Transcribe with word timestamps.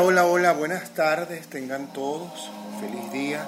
Hola, 0.00 0.06
hola, 0.06 0.26
hola, 0.26 0.52
buenas 0.52 0.90
tardes, 0.90 1.48
tengan 1.48 1.92
todos, 1.92 2.48
feliz 2.78 3.10
día, 3.10 3.44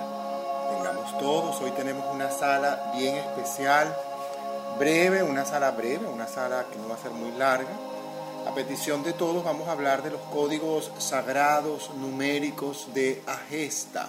tengamos 0.68 1.16
todos. 1.20 1.60
Hoy 1.60 1.70
tenemos 1.76 2.12
una 2.12 2.28
sala 2.28 2.90
bien 2.96 3.14
especial, 3.14 3.96
breve, 4.76 5.22
una 5.22 5.44
sala 5.44 5.70
breve, 5.70 6.08
una 6.08 6.26
sala 6.26 6.66
que 6.72 6.76
no 6.76 6.88
va 6.88 6.96
a 6.96 6.98
ser 6.98 7.12
muy 7.12 7.30
larga. 7.38 7.70
A 8.48 8.52
petición 8.52 9.04
de 9.04 9.12
todos 9.12 9.44
vamos 9.44 9.68
a 9.68 9.72
hablar 9.72 10.02
de 10.02 10.10
los 10.10 10.20
códigos 10.22 10.90
sagrados 10.98 11.94
numéricos 11.94 12.92
de 12.94 13.22
Agesta. 13.28 14.08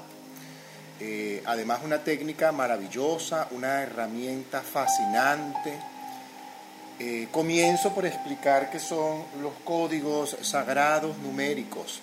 Eh, 1.00 1.44
además 1.46 1.82
una 1.86 2.04
técnica 2.04 2.52
maravillosa, 2.52 3.50
una 3.52 3.84
herramienta 3.84 4.62
fascinante. 4.62 5.80
Eh, 6.98 7.28
comienzo 7.32 7.94
por 7.94 8.08
explicar 8.08 8.72
qué 8.72 8.80
son 8.80 9.26
los 9.44 9.54
códigos 9.64 10.36
sagrados 10.42 11.16
numéricos. 11.20 12.02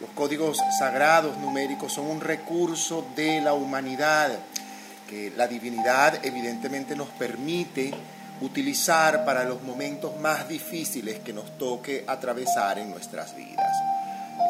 Los 0.00 0.10
códigos 0.14 0.58
sagrados 0.78 1.36
numéricos 1.36 1.92
son 1.92 2.06
un 2.06 2.20
recurso 2.22 3.06
de 3.14 3.42
la 3.42 3.52
humanidad 3.52 4.30
que 5.06 5.30
la 5.36 5.46
divinidad 5.46 6.24
evidentemente 6.24 6.96
nos 6.96 7.08
permite 7.08 7.92
utilizar 8.40 9.26
para 9.26 9.44
los 9.44 9.62
momentos 9.62 10.18
más 10.18 10.48
difíciles 10.48 11.18
que 11.18 11.34
nos 11.34 11.58
toque 11.58 12.04
atravesar 12.06 12.78
en 12.78 12.90
nuestras 12.90 13.36
vidas. 13.36 13.76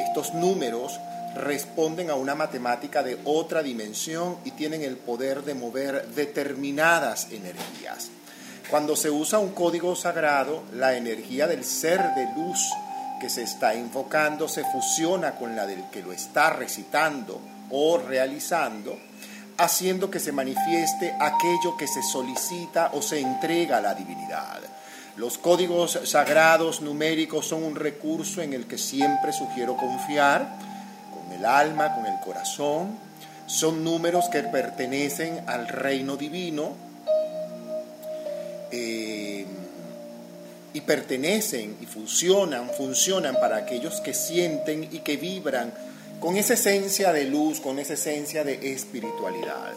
Estos 0.06 0.34
números 0.34 1.00
responden 1.34 2.10
a 2.10 2.14
una 2.14 2.36
matemática 2.36 3.02
de 3.02 3.18
otra 3.24 3.62
dimensión 3.62 4.36
y 4.44 4.52
tienen 4.52 4.82
el 4.82 4.96
poder 4.96 5.42
de 5.42 5.54
mover 5.54 6.06
determinadas 6.08 7.28
energías. 7.32 8.10
Cuando 8.70 8.94
se 8.94 9.10
usa 9.10 9.40
un 9.40 9.50
código 9.50 9.96
sagrado, 9.96 10.62
la 10.74 10.94
energía 10.96 11.48
del 11.48 11.64
ser 11.64 12.14
de 12.14 12.28
luz 12.36 12.60
que 13.20 13.30
se 13.30 13.42
está 13.42 13.74
invocando 13.74 14.48
se 14.48 14.64
fusiona 14.64 15.36
con 15.36 15.54
la 15.54 15.66
del 15.66 15.84
que 15.90 16.02
lo 16.02 16.12
está 16.12 16.50
recitando 16.50 17.40
o 17.70 17.98
realizando, 17.98 18.98
haciendo 19.58 20.10
que 20.10 20.18
se 20.18 20.32
manifieste 20.32 21.14
aquello 21.20 21.76
que 21.76 21.86
se 21.86 22.02
solicita 22.02 22.90
o 22.94 23.02
se 23.02 23.20
entrega 23.20 23.76
a 23.76 23.80
la 23.80 23.94
divinidad. 23.94 24.58
Los 25.16 25.38
códigos 25.38 26.00
sagrados 26.04 26.80
numéricos 26.80 27.46
son 27.46 27.62
un 27.62 27.76
recurso 27.76 28.42
en 28.42 28.54
el 28.54 28.66
que 28.66 28.78
siempre 28.78 29.32
sugiero 29.32 29.76
confiar, 29.76 30.56
con 31.12 31.32
el 31.32 31.44
alma, 31.44 31.94
con 31.94 32.06
el 32.06 32.18
corazón. 32.20 32.98
Son 33.46 33.84
números 33.84 34.28
que 34.30 34.42
pertenecen 34.44 35.44
al 35.46 35.68
reino 35.68 36.16
divino. 36.16 36.72
Eh, 38.72 39.29
y 40.72 40.82
pertenecen 40.82 41.76
y 41.80 41.86
funcionan, 41.86 42.70
funcionan 42.70 43.34
para 43.40 43.56
aquellos 43.56 44.00
que 44.00 44.14
sienten 44.14 44.88
y 44.90 45.00
que 45.00 45.16
vibran 45.16 45.72
con 46.20 46.36
esa 46.36 46.54
esencia 46.54 47.12
de 47.12 47.24
luz, 47.24 47.60
con 47.60 47.78
esa 47.78 47.94
esencia 47.94 48.44
de 48.44 48.72
espiritualidad. 48.72 49.72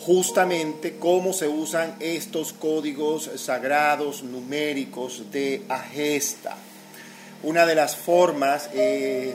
Justamente 0.00 0.96
cómo 0.98 1.32
se 1.32 1.48
usan 1.48 1.96
estos 2.00 2.52
códigos 2.52 3.30
sagrados 3.36 4.22
numéricos 4.22 5.30
de 5.30 5.62
Agesta. 5.68 6.56
Una 7.42 7.64
de 7.64 7.74
las 7.74 7.96
formas, 7.96 8.68
eh, 8.74 9.34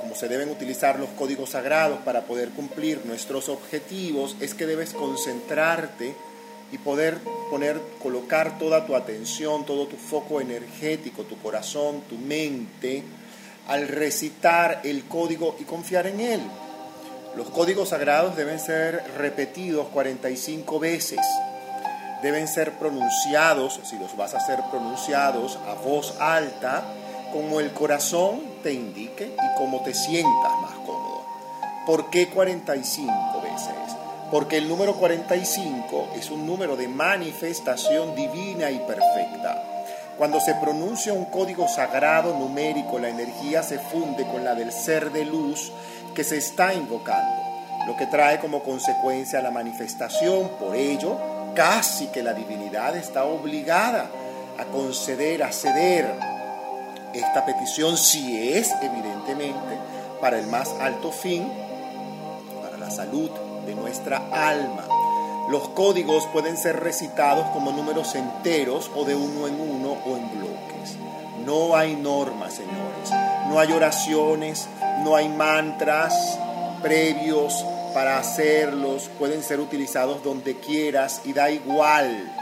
como 0.00 0.14
se 0.14 0.28
deben 0.28 0.50
utilizar 0.50 0.98
los 0.98 1.10
códigos 1.10 1.50
sagrados 1.50 2.00
para 2.00 2.22
poder 2.22 2.50
cumplir 2.50 3.06
nuestros 3.06 3.48
objetivos, 3.48 4.36
es 4.40 4.54
que 4.54 4.66
debes 4.66 4.92
concentrarte 4.92 6.14
y 6.72 6.78
poder 6.78 7.18
poner, 7.50 7.80
colocar 8.02 8.58
toda 8.58 8.86
tu 8.86 8.96
atención, 8.96 9.64
todo 9.64 9.86
tu 9.86 9.96
foco 9.96 10.40
energético, 10.40 11.22
tu 11.22 11.38
corazón, 11.38 12.02
tu 12.08 12.16
mente, 12.16 13.02
al 13.68 13.88
recitar 13.88 14.80
el 14.84 15.04
código 15.04 15.56
y 15.58 15.64
confiar 15.64 16.06
en 16.06 16.20
él. 16.20 16.40
Los 17.36 17.50
códigos 17.50 17.90
sagrados 17.90 18.36
deben 18.36 18.58
ser 18.58 19.02
repetidos 19.18 19.88
45 19.88 20.78
veces, 20.80 21.20
deben 22.22 22.48
ser 22.48 22.72
pronunciados, 22.78 23.80
si 23.84 23.98
los 23.98 24.16
vas 24.16 24.34
a 24.34 24.38
hacer 24.38 24.60
pronunciados 24.70 25.58
a 25.68 25.74
voz 25.74 26.14
alta, 26.18 26.84
como 27.32 27.60
el 27.60 27.72
corazón 27.72 28.40
te 28.62 28.72
indique 28.72 29.26
y 29.26 29.58
como 29.58 29.82
te 29.82 29.92
sientas 29.92 30.52
más 30.62 30.72
cómodo. 30.86 31.24
¿Por 31.86 32.08
qué 32.08 32.28
45 32.28 33.12
veces? 33.42 33.45
Porque 34.30 34.58
el 34.58 34.68
número 34.68 34.94
45 34.94 36.08
es 36.16 36.30
un 36.30 36.46
número 36.46 36.76
de 36.76 36.88
manifestación 36.88 38.14
divina 38.14 38.70
y 38.70 38.78
perfecta. 38.80 39.62
Cuando 40.18 40.40
se 40.40 40.54
pronuncia 40.54 41.12
un 41.12 41.26
código 41.26 41.68
sagrado 41.68 42.36
numérico, 42.36 42.98
la 42.98 43.08
energía 43.08 43.62
se 43.62 43.78
funde 43.78 44.24
con 44.24 44.44
la 44.44 44.54
del 44.54 44.72
ser 44.72 45.12
de 45.12 45.24
luz 45.24 45.72
que 46.14 46.24
se 46.24 46.38
está 46.38 46.72
invocando, 46.72 47.42
lo 47.86 47.96
que 47.96 48.06
trae 48.06 48.40
como 48.40 48.62
consecuencia 48.62 49.42
la 49.42 49.50
manifestación. 49.50 50.48
Por 50.58 50.74
ello, 50.74 51.18
casi 51.54 52.06
que 52.06 52.22
la 52.22 52.32
divinidad 52.32 52.96
está 52.96 53.24
obligada 53.24 54.10
a 54.58 54.64
conceder, 54.64 55.42
a 55.42 55.52
ceder 55.52 56.10
esta 57.12 57.44
petición, 57.44 57.96
si 57.96 58.54
es 58.54 58.72
evidentemente 58.82 59.78
para 60.20 60.38
el 60.38 60.46
más 60.46 60.74
alto 60.80 61.12
fin, 61.12 61.46
para 62.62 62.78
la 62.78 62.90
salud 62.90 63.30
de 63.66 63.74
nuestra 63.74 64.28
alma. 64.32 64.84
Los 65.48 65.68
códigos 65.68 66.26
pueden 66.32 66.56
ser 66.56 66.80
recitados 66.80 67.46
como 67.48 67.70
números 67.70 68.14
enteros 68.14 68.90
o 68.94 69.04
de 69.04 69.14
uno 69.14 69.46
en 69.46 69.60
uno 69.60 69.96
o 70.04 70.16
en 70.16 70.30
bloques. 70.30 70.96
No 71.44 71.76
hay 71.76 71.94
normas, 71.94 72.54
señores. 72.54 73.10
No 73.48 73.60
hay 73.60 73.72
oraciones, 73.72 74.66
no 75.04 75.14
hay 75.14 75.28
mantras 75.28 76.38
previos 76.82 77.64
para 77.94 78.18
hacerlos. 78.18 79.08
Pueden 79.18 79.42
ser 79.42 79.60
utilizados 79.60 80.24
donde 80.24 80.56
quieras 80.58 81.22
y 81.24 81.32
da 81.32 81.50
igual 81.50 82.32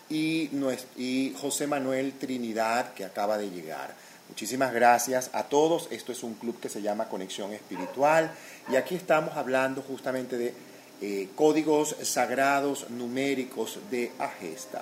y, 0.10 0.50
y 0.98 1.36
José 1.40 1.68
Manuel 1.68 2.14
Trinidad, 2.14 2.92
que 2.96 3.06
acaba 3.06 3.38
de 3.38 3.52
llegar. 3.52 3.94
Muchísimas 4.28 4.74
gracias 4.74 5.30
a 5.34 5.44
todos. 5.44 5.90
Esto 5.92 6.12
es 6.12 6.24
un 6.24 6.34
club 6.34 6.60
que 6.60 6.70
se 6.70 6.82
llama 6.82 7.08
Conexión 7.08 7.54
Espiritual 7.54 8.32
y 8.68 8.78
aquí 8.78 8.96
estamos 8.96 9.38
hablando 9.38 9.84
justamente 9.84 10.40
de 10.40 10.56
eh, 11.02 11.30
códigos 11.36 11.96
sagrados 12.02 12.90
numéricos 12.90 13.78
de 13.92 14.12
Agesta. 14.18 14.82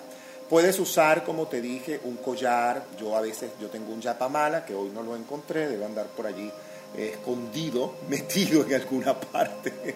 Puedes 0.49 0.79
usar, 0.79 1.23
como 1.23 1.47
te 1.47 1.61
dije, 1.61 1.99
un 2.03 2.17
collar. 2.17 2.83
Yo 2.99 3.15
a 3.15 3.21
veces, 3.21 3.51
yo 3.61 3.69
tengo 3.69 3.93
un 3.93 4.01
yapamala 4.01 4.65
que 4.65 4.73
hoy 4.73 4.89
no 4.89 5.03
lo 5.03 5.15
encontré, 5.15 5.67
debe 5.67 5.85
andar 5.85 6.07
por 6.07 6.25
allí 6.25 6.51
eh, 6.97 7.11
escondido, 7.13 7.93
metido 8.09 8.65
en 8.65 8.73
alguna 8.73 9.13
parte. 9.19 9.95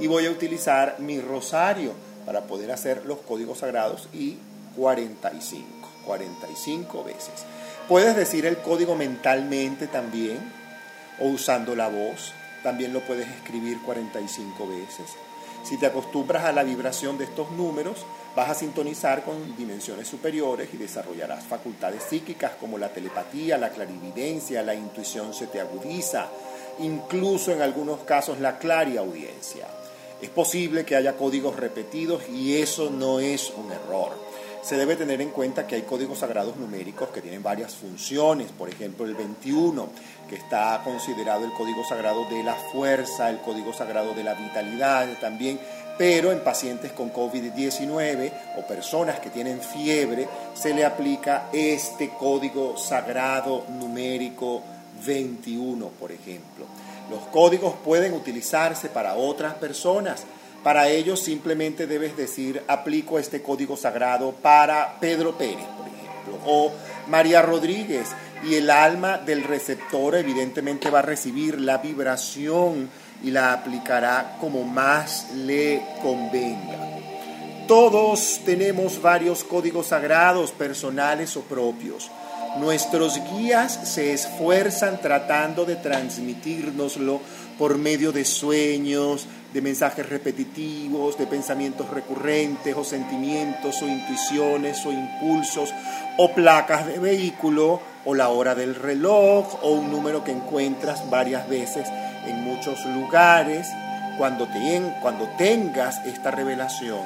y 0.00 0.08
voy 0.08 0.26
a 0.26 0.30
utilizar 0.30 0.96
mi 0.98 1.20
rosario 1.20 1.92
para 2.26 2.42
poder 2.42 2.72
hacer 2.72 3.06
los 3.06 3.18
códigos 3.18 3.58
sagrados 3.58 4.08
y 4.12 4.38
45, 4.76 5.66
45 6.04 7.04
veces. 7.04 7.44
Puedes 7.88 8.16
decir 8.16 8.44
el 8.46 8.58
código 8.58 8.96
mentalmente 8.96 9.86
también 9.86 10.38
o 11.20 11.26
usando 11.26 11.76
la 11.76 11.88
voz. 11.88 12.32
También 12.64 12.92
lo 12.92 13.00
puedes 13.00 13.28
escribir 13.28 13.80
45 13.82 14.68
veces. 14.68 15.06
Si 15.62 15.76
te 15.76 15.86
acostumbras 15.86 16.44
a 16.44 16.52
la 16.52 16.64
vibración 16.64 17.18
de 17.18 17.24
estos 17.24 17.50
números, 17.52 18.04
vas 18.34 18.50
a 18.50 18.54
sintonizar 18.54 19.22
con 19.24 19.56
dimensiones 19.56 20.08
superiores 20.08 20.68
y 20.72 20.76
desarrollarás 20.76 21.44
facultades 21.44 22.02
psíquicas 22.02 22.52
como 22.58 22.78
la 22.78 22.92
telepatía, 22.92 23.58
la 23.58 23.70
clarividencia, 23.70 24.62
la 24.62 24.74
intuición 24.74 25.32
se 25.32 25.46
te 25.46 25.60
agudiza, 25.60 26.28
incluso 26.80 27.52
en 27.52 27.62
algunos 27.62 28.00
casos 28.00 28.40
la 28.40 28.58
clariaudiencia. 28.58 29.66
Es 30.20 30.30
posible 30.30 30.84
que 30.84 30.96
haya 30.96 31.16
códigos 31.16 31.56
repetidos 31.56 32.28
y 32.28 32.56
eso 32.56 32.90
no 32.90 33.20
es 33.20 33.52
un 33.56 33.70
error 33.72 34.21
se 34.62 34.76
debe 34.76 34.96
tener 34.96 35.20
en 35.20 35.30
cuenta 35.30 35.66
que 35.66 35.74
hay 35.74 35.82
códigos 35.82 36.20
sagrados 36.20 36.56
numéricos 36.56 37.08
que 37.08 37.20
tienen 37.20 37.42
varias 37.42 37.74
funciones, 37.74 38.52
por 38.52 38.68
ejemplo 38.68 39.04
el 39.04 39.14
21, 39.14 39.88
que 40.28 40.36
está 40.36 40.80
considerado 40.84 41.44
el 41.44 41.52
código 41.52 41.84
sagrado 41.84 42.24
de 42.30 42.44
la 42.44 42.54
fuerza, 42.54 43.28
el 43.28 43.40
código 43.40 43.72
sagrado 43.72 44.14
de 44.14 44.22
la 44.22 44.34
vitalidad 44.34 45.08
también, 45.20 45.58
pero 45.98 46.32
en 46.32 46.40
pacientes 46.40 46.92
con 46.92 47.12
COVID-19 47.12 48.32
o 48.56 48.66
personas 48.66 49.18
que 49.20 49.30
tienen 49.30 49.60
fiebre 49.60 50.28
se 50.54 50.72
le 50.72 50.84
aplica 50.84 51.48
este 51.52 52.10
código 52.10 52.76
sagrado 52.76 53.64
numérico 53.68 54.62
21, 55.04 55.88
por 55.88 56.12
ejemplo. 56.12 56.66
Los 57.10 57.20
códigos 57.32 57.74
pueden 57.84 58.14
utilizarse 58.14 58.88
para 58.88 59.16
otras 59.16 59.54
personas, 59.54 60.24
para 60.62 60.88
ello 60.88 61.16
simplemente 61.16 61.86
debes 61.86 62.16
decir, 62.16 62.62
aplico 62.68 63.18
este 63.18 63.42
código 63.42 63.76
sagrado 63.76 64.32
para 64.32 64.98
Pedro 65.00 65.36
Pérez, 65.36 65.66
por 65.76 65.86
ejemplo, 65.86 66.38
o 66.46 66.72
María 67.08 67.42
Rodríguez, 67.42 68.08
y 68.44 68.54
el 68.54 68.70
alma 68.70 69.18
del 69.18 69.44
receptor 69.44 70.16
evidentemente 70.16 70.90
va 70.90 71.00
a 71.00 71.02
recibir 71.02 71.60
la 71.60 71.78
vibración 71.78 72.90
y 73.22 73.30
la 73.30 73.52
aplicará 73.52 74.36
como 74.40 74.64
más 74.64 75.30
le 75.34 75.82
convenga. 76.02 76.92
Todos 77.68 78.40
tenemos 78.44 79.00
varios 79.00 79.44
códigos 79.44 79.86
sagrados 79.88 80.50
personales 80.50 81.36
o 81.36 81.42
propios. 81.42 82.10
Nuestros 82.58 83.18
guías 83.30 83.88
se 83.88 84.12
esfuerzan 84.12 85.00
tratando 85.00 85.64
de 85.64 85.76
transmitírnoslo 85.76 87.20
por 87.58 87.78
medio 87.78 88.12
de 88.12 88.24
sueños, 88.24 89.26
de 89.52 89.60
mensajes 89.60 90.08
repetitivos, 90.08 91.18
de 91.18 91.26
pensamientos 91.26 91.90
recurrentes 91.90 92.74
o 92.76 92.84
sentimientos 92.84 93.82
o 93.82 93.86
intuiciones 93.86 94.84
o 94.86 94.92
impulsos 94.92 95.74
o 96.16 96.32
placas 96.32 96.86
de 96.86 96.98
vehículo 96.98 97.80
o 98.04 98.14
la 98.14 98.28
hora 98.28 98.54
del 98.54 98.74
reloj 98.74 99.58
o 99.62 99.70
un 99.72 99.90
número 99.90 100.24
que 100.24 100.32
encuentras 100.32 101.08
varias 101.10 101.48
veces 101.48 101.88
en 102.26 102.42
muchos 102.42 102.84
lugares. 102.86 103.68
Cuando, 104.18 104.46
tengas 105.38 106.04
esta 106.04 106.30
revelación, 106.30 107.00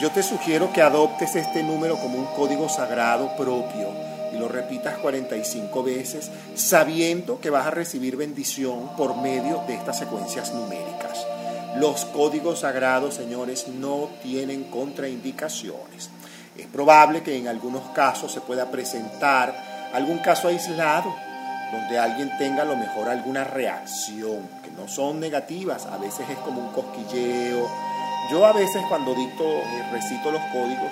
yo 0.00 0.10
te 0.10 0.22
sugiero 0.22 0.72
que 0.72 0.82
adoptes 0.82 1.36
este 1.36 1.62
número 1.62 1.96
como 1.96 2.18
un 2.18 2.26
código 2.36 2.68
sagrado 2.68 3.34
propio 3.36 3.88
y 4.32 4.38
lo 4.38 4.48
repitas 4.48 4.98
45 4.98 5.82
veces 5.82 6.30
sabiendo 6.54 7.40
que 7.40 7.50
vas 7.50 7.66
a 7.66 7.70
recibir 7.70 8.16
bendición 8.16 8.96
por 8.96 9.16
medio 9.16 9.62
de 9.66 9.74
estas 9.74 9.98
secuencias 9.98 10.52
numéricas. 10.52 11.29
Los 11.76 12.04
códigos 12.06 12.60
sagrados, 12.60 13.14
señores, 13.14 13.68
no 13.68 14.08
tienen 14.22 14.64
contraindicaciones. 14.64 16.10
Es 16.56 16.66
probable 16.66 17.22
que 17.22 17.36
en 17.36 17.48
algunos 17.48 17.90
casos 17.90 18.32
se 18.32 18.40
pueda 18.40 18.70
presentar 18.70 19.54
algún 19.92 20.18
caso 20.18 20.48
aislado 20.48 21.14
donde 21.72 21.98
alguien 21.98 22.36
tenga 22.38 22.62
a 22.62 22.66
lo 22.66 22.76
mejor 22.76 23.08
alguna 23.08 23.44
reacción, 23.44 24.48
que 24.62 24.70
no 24.72 24.88
son 24.88 25.20
negativas, 25.20 25.86
a 25.86 25.98
veces 25.98 26.28
es 26.28 26.38
como 26.38 26.60
un 26.60 26.72
cosquilleo. 26.72 27.68
Yo 28.30 28.44
a 28.44 28.52
veces 28.52 28.82
cuando 28.88 29.14
dicto, 29.14 29.44
eh, 29.44 29.84
recito 29.92 30.30
los 30.30 30.42
códigos, 30.52 30.90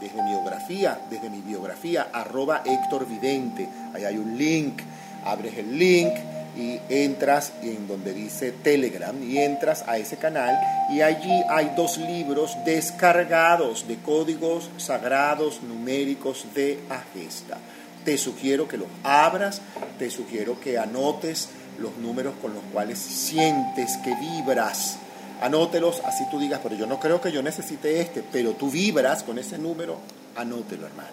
desde 0.00 0.22
mi 0.22 0.30
biografía, 0.30 0.98
desde 1.10 1.28
mi 1.30 1.42
biografía, 1.42 2.08
arroba 2.12 2.62
Héctor 2.64 3.06
Vidente. 3.06 3.68
Ahí 3.92 4.04
hay 4.04 4.16
un 4.16 4.38
link, 4.38 4.80
abres 5.24 5.58
el 5.58 5.78
link 5.78 6.14
y 6.56 6.80
entras 6.88 7.52
en 7.62 7.88
donde 7.88 8.12
dice 8.12 8.52
Telegram 8.52 9.16
y 9.22 9.38
entras 9.38 9.84
a 9.86 9.98
ese 9.98 10.16
canal 10.16 10.58
y 10.90 11.00
allí 11.00 11.42
hay 11.48 11.72
dos 11.76 11.98
libros 11.98 12.56
descargados 12.64 13.88
de 13.88 13.96
códigos 13.96 14.70
sagrados 14.76 15.62
numéricos 15.62 16.46
de 16.54 16.80
Agesta. 16.88 17.58
Te 18.04 18.18
sugiero 18.18 18.68
que 18.68 18.76
los 18.76 18.88
abras, 19.02 19.62
te 19.98 20.10
sugiero 20.10 20.60
que 20.60 20.78
anotes 20.78 21.48
los 21.78 21.96
números 21.96 22.34
con 22.40 22.54
los 22.54 22.62
cuales 22.72 22.98
sientes 22.98 23.96
que 23.98 24.14
vibras. 24.14 24.98
Anótelos, 25.40 26.00
así 26.04 26.24
tú 26.30 26.38
digas, 26.38 26.60
pero 26.62 26.76
yo 26.76 26.86
no 26.86 27.00
creo 27.00 27.20
que 27.20 27.32
yo 27.32 27.42
necesite 27.42 28.00
este, 28.00 28.22
pero 28.30 28.52
tú 28.52 28.70
vibras 28.70 29.22
con 29.22 29.38
ese 29.38 29.58
número, 29.58 29.98
anótelo 30.36 30.86
hermano, 30.86 31.08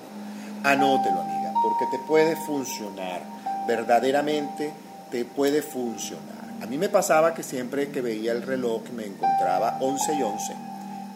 anótelo 0.64 1.22
amiga, 1.22 1.54
porque 1.64 1.86
te 1.92 2.04
puede 2.08 2.36
funcionar 2.36 3.24
verdaderamente 3.68 4.72
te 5.12 5.26
puede 5.26 5.62
funcionar. 5.62 6.42
A 6.62 6.66
mí 6.66 6.78
me 6.78 6.90
pasaba 6.90 7.34
que 7.34 7.44
siempre 7.44 7.90
que 7.90 8.02
veía 8.02 8.32
el 8.32 8.44
reloj 8.44 8.84
me 8.96 9.06
encontraba 9.06 9.78
11 9.82 10.14
y 10.14 10.22
11, 10.22 10.54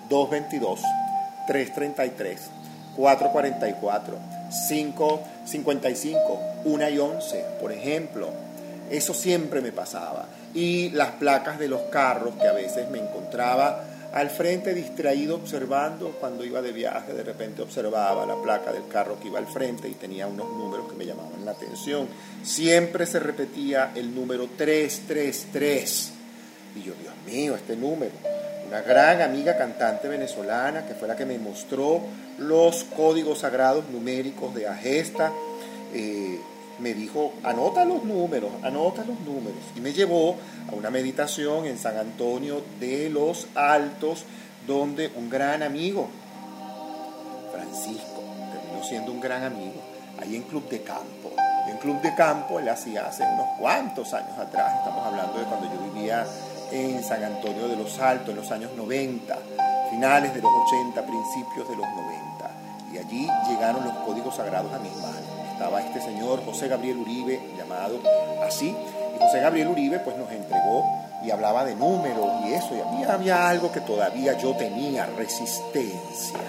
222, 0.10 0.81
333, 1.47 2.41
444, 2.95 4.17
555, 4.67 6.39
1 6.65 6.89
y 6.89 6.99
11, 6.99 7.45
por 7.62 7.71
ejemplo. 7.71 8.29
Eso 8.89 9.13
siempre 9.13 9.62
me 9.62 9.71
pasaba. 9.71 10.25
Y 10.53 10.89
las 10.91 11.12
placas 11.12 11.58
de 11.60 11.67
los 11.67 11.81
carros 11.84 12.36
que 12.36 12.47
a 12.47 12.53
veces 12.53 12.89
me 12.89 12.99
encontraba 12.99 13.84
al 14.15 14.30
frente 14.30 14.73
distraído 14.73 15.36
observando, 15.36 16.12
cuando 16.21 16.45
iba 16.45 16.62
de 16.62 16.71
viaje 16.71 17.12
de 17.12 17.21
repente 17.21 17.62
observaba 17.62 18.25
la 18.25 18.41
placa 18.41 18.71
del 18.71 18.88
carro 18.88 19.19
que 19.19 19.28
iba 19.28 19.39
al 19.39 19.47
frente 19.47 19.89
y 19.89 19.91
tenía 19.91 20.25
unos 20.25 20.47
números 20.54 20.89
que 20.89 20.95
me 20.95 21.06
llamaban 21.06 21.43
la 21.43 21.51
atención. 21.51 22.08
Siempre 22.41 23.06
se 23.08 23.19
repetía 23.19 23.91
el 23.93 24.15
número 24.15 24.47
333. 24.56 26.12
Y 26.78 26.84
yo, 26.84 26.93
Dios 26.93 27.13
mío, 27.25 27.56
este 27.56 27.75
número. 27.75 28.13
Una 28.69 28.82
gran 28.84 29.21
amiga 29.21 29.58
cantante 29.58 30.08
venezolana 30.08 30.86
que 30.88 30.95
fue 30.95 31.10
la 31.10 31.17
que 31.17 31.25
me 31.25 31.38
mostró 31.38 31.99
los 32.38 32.86
códigos 32.86 33.39
sagrados 33.39 33.89
numéricos 33.89 34.56
de 34.56 34.65
Agesta. 34.65 35.34
Eh, 35.93 36.39
me 36.79 36.93
dijo, 36.93 37.33
anota 37.43 37.85
los 37.85 38.03
números, 38.03 38.51
anota 38.63 39.03
los 39.03 39.19
números. 39.21 39.59
Y 39.75 39.79
me 39.79 39.93
llevó 39.93 40.35
a 40.69 40.75
una 40.75 40.89
meditación 40.89 41.65
en 41.65 41.77
San 41.77 41.97
Antonio 41.97 42.61
de 42.79 43.09
los 43.09 43.47
Altos, 43.55 44.25
donde 44.67 45.11
un 45.15 45.29
gran 45.29 45.63
amigo, 45.63 46.07
Francisco, 47.51 48.23
terminó 48.51 48.83
siendo 48.83 49.11
un 49.11 49.21
gran 49.21 49.43
amigo, 49.43 49.81
ahí 50.19 50.35
en 50.35 50.43
Club 50.43 50.67
de 50.69 50.81
Campo. 50.81 51.31
En 51.67 51.77
Club 51.77 52.01
de 52.01 52.13
Campo 52.15 52.59
él 52.59 52.69
hacía 52.69 53.07
hace 53.07 53.23
unos 53.23 53.47
cuantos 53.59 54.13
años 54.13 54.38
atrás, 54.38 54.73
estamos 54.79 55.05
hablando 55.05 55.39
de 55.39 55.45
cuando 55.45 55.67
yo 55.73 55.93
vivía 55.93 56.25
en 56.71 57.03
San 57.03 57.23
Antonio 57.23 57.67
de 57.67 57.75
los 57.75 57.99
Altos 57.99 58.29
en 58.29 58.35
los 58.35 58.51
años 58.51 58.71
90, 58.75 59.38
finales 59.91 60.33
de 60.33 60.41
los 60.41 60.51
80, 60.67 61.05
principios 61.05 61.69
de 61.69 61.75
los 61.75 61.88
90. 61.88 62.25
Y 62.93 62.97
allí 62.97 63.29
llegaron 63.47 63.83
los 63.83 63.93
códigos 64.05 64.35
sagrados 64.35 64.73
a 64.73 64.79
mis 64.79 64.95
manos. 64.97 65.34
Estaba 65.55 65.79
este 65.79 66.01
señor 66.01 66.43
José 66.43 66.67
Gabriel 66.67 66.97
Uribe, 66.97 67.39
llamado 67.57 67.97
así, 68.45 68.75
y 69.15 69.19
José 69.23 69.39
Gabriel 69.39 69.69
Uribe 69.69 69.99
pues 69.99 70.17
nos 70.17 70.29
entregó 70.29 70.83
y 71.23 71.31
hablaba 71.31 71.63
de 71.63 71.75
números 71.75 72.29
y 72.45 72.53
eso, 72.53 72.75
y 72.75 72.81
a 72.81 72.91
mí 72.91 73.05
había 73.05 73.47
algo 73.47 73.71
que 73.71 73.79
todavía 73.79 74.37
yo 74.37 74.53
tenía, 74.57 75.05
resistencia. 75.05 76.39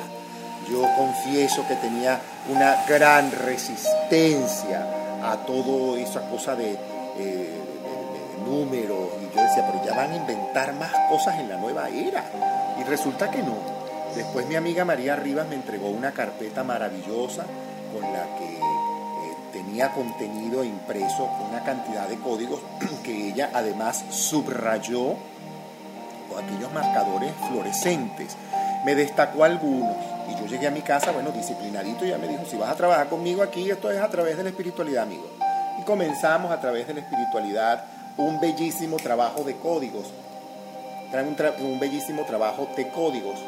Yo 0.68 0.82
confieso 0.96 1.64
que 1.68 1.76
tenía 1.76 2.18
una 2.52 2.84
gran 2.88 3.30
resistencia 3.30 4.84
a 5.22 5.36
todo 5.46 5.96
esa 5.96 6.28
cosa 6.28 6.56
de, 6.56 6.76
eh, 7.18 7.60
números 8.44 9.10
y 9.22 9.36
yo 9.36 9.40
decía, 9.40 9.70
pero 9.70 9.84
ya 9.84 9.94
van 9.94 10.10
a 10.10 10.16
inventar 10.16 10.72
más 10.72 10.90
cosas 11.08 11.38
en 11.38 11.48
la 11.48 11.58
nueva 11.58 11.88
era. 11.90 12.24
Y 12.80 12.82
resulta 12.82 13.30
que 13.30 13.40
no. 13.40 13.54
Después 14.16 14.48
mi 14.48 14.56
amiga 14.56 14.84
María 14.84 15.14
Rivas 15.14 15.46
me 15.46 15.54
entregó 15.54 15.90
una 15.90 16.10
carpeta 16.10 16.64
maravillosa 16.64 17.44
con 17.92 18.02
la 18.12 18.24
que 18.36 18.56
eh, 18.56 18.85
tenía 19.66 19.92
contenido 19.92 20.64
impreso 20.64 21.28
una 21.48 21.62
cantidad 21.62 22.08
de 22.08 22.16
códigos 22.18 22.60
que 23.04 23.28
ella 23.28 23.50
además 23.52 24.04
subrayó 24.10 25.14
con 26.30 26.44
aquellos 26.44 26.72
marcadores 26.72 27.32
fluorescentes. 27.48 28.36
Me 28.84 28.94
destacó 28.94 29.44
algunos 29.44 29.96
y 30.28 30.40
yo 30.40 30.46
llegué 30.46 30.68
a 30.68 30.70
mi 30.70 30.82
casa, 30.82 31.10
bueno, 31.12 31.30
disciplinadito, 31.30 32.04
ya 32.04 32.18
me 32.18 32.28
dijo, 32.28 32.44
si 32.48 32.56
vas 32.56 32.70
a 32.70 32.76
trabajar 32.76 33.08
conmigo 33.08 33.42
aquí, 33.42 33.70
esto 33.70 33.90
es 33.90 34.00
a 34.00 34.08
través 34.08 34.36
de 34.36 34.44
la 34.44 34.50
espiritualidad, 34.50 35.02
amigo. 35.02 35.28
Y 35.80 35.82
comenzamos 35.82 36.50
a 36.52 36.60
través 36.60 36.86
de 36.86 36.94
la 36.94 37.00
espiritualidad 37.00 37.84
un 38.16 38.40
bellísimo 38.40 38.96
trabajo 38.96 39.42
de 39.42 39.56
códigos. 39.56 40.06
Un, 41.60 41.80
bellísimo 41.80 42.24
trabajo 42.24 42.68
de 42.76 42.88
códigos. 42.88 43.38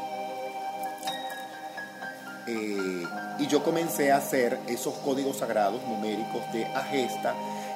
Eh, 2.48 3.06
y 3.38 3.46
yo 3.46 3.62
comencé 3.62 4.10
a 4.10 4.16
hacer 4.16 4.58
esos 4.66 4.94
códigos 5.04 5.36
sagrados 5.36 5.82
numéricos 5.86 6.40
de 6.52 6.64
Agesta 6.64 7.34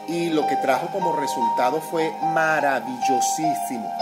y 0.08 0.30
lo 0.30 0.46
que 0.46 0.56
trajo 0.56 0.86
como 0.88 1.14
resultado 1.14 1.80
fue 1.80 2.10
maravillosísimo. 2.22 3.92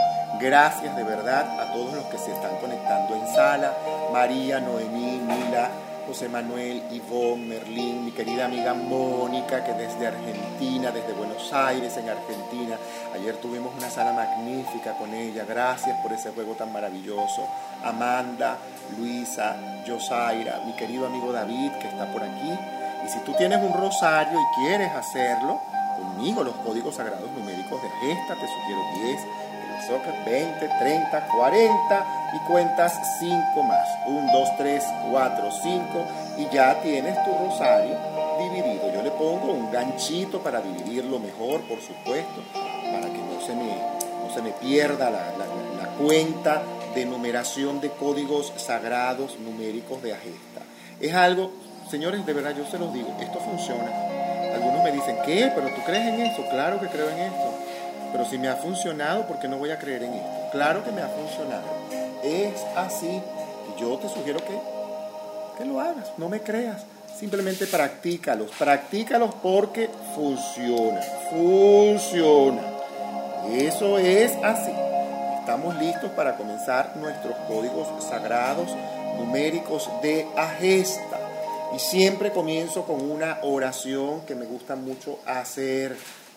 Gracias 0.41 0.97
de 0.97 1.03
verdad 1.03 1.61
a 1.61 1.73
todos 1.73 1.93
los 1.93 2.05
que 2.07 2.19
se 2.19 2.33
están 2.33 2.57
conectando 2.61 3.17
en 3.17 3.27
sala, 3.35 3.77
María, 4.13 4.61
Noemí, 4.61 5.19
Mila, 5.19 5.71
José 6.07 6.29
Manuel, 6.29 6.83
Ivonne, 6.91 7.47
Merlín, 7.47 8.05
mi 8.05 8.13
querida 8.13 8.47
amiga 8.47 8.73
Mónica, 8.73 9.63
que 9.63 9.73
desde 9.75 10.07
Argentina, 10.07 10.91
desde 10.91 11.13
Buenos 11.13 11.53
Aires, 11.53 11.97
en 11.97 12.09
Argentina, 12.09 12.77
ayer 13.15 13.37
tuvimos 13.37 13.73
una 13.77 13.91
sala 13.91 14.13
magnífica 14.13 14.97
con 14.97 15.13
ella, 15.15 15.45
gracias 15.45 15.97
por 16.01 16.13
ese 16.13 16.31
juego 16.31 16.55
tan 16.55 16.73
maravilloso. 16.73 17.47
Amanda, 17.85 18.57
Luisa, 18.99 19.57
Josaira, 19.87 20.61
mi 20.67 20.73
querido 20.73 21.07
amigo 21.07 21.33
David, 21.33 21.73
que 21.81 21.89
está 21.89 22.11
por 22.13 22.23
aquí. 22.23 22.59
Y 23.05 23.09
si 23.09 23.19
tú 23.21 23.33
tienes 23.35 23.59
un 23.63 23.73
rosario 23.73 24.39
y 24.39 24.61
quieres 24.61 24.91
hacerlo, 24.93 25.61
conmigo 25.97 26.45
los 26.45 26.55
códigos 26.57 26.97
sagrados 26.97 27.31
numéricos 27.31 27.81
de 27.83 28.13
esta, 28.13 28.35
te 28.35 28.47
sugiero 28.47 28.81
10, 29.05 29.21
20, 30.25 30.69
30, 30.79 31.27
40 31.27 32.07
y 32.35 32.39
cuentas 32.47 32.93
5 33.19 33.63
más. 33.63 33.89
1, 34.07 34.33
2, 34.33 34.49
3, 34.59 34.85
4, 35.11 35.51
5 35.63 36.07
y 36.39 36.49
ya 36.55 36.81
tienes 36.83 37.23
tu 37.25 37.31
rosario 37.33 37.97
dividido. 38.39 38.93
Yo 38.93 39.03
le 39.03 39.11
pongo 39.11 39.53
un 39.53 39.71
ganchito 39.71 40.41
para 40.41 40.61
dividirlo 40.61 41.19
mejor, 41.19 41.61
por 41.63 41.81
supuesto, 41.81 42.43
para 42.93 43.07
que 43.07 43.19
no 43.19 43.41
se 43.45 43.55
me, 43.55 43.77
no 44.25 44.35
se 44.35 44.43
me 44.43 44.51
pierda 44.53 45.11
la, 45.11 45.33
la, 45.37 45.47
cuenta 45.99 46.63
de 46.95 47.05
numeración 47.05 47.81
de 47.81 47.91
códigos 47.91 48.53
sagrados 48.57 49.39
numéricos 49.39 50.03
de 50.03 50.13
Agesta. 50.13 50.63
Es 51.01 51.15
algo, 51.15 51.53
señores, 51.91 52.25
de 52.27 52.33
verdad 52.33 52.55
yo 52.57 52.67
se 52.67 52.79
los 52.79 52.93
digo, 52.93 53.17
esto 53.21 53.39
funciona. 53.41 53.91
Algunos 54.55 54.83
me 54.83 54.93
dicen, 54.93 55.17
¿qué? 55.25 55.51
¿Pero 55.55 55.69
tú 55.69 55.83
crees 55.85 56.07
en 56.07 56.21
eso? 56.21 56.45
Claro 56.51 56.81
que 56.81 56.89
creo 56.89 57.09
en 57.11 57.19
esto. 57.19 57.55
Pero 58.13 58.25
si 58.25 58.39
me 58.39 58.49
ha 58.49 58.57
funcionado, 58.57 59.27
¿por 59.27 59.39
qué 59.39 59.49
no 59.49 59.59
voy 59.59 59.71
a 59.71 59.79
creer 59.79 60.03
en 60.03 60.15
esto? 60.15 60.51
Claro 60.53 60.85
que 60.85 60.91
me 60.91 61.01
ha 61.01 61.09
funcionado. 61.09 61.63
Es 62.25 62.61
así. 62.77 63.07
Y 63.07 63.81
yo 63.81 63.97
te 63.99 64.09
sugiero 64.09 64.41
que, 64.41 64.59
que 65.59 65.65
lo 65.65 65.81
hagas. 65.81 66.11
No 66.19 66.29
me 66.29 66.41
creas. 66.41 66.83
Simplemente 67.19 67.67
practícalos. 67.67 68.51
Practícalos 68.59 69.35
porque 69.43 69.89
funciona. 70.15 71.01
Funciona. 71.31 72.63
Eso 73.53 73.99
es 73.99 74.33
así. 74.43 74.73
Estamos 75.41 75.77
listos 75.77 76.11
para 76.13 76.37
comenzar 76.37 76.97
nuestros 76.97 77.35
códigos 77.49 77.89
sagrados 78.05 78.71
numéricos 79.19 79.91
de 80.03 80.27
Agesta. 80.37 81.19
Y 81.75 81.79
siempre 81.79 82.33
comienzo 82.33 82.85
con 82.85 83.11
una 83.11 83.39
oración 83.43 84.23
que 84.27 84.35
me 84.35 84.47
gusta 84.47 84.77
mucho 84.77 85.19
hacer 85.27 85.97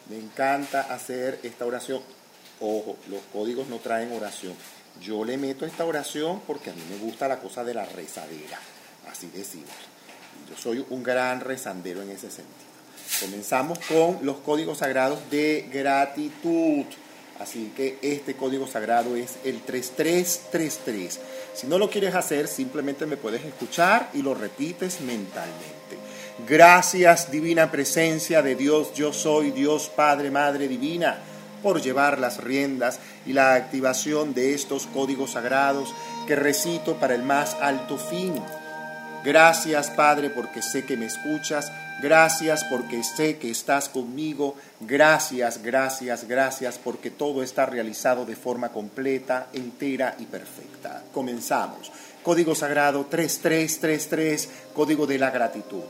me 0.09 0.17
encanta 0.17 0.81
hacer 0.81 1.39
esta 1.43 1.65
oración. 1.65 2.01
Ojo, 2.59 2.97
los 3.09 3.21
códigos 3.31 3.67
no 3.67 3.77
traen 3.77 4.11
oración. 4.11 4.53
Yo 5.01 5.23
le 5.23 5.37
meto 5.37 5.65
esta 5.65 5.85
oración 5.85 6.41
porque 6.45 6.69
a 6.69 6.73
mí 6.73 6.81
me 6.89 6.97
gusta 6.97 7.27
la 7.27 7.39
cosa 7.39 7.63
de 7.63 7.73
la 7.73 7.85
rezadera, 7.85 8.59
así 9.09 9.27
decimos. 9.33 9.71
Yo 10.49 10.57
soy 10.57 10.85
un 10.89 11.03
gran 11.03 11.39
rezandero 11.39 12.01
en 12.01 12.09
ese 12.09 12.29
sentido. 12.29 12.73
Comenzamos 13.21 13.79
con 13.79 14.19
los 14.21 14.37
códigos 14.37 14.79
sagrados 14.79 15.19
de 15.29 15.69
gratitud. 15.71 16.85
Así 17.43 17.73
que 17.75 17.97
este 18.01 18.35
código 18.35 18.67
sagrado 18.67 19.17
es 19.17 19.33
el 19.43 19.63
3333. 19.63 21.19
Si 21.53 21.67
no 21.67 21.77
lo 21.77 21.89
quieres 21.89 22.15
hacer, 22.15 22.47
simplemente 22.47 23.05
me 23.05 23.17
puedes 23.17 23.43
escuchar 23.43 24.09
y 24.13 24.21
lo 24.21 24.33
repites 24.33 25.01
mentalmente. 25.01 25.97
Gracias, 26.47 27.29
divina 27.29 27.69
presencia 27.69 28.41
de 28.41 28.55
Dios, 28.55 28.93
yo 28.93 29.11
soy 29.11 29.51
Dios 29.51 29.91
Padre, 29.93 30.31
Madre 30.31 30.69
Divina, 30.69 31.17
por 31.61 31.81
llevar 31.81 32.17
las 32.17 32.41
riendas 32.41 32.99
y 33.25 33.33
la 33.33 33.55
activación 33.55 34.33
de 34.33 34.53
estos 34.53 34.87
códigos 34.87 35.31
sagrados 35.31 35.93
que 36.25 36.37
recito 36.37 36.95
para 36.95 37.13
el 37.13 37.23
más 37.23 37.57
alto 37.59 37.97
fin. 37.97 38.41
Gracias, 39.25 39.89
Padre, 39.89 40.29
porque 40.29 40.61
sé 40.61 40.85
que 40.85 40.95
me 40.95 41.07
escuchas. 41.07 41.69
Gracias 42.03 42.65
porque 42.65 43.01
sé 43.01 43.37
que 43.37 43.49
estás 43.49 43.87
conmigo. 43.87 44.55
Gracias, 44.81 45.63
gracias, 45.63 46.27
gracias 46.27 46.77
porque 46.77 47.09
todo 47.09 47.41
está 47.41 47.65
realizado 47.65 48.25
de 48.25 48.35
forma 48.35 48.73
completa, 48.73 49.47
entera 49.53 50.13
y 50.19 50.25
perfecta. 50.25 51.01
Comenzamos. 51.13 51.93
Código 52.21 52.55
sagrado 52.55 53.05
3333, 53.05 54.49
código 54.73 55.07
de 55.07 55.17
la 55.17 55.31
gratitud. 55.31 55.83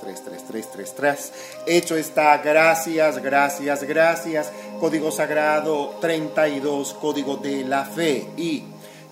3333333. 0.00 1.32
Hecho 1.66 1.96
está, 1.96 2.38
gracias, 2.38 3.18
gracias, 3.22 3.82
gracias. 3.84 4.52
Código 4.80 5.10
sagrado 5.10 5.96
32, 6.00 6.94
código 6.94 7.36
de 7.36 7.64
la 7.64 7.84
fe 7.84 8.26
y 8.36 8.64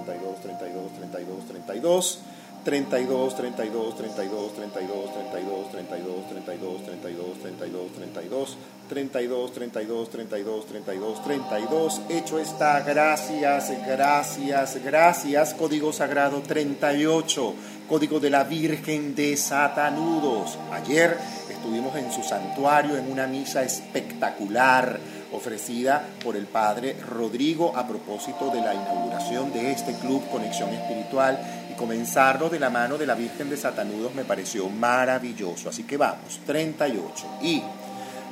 32, 0.00 0.40
32, 0.40 0.42
32, 0.42 0.92
32, 0.98 1.46
32, 1.46 2.18
32, 2.64 3.36
32, 3.36 3.96
32, 3.96 4.54
32, 4.54 4.54
32, 4.54 5.70
32, 5.70 5.70
32, 5.70 6.26
32, 6.28 6.82
32, 6.84 7.92
32, 7.96 8.56
32, 8.88 9.52
32, 9.52 10.10
32, 10.10 10.66
32, 10.66 11.22
32. 11.24 12.00
Hecho 12.10 12.38
está, 12.38 12.80
gracias, 12.80 13.72
gracias, 13.86 14.84
gracias. 14.84 15.54
Código 15.54 15.92
Sagrado 15.92 16.42
38, 16.42 17.54
Código 17.88 18.20
de 18.20 18.30
la 18.30 18.44
Virgen 18.44 19.14
de 19.14 19.36
Satanudos. 19.36 20.58
Ayer 20.72 21.16
estuvimos 21.48 21.96
en 21.96 22.12
su 22.12 22.22
santuario 22.22 22.96
en 22.98 23.10
una 23.10 23.26
misa 23.26 23.62
espectacular 23.62 25.00
ofrecida 25.32 26.04
por 26.22 26.36
el 26.36 26.46
Padre 26.46 26.96
Rodrigo 27.08 27.76
a 27.76 27.86
propósito 27.86 28.50
de 28.50 28.60
la 28.60 28.74
inauguración 28.74 29.52
de 29.52 29.72
este 29.72 29.94
club 29.94 30.22
Conexión 30.30 30.70
Espiritual 30.70 31.38
comenzarlo 31.80 32.50
de 32.50 32.60
la 32.60 32.68
mano 32.68 32.98
de 32.98 33.06
la 33.06 33.14
Virgen 33.14 33.48
de 33.48 33.56
Satanudos 33.56 34.14
me 34.14 34.26
pareció 34.26 34.68
maravilloso. 34.68 35.70
Así 35.70 35.84
que 35.84 35.96
vamos, 35.96 36.40
38 36.44 37.38
y 37.40 37.62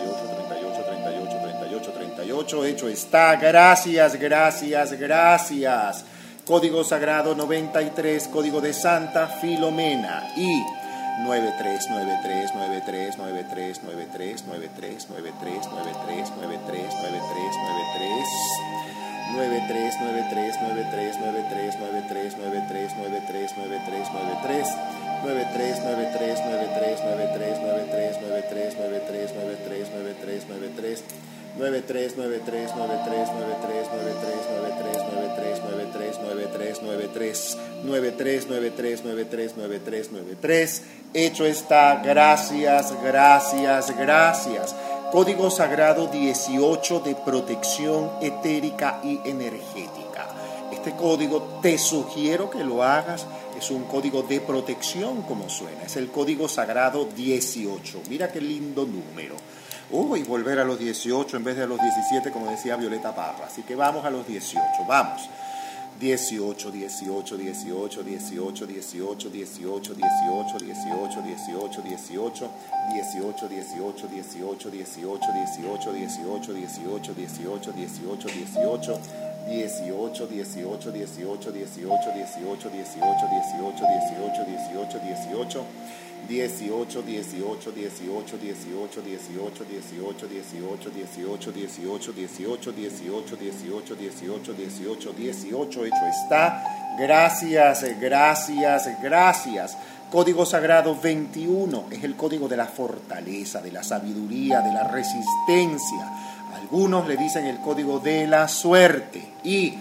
38. 1.09 2.69
Hecho 2.69 2.87
está. 2.87 3.35
Gracias, 3.35 4.15
gracias, 4.17 4.93
gracias. 4.93 6.03
Código 6.49 6.83
Sagrado 6.83 7.35
93, 7.35 7.69
Código 8.33 8.61
de 8.61 8.73
Santa 8.73 9.29
Filomena. 9.37 10.23
Y 10.35 10.59
939393939393939393939393939393939393939393939393939393939393939393939393939393939393939393939393939393939393939393939393939393939393939393939393939393939393939393939393939393939393939393939393939393939393939393939393939393939393939393939393939393939393939393939393939393939393939393939393939393939393939393939393939393939393939393939393939393939393939393939393939393939393939393939393939393939393939393939393939393939393939393939393939393939393939393939393939393939393939393939393939393939393939393939393939393939393939393939393939393939393939393939393939393939393939393939393939393939393939393939393939393939393939393939393939393939393939393939393939393939393939393939393939393939393939393939393939393939393939393939393939393939393939393939393939393939393939393939393 10.59 10.59
Hecho 41.13 41.45
está, 41.45 42.01
gracias, 42.01 42.93
gracias, 43.03 43.97
gracias. 43.97 44.75
Código 45.11 45.49
Sagrado 45.49 46.07
18 46.07 46.99
de 47.01 47.15
protección 47.15 48.11
etérica 48.21 49.01
y 49.03 49.19
energética. 49.27 50.27
Este 50.71 50.91
código 50.91 51.59
te 51.61 51.77
sugiero 51.77 52.49
que 52.49 52.63
lo 52.63 52.83
hagas 52.83 53.25
es 53.59 53.71
un 53.71 53.83
código 53.83 54.23
de 54.23 54.39
protección 54.39 55.21
como 55.23 55.49
suena, 55.49 55.83
es 55.83 55.97
el 55.97 56.09
código 56.09 56.47
sagrado 56.47 57.05
18. 57.05 58.03
Mira 58.09 58.31
qué 58.31 58.39
lindo 58.39 58.85
número. 58.85 59.35
Uy, 59.91 60.23
volver 60.23 60.59
a 60.59 60.63
los 60.63 60.79
18 60.79 61.37
en 61.37 61.43
vez 61.43 61.57
de 61.57 61.63
a 61.63 61.67
los 61.67 61.79
17 61.79 62.31
como 62.31 62.49
decía 62.49 62.77
Violeta 62.77 63.13
Parra. 63.13 63.45
Así 63.47 63.63
que 63.63 63.75
vamos 63.75 64.05
a 64.05 64.09
los 64.09 64.25
18, 64.25 64.61
vamos. 64.87 65.29
18, 65.99 66.71
18, 66.71 67.37
18, 67.37 68.03
18, 68.03 68.67
18, 68.67 69.29
18, 69.29 69.29
18, 69.29 70.41
18, 70.41 71.21
18, 71.21 71.81
18, 71.81 71.81
18, 71.81 73.47
18, 73.47 73.47
18, 73.49 74.71
18, 74.71 74.71
18, 74.71 75.91
18, 75.91 76.53
18, 76.53 77.13
18, 77.13 77.73
18, 77.73 78.27
18. 78.29 79.28
18, 79.49 80.27
18, 80.27 80.91
18, 80.91 81.51
18, 81.51 81.51
18, 81.51 82.69
18, 82.69 82.69
18, 82.69 82.69
18, 83.85 84.45
18, 84.45 84.99
18. 84.99 85.65
18, 86.27 87.01
18, 87.01 87.71
18, 87.71 88.37
18, 88.37 89.01
18, 89.01 89.65
18, 89.65 90.27
18, 90.27 90.91
18, 90.91 91.51
18, 91.51 92.11
18, 92.11 92.71
18, 92.71 92.75
18, 92.75 93.95
18, 93.95 94.53
18, 94.53 95.13
18, 95.13 95.85
hecho 95.85 96.05
está. 96.23 96.63
Gracias, 96.99 97.85
gracias, 97.99 99.01
gracias. 99.01 99.77
Código 100.11 100.45
Sagrado 100.45 100.95
21 100.99 101.85
es 101.91 102.03
el 102.03 102.15
código 102.15 102.47
de 102.47 102.57
la 102.57 102.65
fortaleza, 102.65 103.61
de 103.61 103.71
la 103.71 103.83
sabiduría, 103.83 104.61
de 104.61 104.73
la 104.73 104.83
resistencia 104.83 106.38
algunos 106.71 107.07
le 107.07 107.17
dicen 107.17 107.47
el 107.47 107.57
código 107.61 107.99
de 107.99 108.27
la 108.27 108.47
suerte. 108.47 109.27
Y 109.43 109.73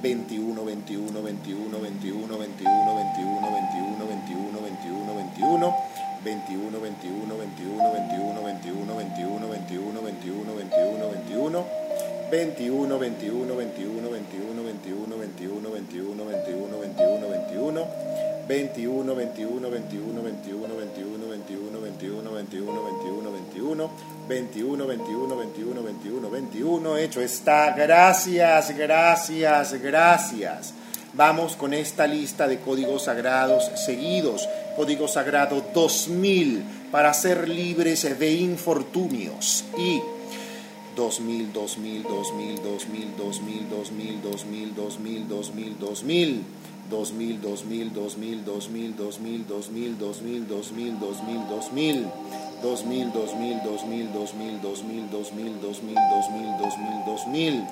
21, 0.00 0.64
21, 0.64 1.22
21, 1.22 1.22
21, 1.22 1.80
21, 1.80 2.38
21, 2.38 2.96
21, 2.96 2.96
21, 2.96 4.06
21, 4.06 4.62
21, 4.62 5.16
21. 5.16 5.74
21, 6.24 6.80
21, 6.80 7.36
21, 7.36 7.36
21, 7.36 7.92
21, 7.92 8.44
21, 8.44 8.96
21, 8.96 9.48
21, 9.48 10.00
21, 10.00 10.02
21, 10.02 10.60
21, 12.30 12.30
21, 12.30 12.98
21, 12.98 12.98
21, 12.98 13.48
21, 13.48 13.50
21, 13.50 13.90
21, 18.46 18.80
21, 18.80 18.90
21, 19.10 19.20
21, 19.20 19.70
21, 19.70 19.70
21, 19.70 19.70
21, 19.70 20.20
21, 20.24 20.80
21, 20.80 21.20
21, 21.20 21.80
21, 21.80 22.32
21, 22.32 22.82
21, 22.82 23.32
21, 23.32 24.19
21, 24.30 24.86
21, 24.86 25.36
21, 25.36 25.82
21, 25.82 26.30
21. 26.30 26.96
Hecho 26.98 27.20
está. 27.20 27.72
Gracias, 27.72 28.70
gracias, 28.76 29.82
gracias. 29.82 30.72
Vamos 31.14 31.56
con 31.56 31.74
esta 31.74 32.06
lista 32.06 32.46
de 32.46 32.60
códigos 32.60 33.02
sagrados 33.06 33.68
seguidos. 33.74 34.48
Código 34.76 35.08
sagrado 35.08 35.64
2000 35.74 36.62
para 36.92 37.12
ser 37.12 37.48
libres 37.48 38.02
de 38.20 38.32
infortunios. 38.32 39.64
Y 39.76 40.00
2000, 40.94 41.52
2000, 41.52 42.02
2000, 42.04 42.62
2000, 42.62 43.16
2000, 43.16 43.66
2000, 43.66 44.22
2000, 44.22 44.76
2000, 44.76 45.28
2000, 45.28 45.78
2000. 45.80 46.60
2000, 46.90 47.40
2000, 47.40 47.94
2000, 47.94 48.44
2000, 48.44 48.96
2000, 48.96 49.46
2000, 49.46 50.48
2000, 50.48 50.98
2000, 50.98 51.48
2000. 51.48 52.12
2000, 52.62 53.12
2000, 53.12 53.62
2000, 53.62 54.12
2000, 54.12 54.60
2000, 54.62 55.10
2000, 55.10 55.60
2000, 55.60 55.60
2000, 55.60 56.58
2000, 56.58 57.04
2000. 57.06 57.66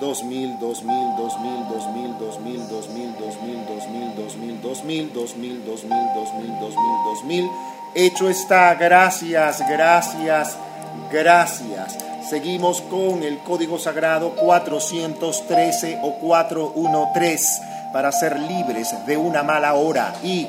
2000, 0.00 0.58
2000, 0.58 1.16
2000, 1.16 1.68
2000, 1.68 2.18
2000, 2.18 2.18
2000, 2.18 2.68
2000, 2.68 3.16
2000, 3.16 4.62
2000, 4.62 4.62
2000, 4.62 5.12
2000, 5.12 5.12
2000, 5.14 6.14
2000, 6.14 6.60
2000, 6.60 7.04
2000. 7.04 7.50
Hecho 7.94 8.28
está, 8.28 8.74
gracias, 8.74 9.62
gracias, 9.68 10.56
gracias. 11.12 11.96
Seguimos 12.28 12.80
con 12.80 13.22
el 13.22 13.38
código 13.38 13.78
sagrado 13.78 14.34
413 14.34 16.00
o 16.02 16.14
413 16.14 17.62
para 17.92 18.10
ser 18.10 18.40
libres 18.40 18.92
de 19.06 19.16
una 19.16 19.44
mala 19.44 19.74
hora 19.74 20.12
y 20.24 20.48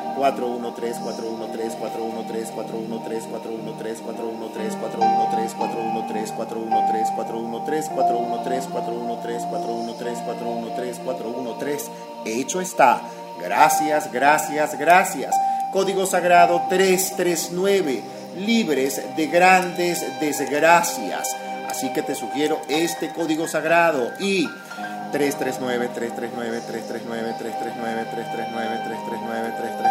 413 0.15 0.99
413 1.01 1.77
413 1.77 2.51
413 2.51 3.27
413 3.29 4.01
413 4.01 4.01
413 4.01 5.55
413 5.55 5.55
413 5.55 6.33
413 6.35 7.89
413 7.89 7.89
413 7.89 9.47
413 9.49 10.23
413 10.25 11.03
413 11.03 11.91
Hecho 12.25 12.61
está. 12.61 13.01
Gracias, 13.39 14.11
gracias, 14.11 14.77
gracias. 14.77 15.35
Código 15.71 16.05
Sagrado 16.05 16.61
339. 16.69 18.01
Libres 18.37 19.01
de 19.15 19.27
grandes 19.27 20.05
desgracias. 20.19 21.35
Así 21.71 21.91
que 21.93 22.01
te 22.01 22.15
sugiero 22.15 22.61
este 22.67 23.09
código 23.13 23.47
sagrado 23.47 24.11
y 24.19 24.45
339 25.11 25.89
339 25.95 26.61
339 26.67 27.35
339 27.39 28.05
339 28.11 28.81
339 28.83 29.53
339 29.57 29.90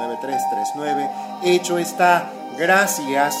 9339. 0.00 1.10
Hecho 1.44 1.78
está. 1.78 2.30
Gracias, 2.58 3.34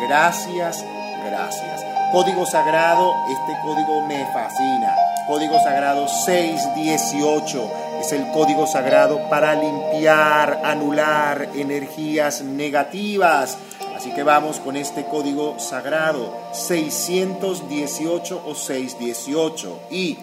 gracias, 0.00 0.84
gracias. 1.24 1.84
Código 2.12 2.46
sagrado, 2.46 3.14
este 3.30 3.58
código 3.62 4.06
me 4.06 4.24
fascina. 4.32 4.94
Código 5.26 5.58
sagrado 5.62 6.08
618 6.08 7.70
es 8.00 8.12
el 8.12 8.30
código 8.32 8.66
sagrado 8.66 9.28
para 9.30 9.54
limpiar, 9.54 10.60
anular 10.64 11.48
energías 11.54 12.42
negativas. 12.42 13.56
Así 13.96 14.12
que 14.12 14.24
vamos 14.24 14.58
con 14.58 14.76
este 14.76 15.04
código 15.04 15.58
sagrado 15.60 16.36
618 16.52 18.42
o 18.44 18.54
618 18.54 19.78
y 19.90 20.18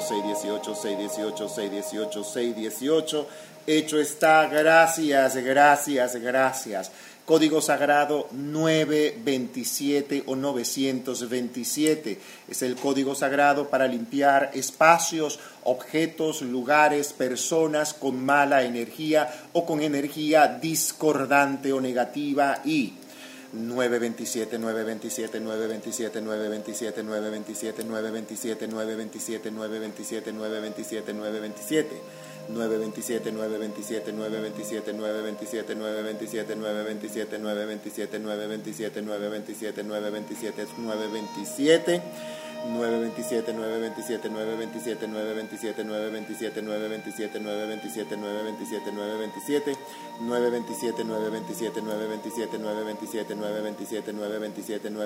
618 0.00 0.74
618 0.78 1.48
618 1.48 2.24
618 2.24 3.26
Hecho 3.66 3.98
está, 4.00 4.46
gracias, 4.46 5.36
gracias, 5.36 6.16
gracias. 6.16 6.90
Código 7.30 7.62
Sagrado 7.62 8.26
927 8.32 10.24
o 10.26 10.34
927. 10.34 12.18
Es 12.48 12.62
el 12.62 12.74
Código 12.74 13.14
Sagrado 13.14 13.70
para 13.70 13.86
limpiar 13.86 14.50
espacios, 14.52 15.38
objetos, 15.62 16.42
lugares, 16.42 17.12
personas 17.12 17.94
con 17.94 18.20
mala 18.24 18.64
energía 18.64 19.32
o 19.52 19.64
con 19.64 19.80
energía 19.80 20.58
discordante 20.60 21.72
o 21.72 21.80
negativa 21.80 22.62
y 22.64 22.94
927, 23.52 24.58
927, 24.58 25.38
927, 25.38 26.20
927, 26.20 27.04
927, 27.04 27.84
927, 27.84 28.66
927, 28.66 29.50
927, 29.52 30.32
927, 30.32 30.32
927. 30.32 31.12
927. 31.14 32.29
927 32.54 33.32
927 33.36 34.12
927 34.12 34.92
927 34.92 35.74
927 35.78 36.54
927 36.58 37.42
927 37.42 38.20
927 38.20 39.02
927 39.02 39.82
927 39.82 39.82
927 39.86 40.66
927 40.78 42.39
927 42.66 43.56
927 43.56 44.28
927 44.28 45.08
927 45.08 45.80
927 45.84 46.62
927 46.62 47.40
927 47.40 47.40
927 47.40 48.20
927 50.20 50.20
927 50.20 51.00
927 51.80 52.60
927 52.60 52.62
927 52.62 53.32
927 53.36 54.12
927 54.12 54.92
927 54.92 55.00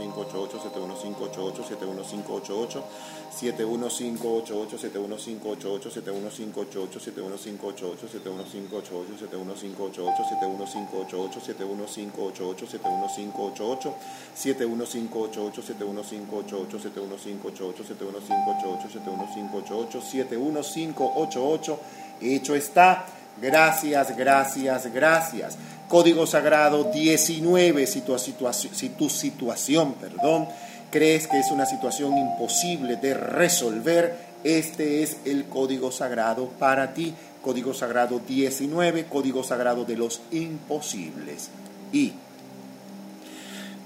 71588, 0.00 1.62
71588, 1.64 2.82
71588, 3.30 4.78
71588, 4.78 5.90
71588, 5.90 6.98
71588, 6.98 8.08
71588, 8.08 9.20
71588, 9.20 10.24
71588, 10.24 11.46
71588, 11.46 12.66
71588, 12.66 13.94
71588, 14.34 14.34
71588, 14.34 15.60
71588, 15.60 15.60
71588, 15.60 16.80
71588, 16.80 17.84
71588, 17.84 20.00
71588, 20.00 20.00
71588, 20.00 21.78
hecho 22.20 22.54
está 22.54 23.04
Gracias, 23.40 24.16
gracias, 24.16 24.92
gracias. 24.92 25.56
Código 25.88 26.26
Sagrado 26.26 26.84
19, 26.84 27.86
si 27.86 28.02
tu, 28.02 29.08
situación, 29.08 29.94
perdón, 29.94 30.46
crees 30.90 31.26
que 31.26 31.38
es 31.40 31.50
una 31.50 31.66
situación 31.66 32.16
imposible 32.16 32.96
de 32.96 33.14
resolver, 33.14 34.30
este 34.44 35.02
es 35.02 35.16
el 35.24 35.46
Código 35.46 35.90
Sagrado 35.90 36.48
para 36.58 36.94
ti. 36.94 37.14
Código 37.42 37.72
Sagrado 37.72 38.20
19, 38.26 39.06
Código 39.06 39.42
Sagrado 39.42 39.84
de 39.84 39.96
los 39.96 40.20
Imposibles. 40.30 41.48
Y 41.92 42.12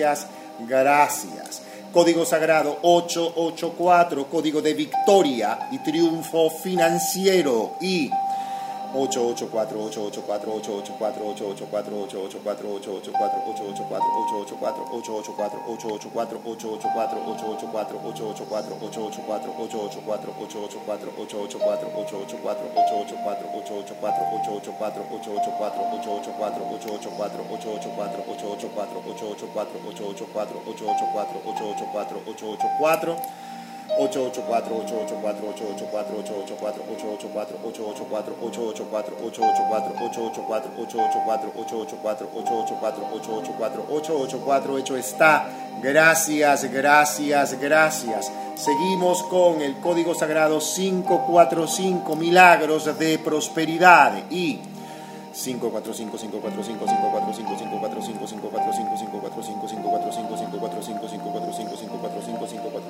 gracias, 0.00 0.26
gracias. 0.60 1.62
Código 1.92 2.24
Sagrado 2.24 2.78
884, 2.82 4.26
Código 4.26 4.62
de 4.62 4.74
Victoria 4.74 5.68
y 5.72 5.78
Triunfo 5.78 6.48
Financiero 6.50 7.72
y 7.80 8.10
884 8.92 9.90
4 32.80 33.49
hecho 44.78 44.96
está. 44.96 45.48
Gracias, 45.82 46.70
gracias, 46.70 47.58
gracias. 47.60 48.32
Seguimos 48.54 49.22
con 49.24 49.62
el 49.62 49.76
Código 49.80 50.14
Sagrado 50.14 50.58
545 50.58 52.16
Milagros 52.16 52.98
de 52.98 53.18
Prosperidad 53.18 54.30
y 54.30 54.60
545 55.32 56.18
545 56.18 56.86
545 56.86 57.46
545 57.46 58.26
545 58.26 59.66
545 59.66 60.36
545 60.36 61.06
545 61.06 61.76
545 61.76 62.89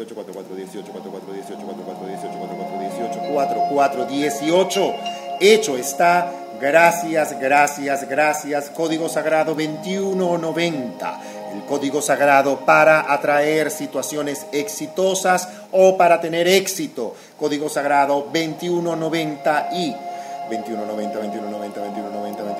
18, 0.00 0.14
4, 0.14 0.32
4, 0.32 0.56
18, 0.56 0.92
4, 0.92 1.10
4, 1.10 1.34
Hecho 5.40 5.76
está. 5.76 6.32
Gracias, 6.60 7.38
gracias, 7.38 8.08
gracias. 8.08 8.70
Código 8.70 9.08
Sagrado 9.08 9.54
2190. 9.54 11.20
El 11.54 11.62
código 11.64 12.00
sagrado 12.00 12.60
para 12.64 13.12
atraer 13.12 13.70
situaciones 13.70 14.46
exitosas 14.52 15.48
o 15.72 15.96
para 15.96 16.20
tener 16.20 16.46
éxito. 16.46 17.14
Código 17.38 17.68
sagrado 17.68 18.28
2190 18.32 19.70
y 19.72 19.90
2190, 20.50 21.18
2190, 21.18 21.80
2190, 21.80 22.42
2190. 22.42 22.59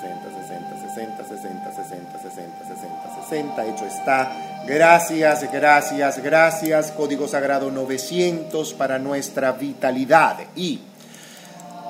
60, 0.00 0.16
60, 0.20 1.00
60, 1.00 1.30
60, 1.30 1.70
60, 1.70 2.20
60, 2.20 2.66
60, 2.68 3.08
60, 3.28 3.64
hecho 3.64 3.86
está 3.86 4.30
Gracias, 4.66 5.52
gracias, 5.52 6.22
gracias. 6.22 6.92
Código 6.92 7.26
Sagrado 7.26 7.70
900 7.70 8.74
para 8.74 8.98
nuestra 8.98 9.52
vitalidad. 9.52 10.38
Y 10.54 10.80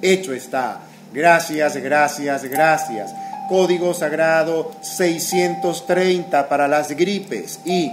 Hecho 0.00 0.32
está. 0.32 0.80
Gracias, 1.12 1.76
gracias, 1.76 2.44
gracias. 2.44 3.14
Código 3.48 3.92
sagrado 3.92 4.72
630 4.80 6.48
para 6.48 6.66
las 6.66 6.88
gripes 6.96 7.60
y 7.66 7.92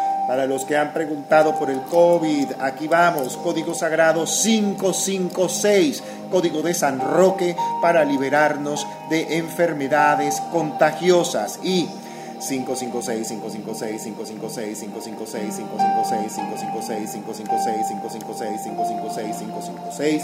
Para 0.27 0.45
los 0.45 0.65
que 0.65 0.77
han 0.77 0.93
preguntado 0.93 1.57
por 1.57 1.69
el 1.69 1.81
COVID, 1.81 2.53
aquí 2.59 2.87
vamos, 2.87 3.37
código 3.37 3.73
sagrado 3.73 4.25
556, 4.25 6.03
código 6.29 6.61
de 6.61 6.73
San 6.73 6.99
Roque 6.99 7.55
para 7.81 8.05
liberarnos 8.05 8.85
de 9.09 9.37
enfermedades 9.37 10.39
contagiosas 10.51 11.59
y 11.63 11.87
556 12.47 13.27
556 13.27 14.03
556 14.03 14.79
556 14.79 14.79
556 14.79 15.55
556 15.57 17.11
556 17.11 17.11
556 17.11 17.87
556 17.87 18.61
556 18.63 19.37
556 19.37 20.23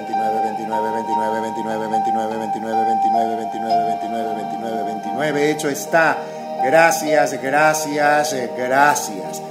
Hecho 5.51 5.69
está. 5.69 6.17
Gracias, 6.63 7.41
gracias, 7.41 8.35
gracias. 8.57 9.41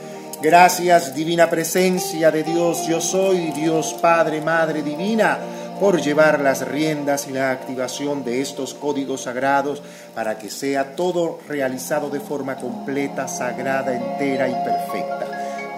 Gracias, 0.43 1.15
divina 1.15 1.51
presencia 1.51 2.31
de 2.31 2.43
Dios. 2.43 2.87
Yo 2.89 3.01
soy 3.01 3.51
Dios 3.51 3.95
Padre, 4.01 4.41
Madre 4.41 4.83
Divina 4.83 5.39
por 5.79 6.01
llevar 6.01 6.41
las 6.41 6.67
riendas 6.67 7.27
y 7.29 7.33
la 7.33 7.51
activación 7.51 8.25
de 8.25 8.41
estos 8.41 8.75
códigos 8.75 9.23
sagrados 9.23 9.83
para 10.15 10.39
que 10.39 10.51
sea 10.51 10.97
todo 10.97 11.39
realizado 11.49 12.11
de 12.11 12.21
forma 12.21 12.57
completa, 12.57 13.29
sagrada, 13.29 13.95
entera 13.95 14.49
y 14.49 14.55
perfecta. 14.65 15.27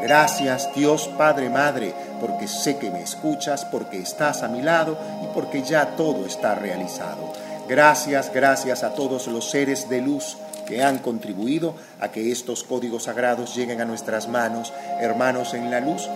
Gracias 0.03 0.71
Dios 0.75 1.09
Padre 1.17 1.51
Madre, 1.51 1.95
porque 2.23 2.47
sé 2.47 2.77
que 2.77 2.89
me 2.93 3.03
escuchas, 3.03 3.65
porque 3.65 3.99
estás 3.99 4.45
a 4.45 4.49
mi 4.49 4.63
lado 4.63 4.97
y 5.25 5.35
porque 5.35 5.65
ya 5.65 5.97
todo 5.97 6.25
está 6.25 6.55
realizado. 6.55 7.33
Gracias, 7.69 8.33
gracias 8.33 8.85
a 8.85 8.95
todos 8.95 9.27
los 9.27 9.51
seres 9.51 9.89
de 9.89 10.01
luz 10.01 10.37
que 10.65 10.85
han 10.85 10.99
contribuido 10.99 11.75
a 12.01 12.13
que 12.13 12.31
estos 12.31 12.63
códigos 12.63 13.05
sagrados 13.05 13.57
lleguen 13.57 13.81
a 13.81 13.85
nuestras 13.85 14.29
manos, 14.29 14.73
hermanos 15.01 15.53
en 15.55 15.69
la 15.69 15.81
luz. 15.81 16.09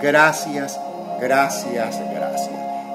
Gracias, 0.00 0.78
gracias, 1.20 1.98
gracias. 2.14 2.50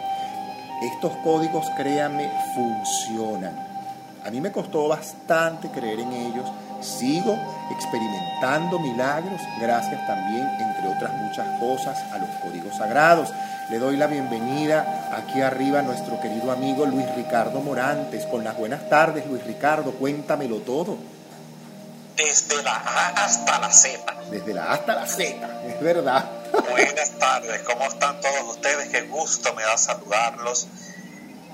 Estos 0.83 1.13
códigos, 1.23 1.65
créanme, 1.77 2.29
funcionan. 2.57 3.57
A 4.25 4.31
mí 4.33 4.41
me 4.41 4.51
costó 4.51 4.89
bastante 4.89 5.71
creer 5.71 6.01
en 6.01 6.13
ellos. 6.13 6.51
Sigo 6.81 7.39
experimentando 7.71 8.79
milagros 8.79 9.41
gracias 9.61 10.07
también, 10.07 10.47
entre 10.61 10.89
otras 10.89 11.13
muchas 11.13 11.59
cosas, 11.59 11.99
a 12.13 12.19
los 12.19 12.31
códigos 12.43 12.77
sagrados. 12.77 13.29
Le 13.71 13.79
doy 13.79 13.97
la 13.97 14.07
bienvenida 14.07 15.11
aquí 15.13 15.41
arriba 15.41 15.81
a 15.81 15.83
nuestro 15.83 16.21
querido 16.21 16.53
amigo 16.53 16.87
Luis 16.87 17.07
Ricardo 17.17 17.61
Morantes. 17.61 18.25
Con 18.27 18.45
las 18.45 18.57
buenas 18.57 18.89
tardes, 18.89 19.27
Luis 19.27 19.43
Ricardo, 19.45 19.93
cuéntamelo 19.93 20.59
todo. 20.59 20.97
Desde 22.17 22.63
la 22.63 22.77
A 22.77 23.09
hasta 23.25 23.59
la 23.59 23.71
Z. 23.71 24.15
Desde 24.31 24.55
la 24.55 24.65
A 24.65 24.75
hasta 24.75 24.95
la 24.95 25.07
Z, 25.07 25.63
es 25.67 25.81
verdad. 25.81 26.25
Buenas 26.71 27.11
tardes, 27.19 27.63
¿cómo 27.63 27.85
están 27.85 28.21
todos 28.21 28.57
ustedes? 28.57 28.89
Qué 28.89 29.03
gusto 29.03 29.53
me 29.55 29.63
da 29.63 29.77
saludarlos. 29.77 30.69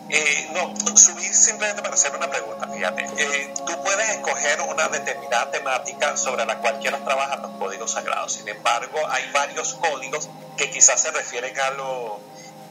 Eh, 0.08 0.50
no, 0.52 0.74
subí 0.96 1.24
simplemente 1.24 1.80
para 1.80 1.94
hacer 1.94 2.14
una 2.14 2.28
pregunta, 2.28 2.68
fíjate. 2.68 3.06
Eh, 3.16 3.54
tú 3.54 3.82
puedes 3.82 4.08
escoger 4.10 4.60
una 4.62 4.88
determinada 4.88 5.50
temática 5.50 6.16
sobre 6.16 6.44
la 6.44 6.58
cual 6.58 6.78
quieras 6.80 7.04
trabajar 7.04 7.40
los 7.40 7.52
códigos 7.52 7.92
sagrados. 7.92 8.32
Sin 8.32 8.48
embargo, 8.48 8.98
hay 9.08 9.30
varios 9.32 9.74
códigos 9.74 10.28
que 10.56 10.70
quizás 10.70 11.00
se 11.00 11.10
refieren 11.12 11.58
a 11.58 11.70
lo, 11.70 12.20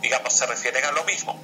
digamos, 0.01 0.34
se 0.34 0.45
refieren 0.45 0.86
a 0.86 0.91
lo 0.91 1.03
mismo. 1.03 1.39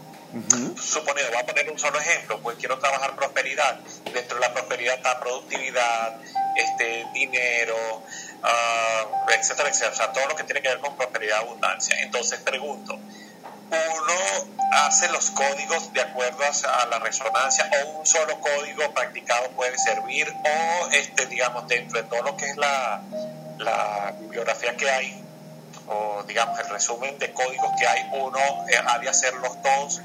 Suponiendo, 0.79 1.31
voy 1.31 1.41
a 1.41 1.45
poner 1.45 1.71
un 1.71 1.79
solo 1.79 1.99
ejemplo, 1.99 2.39
pues 2.41 2.57
quiero 2.57 2.77
trabajar 2.77 3.15
prosperidad. 3.15 3.79
Dentro 4.13 4.35
de 4.35 4.41
la 4.41 4.53
prosperidad 4.53 4.95
está 4.95 5.19
productividad, 5.19 6.19
este, 6.55 7.07
dinero, 7.13 8.03
uh, 8.43 9.31
etcétera, 9.31 9.69
etcétera. 9.69 9.93
O 9.93 9.95
sea, 9.95 10.11
todo 10.11 10.27
lo 10.27 10.35
que 10.35 10.43
tiene 10.43 10.61
que 10.61 10.67
ver 10.67 10.79
con 10.79 10.95
prosperidad 10.95 11.37
y 11.37 11.45
abundancia. 11.45 11.99
Entonces 12.01 12.39
pregunto, 12.41 12.99
uno 13.69 14.47
hace 14.71 15.09
los 15.09 15.31
códigos 15.31 15.91
de 15.93 16.01
acuerdo 16.01 16.39
a 16.43 16.85
la 16.87 16.99
resonancia 16.99 17.69
o 17.83 17.99
un 17.99 18.05
solo 18.05 18.39
código 18.39 18.93
practicado 18.93 19.49
puede 19.51 19.77
servir 19.77 20.27
o 20.29 20.87
este 20.91 21.25
digamos 21.27 21.67
dentro 21.67 22.01
de 22.01 22.07
todo 22.07 22.21
lo 22.23 22.37
que 22.37 22.49
es 22.49 22.57
la, 22.57 23.01
la 23.57 24.13
bibliografía 24.19 24.75
que 24.75 24.89
hay 24.89 25.23
o 25.87 26.23
digamos 26.27 26.59
el 26.59 26.69
resumen 26.69 27.17
de 27.19 27.31
códigos 27.33 27.71
que 27.79 27.87
hay 27.87 28.09
uno 28.13 28.39
eh, 28.69 28.75
ha 28.85 28.99
de 28.99 29.09
hacerlos 29.09 29.61
todos. 29.61 30.01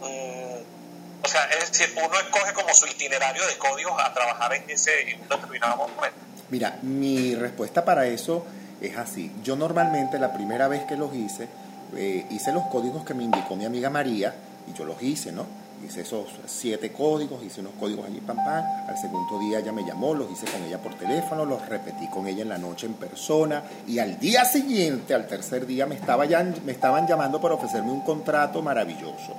Mm, 0.00 1.24
o 1.24 1.28
sea 1.28 1.44
es 1.60 1.72
decir 1.72 1.94
uno 2.04 2.18
escoge 2.18 2.52
como 2.52 2.72
su 2.74 2.86
itinerario 2.86 3.46
de 3.46 3.58
códigos 3.58 4.00
a 4.00 4.12
trabajar 4.12 4.54
en 4.54 4.68
ese 4.70 5.18
determinado 5.28 5.76
momento. 5.76 6.18
Mira 6.50 6.78
mi 6.82 7.34
respuesta 7.34 7.84
para 7.84 8.06
eso 8.06 8.46
es 8.80 8.96
así. 8.96 9.32
Yo 9.42 9.56
normalmente 9.56 10.18
la 10.18 10.32
primera 10.32 10.68
vez 10.68 10.84
que 10.84 10.96
los 10.96 11.14
hice 11.14 11.48
eh, 11.96 12.26
hice 12.30 12.52
los 12.52 12.64
códigos 12.64 13.04
que 13.04 13.14
me 13.14 13.24
indicó 13.24 13.56
mi 13.56 13.64
amiga 13.64 13.90
María 13.90 14.34
y 14.70 14.76
yo 14.76 14.84
los 14.84 15.02
hice, 15.02 15.32
¿no? 15.32 15.46
Hice 15.86 16.00
esos 16.00 16.26
siete 16.46 16.90
códigos, 16.90 17.42
hice 17.44 17.60
unos 17.60 17.74
códigos 17.78 18.06
allí, 18.06 18.20
pam, 18.20 18.36
pam. 18.36 18.64
Al 18.88 18.98
segundo 18.98 19.38
día 19.38 19.60
ella 19.60 19.70
me 19.70 19.84
llamó, 19.84 20.12
los 20.12 20.30
hice 20.30 20.46
con 20.46 20.62
ella 20.64 20.78
por 20.78 20.94
teléfono, 20.94 21.44
los 21.44 21.66
repetí 21.68 22.08
con 22.08 22.26
ella 22.26 22.42
en 22.42 22.48
la 22.48 22.58
noche 22.58 22.86
en 22.86 22.94
persona. 22.94 23.62
Y 23.86 24.00
al 24.00 24.18
día 24.18 24.44
siguiente, 24.44 25.14
al 25.14 25.28
tercer 25.28 25.66
día, 25.66 25.86
me, 25.86 25.94
estaba 25.94 26.24
ya, 26.24 26.42
me 26.64 26.72
estaban 26.72 27.06
llamando 27.06 27.40
para 27.40 27.54
ofrecerme 27.54 27.92
un 27.92 28.00
contrato 28.00 28.60
maravilloso. 28.60 29.36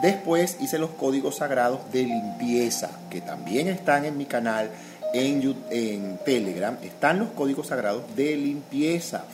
Después 0.00 0.56
hice 0.60 0.78
los 0.78 0.90
códigos 0.90 1.36
sagrados 1.36 1.80
de 1.92 2.04
limpieza, 2.04 2.88
que 3.10 3.20
también 3.20 3.68
están 3.68 4.06
en 4.06 4.16
mi 4.16 4.24
canal 4.24 4.70
en, 5.12 5.54
en 5.70 6.18
Telegram. 6.24 6.78
Están 6.82 7.18
los 7.18 7.28
códigos 7.32 7.66
sagrados 7.66 8.02
de 8.16 8.34
limpieza 8.34 9.24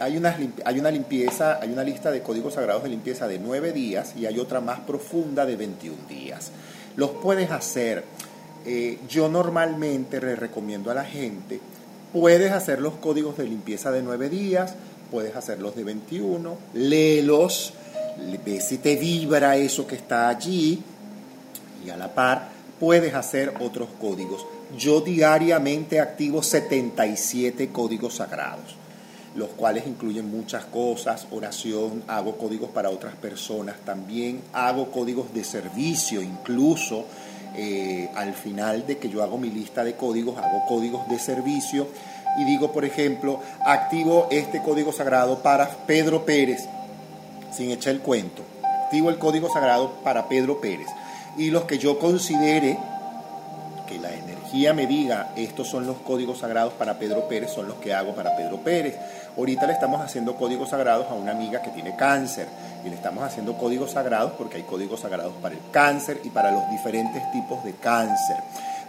hay 0.00 0.16
una, 0.16 0.90
limpieza, 0.90 1.58
hay 1.60 1.70
una 1.70 1.82
lista 1.82 2.10
de 2.10 2.22
códigos 2.22 2.54
sagrados 2.54 2.84
de 2.84 2.88
limpieza 2.88 3.26
de 3.26 3.38
9 3.38 3.72
días 3.72 4.14
y 4.16 4.26
hay 4.26 4.38
otra 4.38 4.60
más 4.60 4.80
profunda 4.80 5.44
de 5.44 5.56
21 5.56 5.96
días. 6.08 6.52
Los 6.96 7.10
puedes 7.10 7.50
hacer. 7.50 8.04
Eh, 8.64 8.98
yo 9.08 9.28
normalmente 9.28 10.20
le 10.20 10.36
recomiendo 10.36 10.90
a 10.90 10.94
la 10.94 11.04
gente, 11.04 11.60
puedes 12.12 12.52
hacer 12.52 12.80
los 12.80 12.94
códigos 12.94 13.36
de 13.38 13.44
limpieza 13.44 13.90
de 13.90 14.02
9 14.02 14.28
días, 14.28 14.74
puedes 15.10 15.34
hacerlos 15.34 15.74
de 15.74 15.84
21, 15.84 16.56
léelos, 16.74 17.72
ve 18.44 18.60
si 18.60 18.78
te 18.78 18.96
vibra 18.96 19.56
eso 19.56 19.86
que 19.86 19.94
está 19.94 20.28
allí 20.28 20.82
y 21.84 21.90
a 21.90 21.96
la 21.96 22.14
par 22.14 22.50
puedes 22.78 23.14
hacer 23.14 23.54
otros 23.60 23.88
códigos. 24.00 24.46
Yo 24.76 25.00
diariamente 25.00 25.98
activo 25.98 26.42
77 26.42 27.70
códigos 27.70 28.16
sagrados 28.16 28.77
los 29.38 29.50
cuales 29.50 29.86
incluyen 29.86 30.30
muchas 30.30 30.64
cosas, 30.64 31.26
oración, 31.30 32.02
hago 32.08 32.36
códigos 32.36 32.70
para 32.70 32.90
otras 32.90 33.14
personas 33.14 33.76
también, 33.84 34.42
hago 34.52 34.90
códigos 34.90 35.32
de 35.32 35.44
servicio, 35.44 36.20
incluso 36.20 37.04
eh, 37.54 38.10
al 38.16 38.34
final 38.34 38.86
de 38.86 38.98
que 38.98 39.08
yo 39.08 39.22
hago 39.22 39.38
mi 39.38 39.50
lista 39.50 39.84
de 39.84 39.94
códigos, 39.94 40.36
hago 40.38 40.64
códigos 40.66 41.08
de 41.08 41.18
servicio 41.18 41.86
y 42.38 42.44
digo, 42.44 42.72
por 42.72 42.84
ejemplo, 42.84 43.40
activo 43.64 44.26
este 44.30 44.60
código 44.60 44.92
sagrado 44.92 45.38
para 45.38 45.68
Pedro 45.86 46.24
Pérez, 46.24 46.66
sin 47.52 47.70
echar 47.70 47.94
el 47.94 48.00
cuento, 48.00 48.42
activo 48.84 49.08
el 49.08 49.18
código 49.18 49.48
sagrado 49.52 49.92
para 50.02 50.28
Pedro 50.28 50.60
Pérez 50.60 50.88
y 51.36 51.50
los 51.50 51.64
que 51.64 51.78
yo 51.78 51.98
considere 51.98 52.76
que 53.88 53.98
la 53.98 54.12
energía 54.12 54.74
me 54.74 54.86
diga, 54.86 55.32
estos 55.36 55.68
son 55.68 55.86
los 55.86 55.96
códigos 55.98 56.38
sagrados 56.38 56.74
para 56.74 56.98
Pedro 56.98 57.26
Pérez, 57.28 57.52
son 57.52 57.68
los 57.68 57.78
que 57.78 57.94
hago 57.94 58.14
para 58.14 58.36
Pedro 58.36 58.58
Pérez. 58.58 58.96
Ahorita 59.38 59.68
le 59.68 59.72
estamos 59.72 60.00
haciendo 60.00 60.34
códigos 60.34 60.70
sagrados 60.70 61.06
a 61.08 61.14
una 61.14 61.30
amiga 61.30 61.62
que 61.62 61.70
tiene 61.70 61.94
cáncer 61.94 62.48
y 62.84 62.88
le 62.88 62.96
estamos 62.96 63.22
haciendo 63.22 63.56
códigos 63.56 63.92
sagrados 63.92 64.32
porque 64.32 64.56
hay 64.56 64.64
códigos 64.64 64.98
sagrados 64.98 65.32
para 65.40 65.54
el 65.54 65.60
cáncer 65.70 66.20
y 66.24 66.30
para 66.30 66.50
los 66.50 66.68
diferentes 66.70 67.22
tipos 67.30 67.62
de 67.62 67.74
cáncer. 67.74 68.36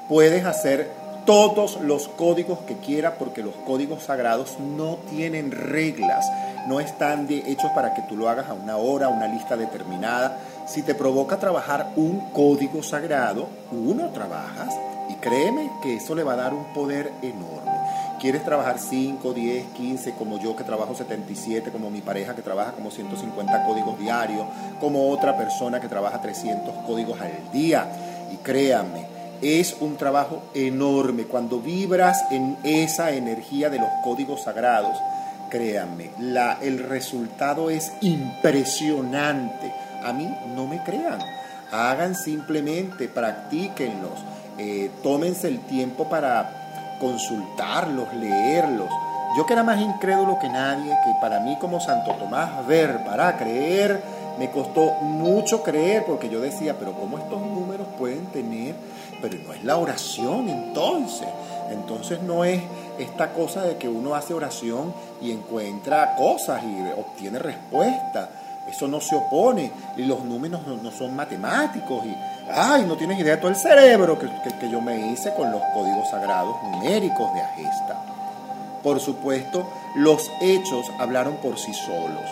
Puedes 0.07 0.43
hacer 0.45 0.89
todos 1.23 1.79
los 1.81 2.07
códigos 2.07 2.57
que 2.61 2.77
quieras 2.77 3.13
porque 3.19 3.43
los 3.43 3.53
códigos 3.57 4.01
sagrados 4.01 4.57
no 4.59 4.97
tienen 5.11 5.51
reglas, 5.51 6.25
no 6.67 6.79
están 6.79 7.27
hechos 7.29 7.69
para 7.75 7.93
que 7.93 8.01
tú 8.09 8.17
lo 8.17 8.27
hagas 8.27 8.49
a 8.49 8.55
una 8.55 8.77
hora, 8.77 9.05
a 9.05 9.09
una 9.09 9.27
lista 9.27 9.55
determinada. 9.55 10.39
Si 10.65 10.81
te 10.81 10.95
provoca 10.95 11.37
trabajar 11.37 11.91
un 11.95 12.31
código 12.31 12.81
sagrado, 12.81 13.47
uno 13.71 14.09
trabajas 14.09 14.73
y 15.09 15.13
créeme 15.17 15.69
que 15.83 15.97
eso 15.97 16.15
le 16.15 16.23
va 16.23 16.33
a 16.33 16.37
dar 16.37 16.55
un 16.55 16.73
poder 16.73 17.11
enorme. 17.21 17.78
¿Quieres 18.19 18.43
trabajar 18.43 18.79
5, 18.79 19.33
10, 19.33 19.65
15, 19.67 20.13
como 20.13 20.39
yo 20.39 20.55
que 20.55 20.63
trabajo 20.63 20.93
77, 20.93 21.71
como 21.71 21.89
mi 21.89 22.01
pareja 22.01 22.35
que 22.35 22.41
trabaja 22.41 22.73
como 22.73 22.91
150 22.91 23.65
códigos 23.65 23.97
diarios, 23.97 24.45
como 24.79 25.09
otra 25.09 25.37
persona 25.37 25.79
que 25.79 25.87
trabaja 25.87 26.21
300 26.21 26.85
códigos 26.85 27.19
al 27.21 27.31
día? 27.53 27.87
Y 28.33 28.37
créanme, 28.37 29.05
es 29.41 29.77
un 29.79 29.95
trabajo 29.95 30.43
enorme. 30.53 31.23
Cuando 31.23 31.59
vibras 31.61 32.25
en 32.29 32.57
esa 32.63 33.11
energía 33.11 33.69
de 33.69 33.79
los 33.79 33.89
códigos 34.03 34.43
sagrados, 34.43 34.97
créanme, 35.49 36.11
el 36.61 36.79
resultado 36.79 37.69
es 37.69 37.91
impresionante. 38.01 39.73
A 40.03 40.11
mí 40.11 40.27
no 40.55 40.67
me 40.67 40.83
crean. 40.83 41.19
Hagan 41.71 42.15
simplemente, 42.15 43.07
practíquenlos 43.07 44.19
eh, 44.61 44.91
tómense 45.01 45.47
el 45.47 45.59
tiempo 45.61 46.09
para 46.09 46.58
consultarlos, 46.99 48.13
leerlos. 48.13 48.89
Yo 49.37 49.45
que 49.45 49.53
era 49.53 49.63
más 49.63 49.79
incrédulo 49.79 50.39
que 50.39 50.49
nadie, 50.49 50.91
que 51.03 51.13
para 51.21 51.39
mí 51.39 51.57
como 51.59 51.79
Santo 51.79 52.11
Tomás, 52.13 52.65
ver 52.67 53.03
para 53.03 53.37
creer, 53.37 54.01
me 54.39 54.49
costó 54.49 54.93
mucho 55.01 55.63
creer 55.63 56.05
porque 56.05 56.29
yo 56.29 56.39
decía, 56.39 56.75
pero 56.79 56.93
¿cómo 56.93 57.17
estos 57.17 57.41
números 57.41 57.87
pueden 57.97 58.25
tener? 58.27 58.73
Pero 59.21 59.37
no 59.45 59.53
es 59.53 59.63
la 59.63 59.77
oración 59.77 60.47
entonces. 60.49 61.27
Entonces 61.69 62.21
no 62.21 62.45
es 62.45 62.61
esta 62.97 63.33
cosa 63.33 63.63
de 63.63 63.77
que 63.77 63.87
uno 63.87 64.15
hace 64.15 64.33
oración 64.33 64.93
y 65.21 65.31
encuentra 65.31 66.15
cosas 66.15 66.63
y 66.63 66.99
obtiene 66.99 67.37
respuestas. 67.37 68.29
Eso 68.69 68.87
no 68.87 69.01
se 69.01 69.15
opone. 69.15 69.71
Y 69.97 70.03
los 70.03 70.23
números 70.23 70.61
no, 70.65 70.91
son 70.91 71.15
matemáticos. 71.15 72.05
Y, 72.05 72.15
ay, 72.51 72.85
no 72.85 72.95
tienes 72.95 73.19
idea 73.19 73.35
de 73.35 73.41
todo 73.41 73.51
el 73.51 73.57
cerebro 73.57 74.17
que, 74.17 74.27
que 74.59 74.69
yo 74.69 74.81
me 74.81 75.11
hice 75.11 75.33
con 75.33 75.51
los 75.51 75.61
códigos 75.73 76.09
sagrados 76.09 76.55
numéricos 76.63 77.33
de 77.33 77.41
Agesta. 77.41 77.95
Por 78.83 78.99
supuesto, 78.99 79.67
los 79.95 80.31
hechos 80.41 80.85
hablaron 80.99 81.37
por 81.37 81.57
sí 81.57 81.73
solos. 81.73 82.23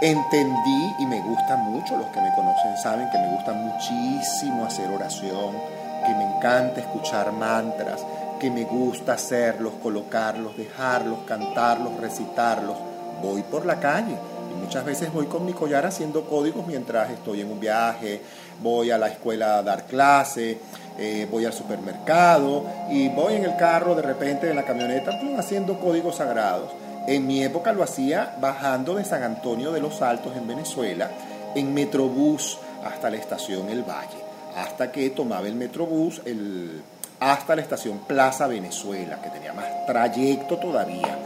Entendí 0.00 0.94
y 0.98 1.06
me 1.06 1.20
gusta 1.20 1.56
mucho, 1.56 1.96
los 1.96 2.08
que 2.08 2.20
me 2.20 2.34
conocen 2.34 2.76
saben 2.76 3.08
que 3.10 3.18
me 3.18 3.34
gusta 3.34 3.52
muchísimo 3.52 4.66
hacer 4.66 4.90
oración, 4.90 5.56
que 6.04 6.14
me 6.14 6.36
encanta 6.36 6.80
escuchar 6.80 7.32
mantras, 7.32 8.04
que 8.38 8.50
me 8.50 8.64
gusta 8.64 9.14
hacerlos, 9.14 9.72
colocarlos, 9.82 10.56
dejarlos, 10.56 11.20
cantarlos, 11.26 11.96
recitarlos. 12.00 12.76
Voy 13.22 13.42
por 13.42 13.64
la 13.64 13.80
calle 13.80 14.16
muchas 14.54 14.84
veces 14.84 15.12
voy 15.12 15.26
con 15.26 15.44
mi 15.44 15.52
collar 15.52 15.86
haciendo 15.86 16.24
códigos 16.24 16.66
mientras 16.66 17.10
estoy 17.10 17.40
en 17.40 17.50
un 17.50 17.60
viaje, 17.60 18.20
voy 18.62 18.90
a 18.90 18.98
la 18.98 19.08
escuela 19.08 19.58
a 19.58 19.62
dar 19.62 19.86
clase, 19.86 20.58
eh, 20.98 21.26
voy 21.30 21.44
al 21.44 21.52
supermercado 21.52 22.64
y 22.90 23.08
voy 23.08 23.34
en 23.34 23.44
el 23.44 23.56
carro 23.56 23.94
de 23.94 24.02
repente 24.02 24.48
en 24.48 24.56
la 24.56 24.64
camioneta 24.64 25.12
haciendo 25.38 25.78
códigos 25.78 26.16
sagrados. 26.16 26.70
En 27.06 27.26
mi 27.26 27.42
época 27.42 27.72
lo 27.72 27.82
hacía 27.82 28.36
bajando 28.40 28.94
de 28.94 29.04
San 29.04 29.22
Antonio 29.22 29.72
de 29.72 29.80
los 29.80 30.00
Altos 30.00 30.36
en 30.36 30.48
Venezuela 30.48 31.10
en 31.54 31.72
Metrobús 31.72 32.58
hasta 32.84 33.10
la 33.10 33.16
estación 33.16 33.68
El 33.68 33.82
Valle, 33.82 34.18
hasta 34.56 34.90
que 34.90 35.10
tomaba 35.10 35.46
el 35.46 35.54
Metrobús 35.54 36.20
el, 36.24 36.82
hasta 37.20 37.56
la 37.56 37.62
estación 37.62 38.00
Plaza 38.06 38.46
Venezuela, 38.46 39.20
que 39.22 39.30
tenía 39.30 39.52
más 39.52 39.86
trayecto 39.86 40.58
todavía. 40.58 41.18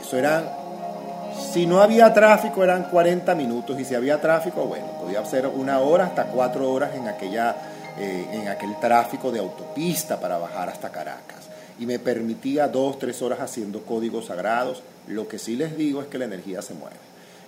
Eso 0.00 0.16
eran, 0.16 0.44
si 1.52 1.66
no 1.66 1.80
había 1.80 2.12
tráfico 2.12 2.62
eran 2.62 2.84
40 2.84 3.34
minutos 3.34 3.78
y 3.78 3.84
si 3.84 3.94
había 3.94 4.20
tráfico, 4.20 4.64
bueno, 4.64 4.86
podía 5.00 5.24
ser 5.24 5.46
una 5.46 5.80
hora 5.80 6.06
hasta 6.06 6.24
cuatro 6.24 6.70
horas 6.72 6.94
en, 6.94 7.08
aquella, 7.08 7.56
eh, 7.98 8.26
en 8.32 8.48
aquel 8.48 8.78
tráfico 8.80 9.30
de 9.30 9.40
autopista 9.40 10.20
para 10.20 10.38
bajar 10.38 10.68
hasta 10.68 10.90
Caracas. 10.90 11.48
Y 11.78 11.86
me 11.86 11.98
permitía 11.98 12.68
dos, 12.68 12.98
tres 12.98 13.22
horas 13.22 13.40
haciendo 13.40 13.82
códigos 13.82 14.26
sagrados. 14.26 14.82
Lo 15.08 15.26
que 15.26 15.38
sí 15.38 15.56
les 15.56 15.76
digo 15.76 16.00
es 16.00 16.08
que 16.08 16.18
la 16.18 16.26
energía 16.26 16.62
se 16.62 16.74
mueve. 16.74 16.96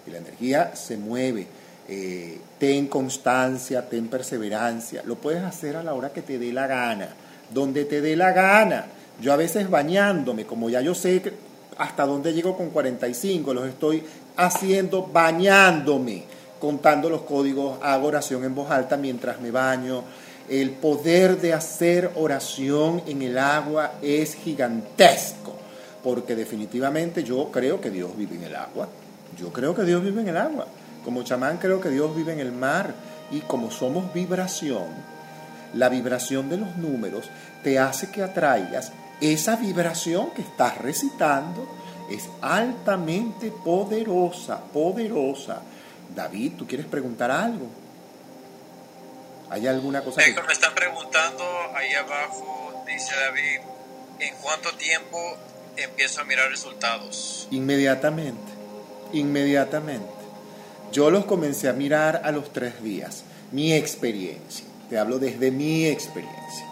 Y 0.07 0.11
la 0.11 0.18
energía 0.18 0.74
se 0.74 0.97
mueve. 0.97 1.47
Eh, 1.88 2.40
ten 2.59 2.88
constancia, 2.88 3.88
ten 3.88 4.09
perseverancia. 4.09 5.03
Lo 5.05 5.16
puedes 5.16 5.45
hacer 5.45 5.76
a 5.76 5.82
la 5.82 5.95
hora 5.95 6.11
que 6.11 6.22
te 6.22 6.38
dé 6.38 6.53
la 6.53 6.66
gana 6.66 7.09
donde 7.53 7.84
te 7.84 8.01
dé 8.01 8.16
la 8.16 8.32
gana. 8.32 8.86
Yo 9.20 9.32
a 9.32 9.36
veces 9.36 9.70
bañándome, 9.70 10.45
como 10.45 10.70
ya 10.70 10.80
yo 10.80 10.95
sé 10.95 11.22
hasta 11.79 12.07
dónde 12.07 12.33
llego 12.33 12.57
con 12.57 12.70
45, 12.70 13.55
los 13.55 13.66
estoy 13.66 14.03
haciendo 14.37 15.07
bañándome, 15.07 16.25
contando 16.61 17.09
los 17.11 17.22
códigos, 17.22 17.79
hago 17.83 18.09
oración 18.09 18.45
en 18.45 18.55
voz 18.55 18.70
alta 18.70 18.97
mientras 18.97 19.41
me 19.41 19.51
baño. 19.51 20.03
El 20.49 20.72
poder 20.72 21.41
de 21.41 21.55
hacer 21.55 22.11
oración 22.16 23.03
en 23.07 23.22
el 23.22 23.39
agua 23.39 23.93
es 24.03 24.35
gigantesco, 24.35 25.55
porque 26.03 26.37
definitivamente 26.37 27.25
yo 27.25 27.51
creo 27.51 27.81
que 27.81 27.91
Dios 27.91 28.16
vive 28.16 28.37
en 28.37 28.45
el 28.45 28.57
agua. 28.57 28.89
Yo 29.39 29.53
creo 29.53 29.75
que 29.75 29.85
Dios 29.85 30.03
vive 30.03 30.20
en 30.20 30.29
el 30.29 30.37
agua. 30.37 30.66
Como 31.05 31.22
chamán 31.22 31.59
creo 31.59 31.81
que 31.81 31.89
Dios 31.89 32.14
vive 32.14 32.33
en 32.33 32.41
el 32.41 32.53
mar. 32.53 32.95
Y 33.31 33.41
como 33.41 33.70
somos 33.70 34.12
vibración, 34.12 34.85
la 35.72 35.89
vibración 35.89 36.49
de 36.51 36.59
los 36.59 36.77
números 36.77 37.31
te 37.62 37.79
hace 37.79 38.11
que 38.11 38.22
atraigas 38.22 38.93
esa 39.33 39.57
vibración 39.57 40.31
que 40.31 40.43
estás 40.43 40.79
recitando. 40.79 41.66
Es 42.11 42.29
altamente 42.43 43.51
poderosa, 43.51 44.61
poderosa. 44.61 45.62
David, 46.14 46.53
¿tú 46.59 46.66
quieres 46.66 46.87
preguntar 46.87 47.31
algo? 47.31 47.66
¿Hay 49.51 49.66
alguna 49.66 50.03
cosa? 50.03 50.22
que... 50.22 50.35
me 50.43 50.53
están 50.53 50.75
preguntando 50.75 51.45
ahí 51.75 51.93
abajo, 51.95 52.85
dice 52.87 53.14
David, 53.14 53.61
¿en 54.18 54.35
cuánto 54.43 54.72
tiempo 54.72 55.18
empiezo 55.77 56.20
a 56.20 56.25
mirar 56.25 56.51
resultados? 56.51 57.49
Inmediatamente, 57.51 58.53
inmediatamente. 59.12 60.12
Yo 60.93 61.11
los 61.11 61.25
comencé 61.25 61.68
a 61.68 61.72
mirar 61.72 62.22
a 62.25 62.31
los 62.33 62.53
tres 62.53 62.83
días, 62.83 63.25
mi 63.51 63.72
experiencia. 63.72 64.66
Te 64.91 64.99
hablo 64.99 65.18
desde 65.18 65.51
mi 65.51 65.87
experiencia. 65.87 66.66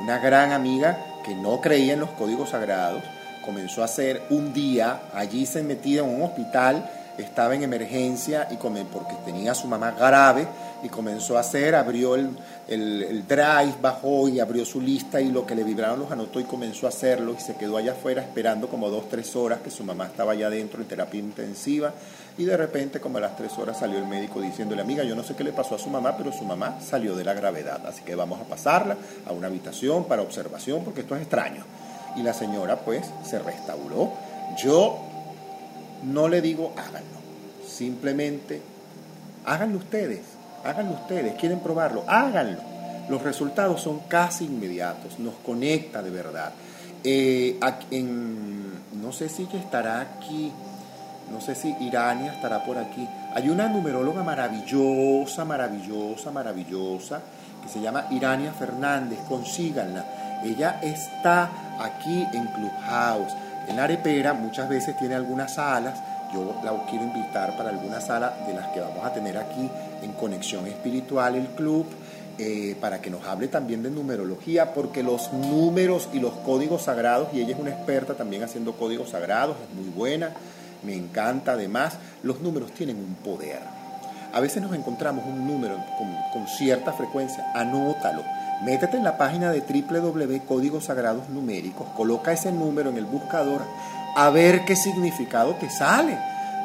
Una 0.00 0.18
gran 0.18 0.52
amiga 0.52 1.07
que 1.28 1.34
no 1.34 1.60
creía 1.60 1.92
en 1.92 2.00
los 2.00 2.10
códigos 2.10 2.50
sagrados 2.50 3.02
comenzó 3.44 3.82
a 3.82 3.84
hacer 3.84 4.22
un 4.30 4.54
día 4.54 5.02
allí 5.12 5.44
se 5.44 5.62
metía 5.62 6.00
en 6.00 6.08
un 6.08 6.22
hospital, 6.22 6.90
estaba 7.18 7.54
en 7.54 7.62
emergencia 7.62 8.48
y 8.50 8.56
porque 8.56 9.14
tenía 9.24 9.52
a 9.52 9.54
su 9.54 9.66
mamá 9.66 9.90
grave 9.90 10.46
y 10.82 10.88
comenzó 10.88 11.36
a 11.36 11.40
hacer, 11.40 11.74
abrió 11.74 12.14
el, 12.14 12.30
el, 12.68 13.26
drive, 13.26 13.74
bajó 13.80 14.28
y 14.28 14.38
abrió 14.38 14.64
su 14.64 14.80
lista 14.80 15.20
y 15.20 15.30
lo 15.30 15.44
que 15.44 15.54
le 15.54 15.64
vibraron 15.64 15.98
los 15.98 16.10
anotó 16.10 16.38
y 16.38 16.44
comenzó 16.44 16.86
a 16.86 16.90
hacerlo 16.90 17.34
y 17.36 17.40
se 17.40 17.56
quedó 17.56 17.76
allá 17.76 17.92
afuera 17.92 18.22
esperando 18.22 18.68
como 18.68 18.88
dos, 18.88 19.08
tres 19.08 19.34
horas 19.34 19.60
que 19.60 19.70
su 19.70 19.82
mamá 19.84 20.06
estaba 20.06 20.32
allá 20.32 20.46
adentro 20.46 20.80
en 20.80 20.86
terapia 20.86 21.18
intensiva 21.18 21.92
y 22.36 22.44
de 22.44 22.56
repente 22.56 23.00
como 23.00 23.18
a 23.18 23.20
las 23.20 23.36
tres 23.36 23.58
horas 23.58 23.78
salió 23.78 23.98
el 23.98 24.06
médico 24.06 24.40
diciéndole, 24.40 24.82
amiga, 24.82 25.02
yo 25.02 25.16
no 25.16 25.24
sé 25.24 25.34
qué 25.34 25.42
le 25.42 25.52
pasó 25.52 25.74
a 25.74 25.78
su 25.78 25.90
mamá, 25.90 26.16
pero 26.16 26.32
su 26.32 26.44
mamá 26.44 26.78
salió 26.80 27.16
de 27.16 27.24
la 27.24 27.34
gravedad, 27.34 27.84
así 27.86 28.02
que 28.02 28.14
vamos 28.14 28.40
a 28.40 28.44
pasarla 28.44 28.96
a 29.26 29.32
una 29.32 29.48
habitación 29.48 30.04
para 30.04 30.22
observación 30.22 30.84
porque 30.84 31.00
esto 31.00 31.16
es 31.16 31.22
extraño. 31.22 31.64
Y 32.16 32.22
la 32.22 32.32
señora 32.32 32.76
pues 32.76 33.06
se 33.24 33.38
restauró. 33.38 34.12
Yo 34.56 35.07
no 36.02 36.28
le 36.28 36.40
digo 36.40 36.72
háganlo, 36.76 37.18
simplemente 37.66 38.60
háganlo 39.44 39.78
ustedes 39.78 40.38
háganlo 40.64 40.94
ustedes, 40.94 41.34
quieren 41.34 41.60
probarlo, 41.60 42.04
háganlo. 42.06 42.60
Los 43.08 43.22
resultados 43.22 43.80
son 43.80 44.00
casi 44.00 44.44
inmediatos, 44.44 45.18
nos 45.18 45.34
conecta 45.36 46.02
de 46.02 46.10
verdad. 46.10 46.52
Eh, 47.04 47.58
no 48.92 49.12
sé 49.12 49.28
si 49.28 49.48
estará 49.54 50.00
aquí, 50.00 50.52
no 51.32 51.40
sé 51.40 51.54
si 51.54 51.74
Irania 51.80 52.32
estará 52.34 52.64
por 52.64 52.76
aquí. 52.76 53.08
Hay 53.34 53.48
una 53.48 53.68
numeróloga 53.68 54.22
maravillosa, 54.22 55.44
maravillosa, 55.44 56.30
maravillosa, 56.30 57.20
que 57.62 57.68
se 57.68 57.80
llama 57.80 58.06
Irania 58.10 58.52
Fernández, 58.52 59.18
consíganla. 59.28 60.04
Ella 60.44 60.80
está 60.82 61.50
aquí 61.80 62.26
en 62.32 62.46
Clubhouse. 62.46 63.32
En 63.68 63.76
la 63.76 63.84
arepera 63.84 64.32
muchas 64.34 64.68
veces 64.68 64.96
tiene 64.96 65.14
algunas 65.14 65.54
salas 65.54 66.00
yo 66.32 66.60
la 66.62 66.72
quiero 66.88 67.04
invitar 67.04 67.56
para 67.56 67.70
alguna 67.70 68.00
sala 68.00 68.34
de 68.46 68.54
las 68.54 68.68
que 68.68 68.80
vamos 68.80 69.04
a 69.04 69.12
tener 69.12 69.38
aquí 69.38 69.70
en 70.02 70.12
Conexión 70.12 70.66
Espiritual, 70.66 71.34
el 71.36 71.46
club, 71.48 71.86
eh, 72.38 72.76
para 72.80 73.00
que 73.00 73.10
nos 73.10 73.24
hable 73.24 73.48
también 73.48 73.82
de 73.82 73.90
numerología, 73.90 74.74
porque 74.74 75.02
los 75.02 75.32
números 75.32 76.08
y 76.12 76.20
los 76.20 76.32
códigos 76.44 76.82
sagrados, 76.82 77.28
y 77.32 77.40
ella 77.40 77.54
es 77.54 77.60
una 77.60 77.70
experta 77.70 78.14
también 78.14 78.42
haciendo 78.42 78.74
códigos 78.74 79.10
sagrados, 79.10 79.56
es 79.62 79.74
muy 79.74 79.88
buena, 79.90 80.32
me 80.84 80.94
encanta 80.94 81.52
además, 81.52 81.94
los 82.22 82.40
números 82.40 82.72
tienen 82.72 82.96
un 82.96 83.14
poder. 83.14 83.60
A 84.32 84.40
veces 84.40 84.62
nos 84.62 84.74
encontramos 84.74 85.24
un 85.24 85.46
número 85.46 85.76
con, 85.96 86.14
con 86.32 86.46
cierta 86.46 86.92
frecuencia, 86.92 87.50
anótalo, 87.54 88.22
métete 88.62 88.96
en 88.96 89.04
la 89.04 89.16
página 89.16 89.50
de 89.50 89.60
www 89.60 90.80
Sagrados 90.80 91.28
Numéricos, 91.28 91.88
coloca 91.96 92.32
ese 92.32 92.52
número 92.52 92.90
en 92.90 92.96
el 92.96 93.04
buscador, 93.04 93.62
a 94.16 94.30
ver 94.30 94.64
qué 94.64 94.76
significado 94.76 95.54
te 95.54 95.70
sale. 95.70 96.18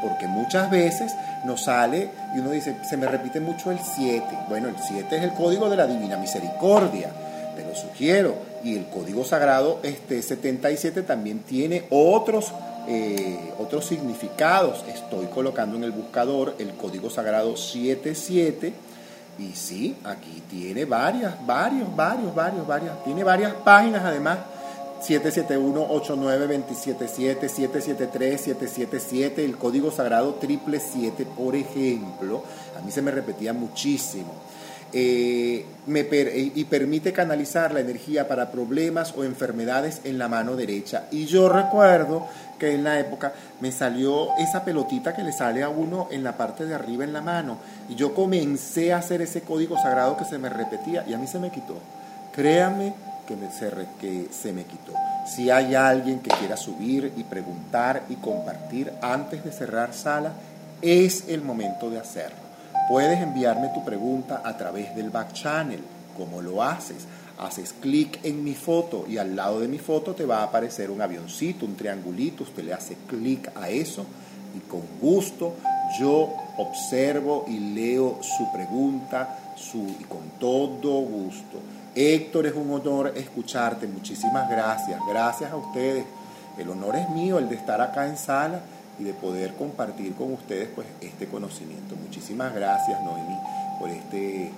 Porque 0.03 0.27
muchas 0.27 0.69
veces 0.69 1.15
nos 1.45 1.63
sale 1.63 2.09
y 2.35 2.39
uno 2.39 2.51
dice, 2.51 2.75
se 2.87 2.97
me 2.97 3.07
repite 3.07 3.39
mucho 3.39 3.71
el 3.71 3.79
7. 3.79 4.25
Bueno, 4.49 4.67
el 4.67 4.75
7 4.77 5.15
es 5.15 5.23
el 5.23 5.33
código 5.33 5.69
de 5.69 5.77
la 5.77 5.87
Divina 5.87 6.17
Misericordia, 6.17 7.09
te 7.55 7.63
lo 7.63 7.73
sugiero. 7.73 8.35
Y 8.65 8.75
el 8.75 8.87
código 8.87 9.23
sagrado 9.23 9.79
este 9.81 10.21
77 10.21 11.03
también 11.03 11.39
tiene 11.39 11.85
otros, 11.89 12.51
eh, 12.87 13.53
otros 13.57 13.85
significados. 13.85 14.83
Estoy 14.93 15.27
colocando 15.27 15.77
en 15.77 15.85
el 15.85 15.91
buscador 15.91 16.55
el 16.59 16.73
código 16.73 17.09
sagrado 17.09 17.55
77. 17.55 18.73
Y 19.39 19.53
sí, 19.53 19.95
aquí 20.03 20.43
tiene 20.49 20.85
varias, 20.85 21.33
varios, 21.45 21.95
varios, 21.95 22.35
varios, 22.35 22.67
varias. 22.67 23.03
Tiene 23.03 23.23
varias 23.23 23.53
páginas 23.53 24.03
además 24.05 24.37
771-89-277, 25.03 27.49
773-777, 27.49 29.39
el 29.39 29.57
código 29.57 29.91
sagrado 29.91 30.35
triple 30.35 30.79
7, 30.79 31.25
por 31.37 31.55
ejemplo, 31.55 32.43
a 32.77 32.81
mí 32.81 32.91
se 32.91 33.01
me 33.01 33.09
repetía 33.11 33.53
muchísimo. 33.53 34.33
Eh, 34.95 35.65
me 35.87 36.07
y 36.11 36.65
permite 36.65 37.13
canalizar 37.13 37.73
la 37.73 37.79
energía 37.79 38.27
para 38.27 38.51
problemas 38.51 39.11
o 39.17 39.23
enfermedades 39.23 40.01
en 40.03 40.19
la 40.19 40.27
mano 40.27 40.55
derecha. 40.55 41.07
Y 41.09 41.25
yo 41.25 41.49
recuerdo 41.49 42.27
en 42.71 42.83
la 42.83 42.99
época 42.99 43.33
me 43.59 43.71
salió 43.71 44.35
esa 44.37 44.63
pelotita 44.63 45.13
que 45.15 45.23
le 45.23 45.31
sale 45.31 45.63
a 45.63 45.69
uno 45.69 46.07
en 46.11 46.23
la 46.23 46.37
parte 46.37 46.65
de 46.65 46.75
arriba 46.75 47.03
en 47.03 47.13
la 47.13 47.21
mano. 47.21 47.57
Y 47.89 47.95
yo 47.95 48.13
comencé 48.13 48.93
a 48.93 48.97
hacer 48.97 49.21
ese 49.21 49.41
código 49.41 49.77
sagrado 49.77 50.17
que 50.17 50.25
se 50.25 50.37
me 50.37 50.49
repetía 50.49 51.03
y 51.07 51.13
a 51.13 51.17
mí 51.17 51.27
se 51.27 51.39
me 51.39 51.51
quitó. 51.51 51.75
Créame 52.33 52.93
que, 53.27 53.35
me, 53.35 53.51
se, 53.51 53.71
que 53.99 54.29
se 54.31 54.53
me 54.53 54.63
quitó. 54.63 54.93
Si 55.25 55.49
hay 55.49 55.75
alguien 55.75 56.19
que 56.19 56.31
quiera 56.31 56.57
subir 56.57 57.13
y 57.15 57.23
preguntar 57.23 58.03
y 58.09 58.15
compartir 58.15 58.91
antes 59.01 59.43
de 59.43 59.51
cerrar 59.51 59.93
sala, 59.93 60.33
es 60.81 61.29
el 61.29 61.41
momento 61.41 61.89
de 61.89 61.99
hacerlo. 61.99 62.43
puedes 62.89 63.19
enviarme 63.21 63.69
tu 63.69 63.83
pregunta 63.85 64.41
a 64.43 64.57
través 64.57 64.93
del 64.95 65.09
back 65.09 65.31
channel. 65.31 65.81
¿Cómo 66.17 66.41
lo 66.41 66.61
haces? 66.61 67.07
Haces 67.43 67.73
clic 67.73 68.19
en 68.23 68.43
mi 68.43 68.55
foto 68.55 69.05
y 69.07 69.17
al 69.17 69.35
lado 69.35 69.59
de 69.59 69.67
mi 69.67 69.77
foto 69.77 70.15
te 70.15 70.25
va 70.25 70.39
a 70.39 70.43
aparecer 70.43 70.89
un 70.89 71.01
avioncito, 71.01 71.65
un 71.65 71.75
triangulito. 71.75 72.43
Usted 72.43 72.63
le 72.63 72.73
hace 72.73 72.95
clic 73.07 73.51
a 73.55 73.69
eso 73.69 74.05
y 74.55 74.59
con 74.69 74.81
gusto 75.01 75.53
yo 75.99 76.29
observo 76.57 77.45
y 77.47 77.59
leo 77.59 78.19
su 78.21 78.51
pregunta 78.51 79.39
y 79.99 80.03
con 80.05 80.21
todo 80.39 81.01
gusto. 81.01 81.59
Héctor, 81.95 82.47
es 82.47 82.55
un 82.55 82.71
honor 82.71 83.13
escucharte. 83.15 83.87
Muchísimas 83.87 84.49
gracias. 84.49 84.99
Gracias 85.07 85.51
a 85.51 85.55
ustedes. 85.55 86.05
El 86.57 86.69
honor 86.69 86.95
es 86.95 87.09
mío, 87.09 87.39
el 87.39 87.49
de 87.49 87.55
estar 87.55 87.81
acá 87.81 88.07
en 88.07 88.17
sala 88.17 88.61
y 88.99 89.03
de 89.03 89.13
poder 89.13 89.55
compartir 89.55 90.13
con 90.15 90.33
ustedes 90.33 90.69
pues 90.73 90.87
este 91.01 91.27
conocimiento. 91.27 91.95
Muchísimas 91.95 92.53
gracias, 92.53 93.01
Noemi, 93.03 93.37
por 93.79 93.89
este, 93.89 94.51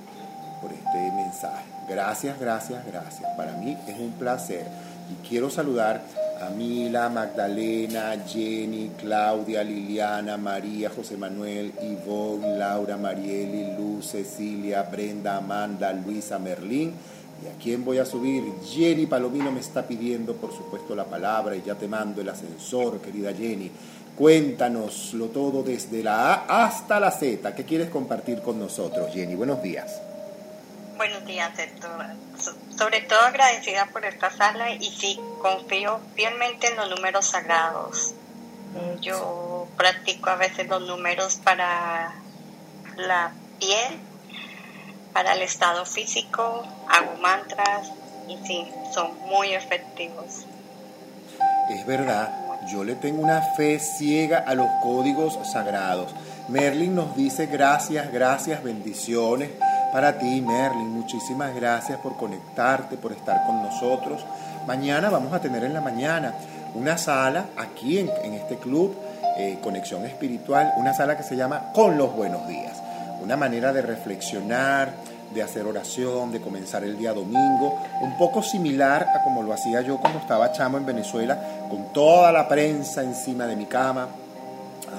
por 0.62 0.72
este 0.72 1.12
mensaje. 1.14 1.75
Gracias, 1.88 2.40
gracias, 2.40 2.86
gracias. 2.86 3.30
Para 3.38 3.54
mí 3.54 3.78
es 3.88 4.00
un 4.00 4.12
placer. 4.14 4.66
Y 5.12 5.28
quiero 5.28 5.50
saludar 5.50 6.02
a 6.42 6.50
Mila, 6.50 7.10
Magdalena, 7.10 8.16
Jenny, 8.28 8.92
Claudia, 9.00 9.64
Liliana, 9.64 10.36
María, 10.38 10.90
José 10.90 11.16
Manuel, 11.16 11.72
Ivonne, 11.82 12.58
Laura, 12.58 12.98
Marieli, 12.98 13.76
Luz, 13.78 14.08
Cecilia, 14.08 14.84
Brenda, 14.84 15.38
Amanda, 15.38 15.94
Luisa, 15.94 16.40
Merlín. 16.40 16.94
¿Y 17.44 17.48
a 17.48 17.62
quién 17.62 17.86
voy 17.86 18.00
a 18.00 18.06
subir? 18.06 18.44
Jenny 18.64 19.06
Palomino 19.06 19.52
me 19.52 19.60
está 19.60 19.86
pidiendo, 19.86 20.34
por 20.36 20.54
supuesto, 20.54 20.96
la 20.96 21.06
palabra 21.06 21.56
y 21.56 21.62
ya 21.62 21.76
te 21.76 21.88
mando 21.88 22.22
el 22.22 22.30
ascensor, 22.30 23.00
querida 23.00 23.34
Jenny. 23.34 23.70
Cuéntanoslo 24.18 25.26
todo 25.28 25.62
desde 25.62 26.02
la 26.02 26.34
A 26.34 26.66
hasta 26.66 27.00
la 27.00 27.12
Z. 27.12 27.54
¿Qué 27.54 27.66
quieres 27.66 27.90
compartir 27.90 28.42
con 28.42 28.58
nosotros, 28.58 29.14
Jenny? 29.14 29.36
Buenos 29.36 29.62
días. 29.62 30.02
Buenos 30.98 31.26
días, 31.26 31.52
Héctor. 31.60 32.06
Sobre 32.78 33.02
todo 33.02 33.20
agradecida 33.20 33.86
por 33.88 34.06
esta 34.06 34.32
sala 34.32 34.72
y 34.72 34.86
sí, 34.86 35.20
confío 35.42 36.00
fielmente 36.16 36.68
en 36.68 36.78
los 36.78 36.90
números 36.90 37.26
sagrados. 37.26 38.14
Yo 39.02 39.68
practico 39.76 40.30
a 40.30 40.36
veces 40.36 40.68
los 40.68 40.82
números 40.84 41.36
para 41.44 42.14
la 42.96 43.34
piel, 43.60 44.00
para 45.12 45.34
el 45.34 45.42
estado 45.42 45.86
físico, 45.86 46.66
hago 46.88 47.18
mantras 47.22 47.92
y 48.30 48.38
sí, 48.48 48.66
son 48.94 49.18
muy 49.28 49.54
efectivos. 49.54 50.46
Es 51.70 51.86
verdad, 51.86 52.34
yo 52.72 52.86
le 52.86 52.96
tengo 52.96 53.22
una 53.22 53.42
fe 53.58 53.80
ciega 53.80 54.46
a 54.48 54.56
los 54.56 54.68
códigos 54.82 55.38
sagrados. 55.52 56.14
Merlin 56.48 56.96
nos 56.96 57.18
dice 57.18 57.48
gracias, 57.48 58.14
gracias, 58.14 58.64
bendiciones 58.64 59.50
para 59.96 60.18
ti, 60.18 60.42
Merlin. 60.42 60.94
Muchísimas 60.94 61.56
gracias 61.56 61.98
por 62.00 62.18
conectarte, 62.18 62.98
por 62.98 63.14
estar 63.14 63.46
con 63.46 63.64
nosotros. 63.64 64.26
Mañana 64.68 65.10
vamos 65.10 65.32
a 65.32 65.40
tener 65.40 65.64
en 65.64 65.74
la 65.74 65.80
mañana 65.80 66.34
una 66.74 66.98
sala 66.98 67.46
aquí 67.56 68.00
en, 68.00 68.34
este 68.34 68.58
club, 68.58 68.94
eh, 69.38 69.58
Conexión 69.64 70.06
Espiritual, 70.06 70.74
una 70.76 70.94
sala 70.94 71.16
que 71.16 71.24
se 71.24 71.38
llama 71.38 71.72
Con 71.74 71.98
los 71.98 72.14
Buenos 72.14 72.46
Días. 72.46 72.78
Una 73.24 73.38
manera 73.38 73.72
de 73.72 73.84
reflexionar, 73.84 74.92
de 75.34 75.42
hacer 75.42 75.66
oración, 75.66 76.30
de 76.30 76.42
comenzar 76.42 76.84
el 76.84 76.98
día 76.98 77.14
domingo, 77.14 77.80
un 78.02 78.18
poco 78.18 78.44
similar 78.44 79.08
a 79.16 79.24
como 79.24 79.44
lo 79.44 79.54
hacía 79.54 79.80
yo 79.80 79.96
cuando 80.02 80.20
estaba 80.20 80.52
chamo 80.52 80.78
en 80.78 80.86
Venezuela, 80.86 81.40
con 81.70 81.94
toda 81.94 82.34
la 82.34 82.50
prensa 82.50 83.02
encima 83.02 83.48
de 83.48 83.56
mi 83.56 83.66
cama, 83.66 84.10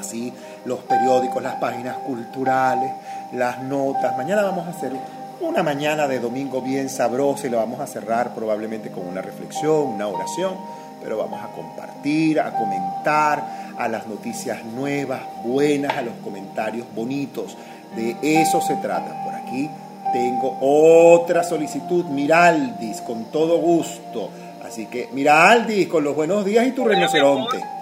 así 0.00 0.32
los 0.64 0.80
periódicos, 0.80 1.42
las 1.42 1.56
páginas 1.56 1.98
culturales, 1.98 2.92
las 3.32 3.62
notas. 3.62 4.16
Mañana 4.16 4.42
vamos 4.42 4.66
a 4.66 4.70
hacer 4.70 4.92
una 5.40 5.62
mañana 5.62 6.08
de 6.08 6.18
domingo 6.18 6.62
bien 6.62 6.88
sabrosa 6.88 7.46
y 7.46 7.50
lo 7.50 7.58
vamos 7.58 7.80
a 7.80 7.86
cerrar 7.86 8.34
probablemente 8.34 8.90
con 8.90 9.06
una 9.06 9.22
reflexión, 9.22 9.88
una 9.88 10.08
oración, 10.08 10.54
pero 11.02 11.18
vamos 11.18 11.40
a 11.42 11.48
compartir, 11.48 12.40
a 12.40 12.52
comentar, 12.52 13.66
a 13.78 13.88
las 13.88 14.06
noticias 14.06 14.64
nuevas, 14.64 15.20
buenas, 15.44 15.96
a 15.96 16.02
los 16.02 16.14
comentarios 16.24 16.86
bonitos. 16.94 17.56
De 17.94 18.16
eso 18.22 18.60
se 18.60 18.76
trata. 18.76 19.22
Por 19.24 19.34
aquí 19.34 19.70
tengo 20.12 20.56
otra 20.60 21.44
solicitud, 21.44 22.04
Miraldis, 22.06 23.00
con 23.02 23.26
todo 23.26 23.58
gusto. 23.58 24.30
Así 24.64 24.86
que, 24.86 25.08
Miraldis, 25.12 25.88
con 25.88 26.02
los 26.02 26.16
buenos 26.16 26.44
días 26.44 26.66
y 26.66 26.72
tu 26.72 26.84
rinoceronte. 26.84 27.75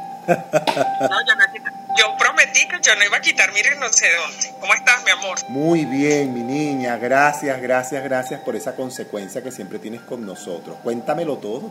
Yo 1.97 2.17
prometí 2.19 2.67
que 2.67 2.81
yo 2.81 2.95
no 2.97 3.05
iba 3.05 3.19
a 3.19 3.21
quitar 3.21 3.53
mi 3.53 3.63
rinoceronte. 3.63 4.53
¿Cómo 4.61 4.75
estás, 4.75 5.05
mi 5.05 5.11
amor? 5.11 5.39
Muy 5.49 5.85
bien, 5.85 6.35
mi 6.35 6.43
niña. 6.43 6.97
Gracias, 6.97 7.61
gracias, 7.61 8.03
gracias 8.03 8.41
por 8.41 8.57
esa 8.57 8.75
consecuencia 8.75 9.43
que 9.43 9.53
siempre 9.53 9.79
tienes 9.79 10.01
con 10.03 10.27
nosotros. 10.27 10.77
Cuéntamelo 10.83 11.39
todo. 11.39 11.71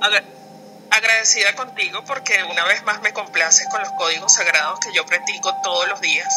agradecida 0.89 1.53
contigo 1.55 2.03
porque 2.05 2.43
una 2.43 2.63
vez 2.65 2.83
más 2.83 3.01
me 3.01 3.11
complaces 3.11 3.67
con 3.67 3.81
los 3.81 3.91
códigos 3.93 4.33
sagrados 4.33 4.79
que 4.79 4.93
yo 4.93 5.05
practico 5.05 5.53
todos 5.63 5.87
los 5.89 5.99
días. 5.99 6.33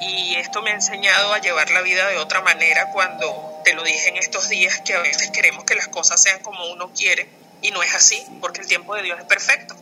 Y 0.00 0.34
esto 0.34 0.62
me 0.62 0.70
ha 0.70 0.74
enseñado 0.74 1.32
a 1.32 1.38
llevar 1.38 1.70
la 1.70 1.82
vida 1.82 2.08
de 2.08 2.16
otra 2.16 2.40
manera 2.40 2.90
cuando 2.90 3.60
te 3.64 3.74
lo 3.74 3.84
dije 3.84 4.08
en 4.08 4.16
estos 4.16 4.48
días 4.48 4.80
que 4.80 4.94
a 4.94 5.00
veces 5.00 5.30
queremos 5.30 5.64
que 5.64 5.76
las 5.76 5.86
cosas 5.86 6.20
sean 6.20 6.40
como 6.40 6.66
uno 6.72 6.90
quiere 6.92 7.28
y 7.60 7.70
no 7.70 7.82
es 7.82 7.94
así 7.94 8.26
porque 8.40 8.62
el 8.62 8.66
tiempo 8.66 8.96
de 8.96 9.02
Dios 9.02 9.20
es 9.20 9.26
perfecto. 9.26 9.76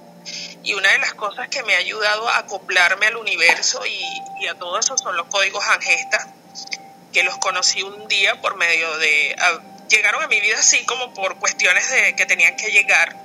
Y 0.63 0.75
una 0.75 0.91
de 0.93 0.99
las 0.99 1.15
cosas 1.15 1.49
que 1.49 1.63
me 1.63 1.75
ha 1.75 1.79
ayudado 1.79 2.29
a 2.29 2.39
acoplarme 2.39 3.07
al 3.07 3.17
universo 3.17 3.83
y, 3.87 4.47
a 4.47 4.55
todo 4.55 4.79
eso 4.79 4.97
son 4.97 5.17
los 5.17 5.27
códigos 5.27 5.65
angestas, 5.69 6.27
que 7.13 7.23
los 7.23 7.37
conocí 7.39 7.83
un 7.83 8.09
día 8.09 8.41
por 8.41 8.57
medio 8.57 8.97
de... 8.99 9.37
llegaron 9.89 10.23
a 10.23 10.29
mi 10.29 10.41
vida 10.41 10.57
así 10.59 10.85
como 10.85 11.13
por 11.15 11.37
cuestiones 11.37 11.91
de 11.91 12.15
que 12.15 12.27
tenían 12.27 12.57
que 12.57 12.71
llegar 12.71 13.17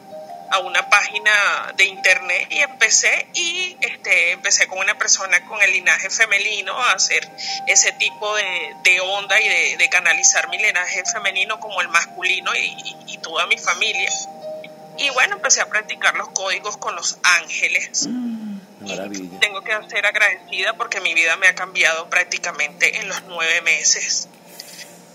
a 0.51 0.59
una 0.59 0.89
página 0.89 1.73
de 1.75 1.85
internet 1.85 2.47
y 2.51 2.59
empecé 2.59 3.27
y 3.33 3.77
este 3.81 4.31
empecé 4.31 4.67
con 4.67 4.77
una 4.77 4.95
persona 4.97 5.43
con 5.47 5.61
el 5.61 5.71
linaje 5.71 6.09
femenino 6.09 6.77
a 6.77 6.91
hacer 6.93 7.27
ese 7.67 7.91
tipo 7.93 8.35
de, 8.35 8.99
onda 9.01 9.39
y 9.41 9.75
de, 9.75 9.89
canalizar 9.89 10.49
mi 10.49 10.57
linaje 10.57 11.03
femenino 11.11 11.59
como 11.59 11.81
el 11.81 11.87
masculino 11.89 12.51
y 12.55 13.17
toda 13.23 13.47
mi 13.47 13.57
familia 13.57 14.11
y 14.97 15.09
bueno, 15.11 15.35
empecé 15.35 15.61
a 15.61 15.69
practicar 15.69 16.15
los 16.15 16.29
códigos 16.29 16.77
con 16.77 16.95
los 16.95 17.17
ángeles. 17.41 18.07
Mm, 18.07 18.59
maravilla. 18.81 19.39
tengo 19.39 19.61
que 19.61 19.71
ser 19.89 20.05
agradecida 20.05 20.73
porque 20.73 21.01
mi 21.01 21.13
vida 21.13 21.35
me 21.37 21.47
ha 21.47 21.55
cambiado 21.55 22.09
prácticamente 22.09 22.99
en 22.99 23.07
los 23.07 23.23
nueve 23.27 23.61
meses 23.61 24.29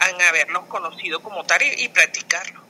en 0.09 0.23
haberlos 0.23 0.65
conocido 0.67 1.23
como 1.23 1.45
tal 1.45 1.61
y, 1.63 1.89
practicarlo. 1.89 2.61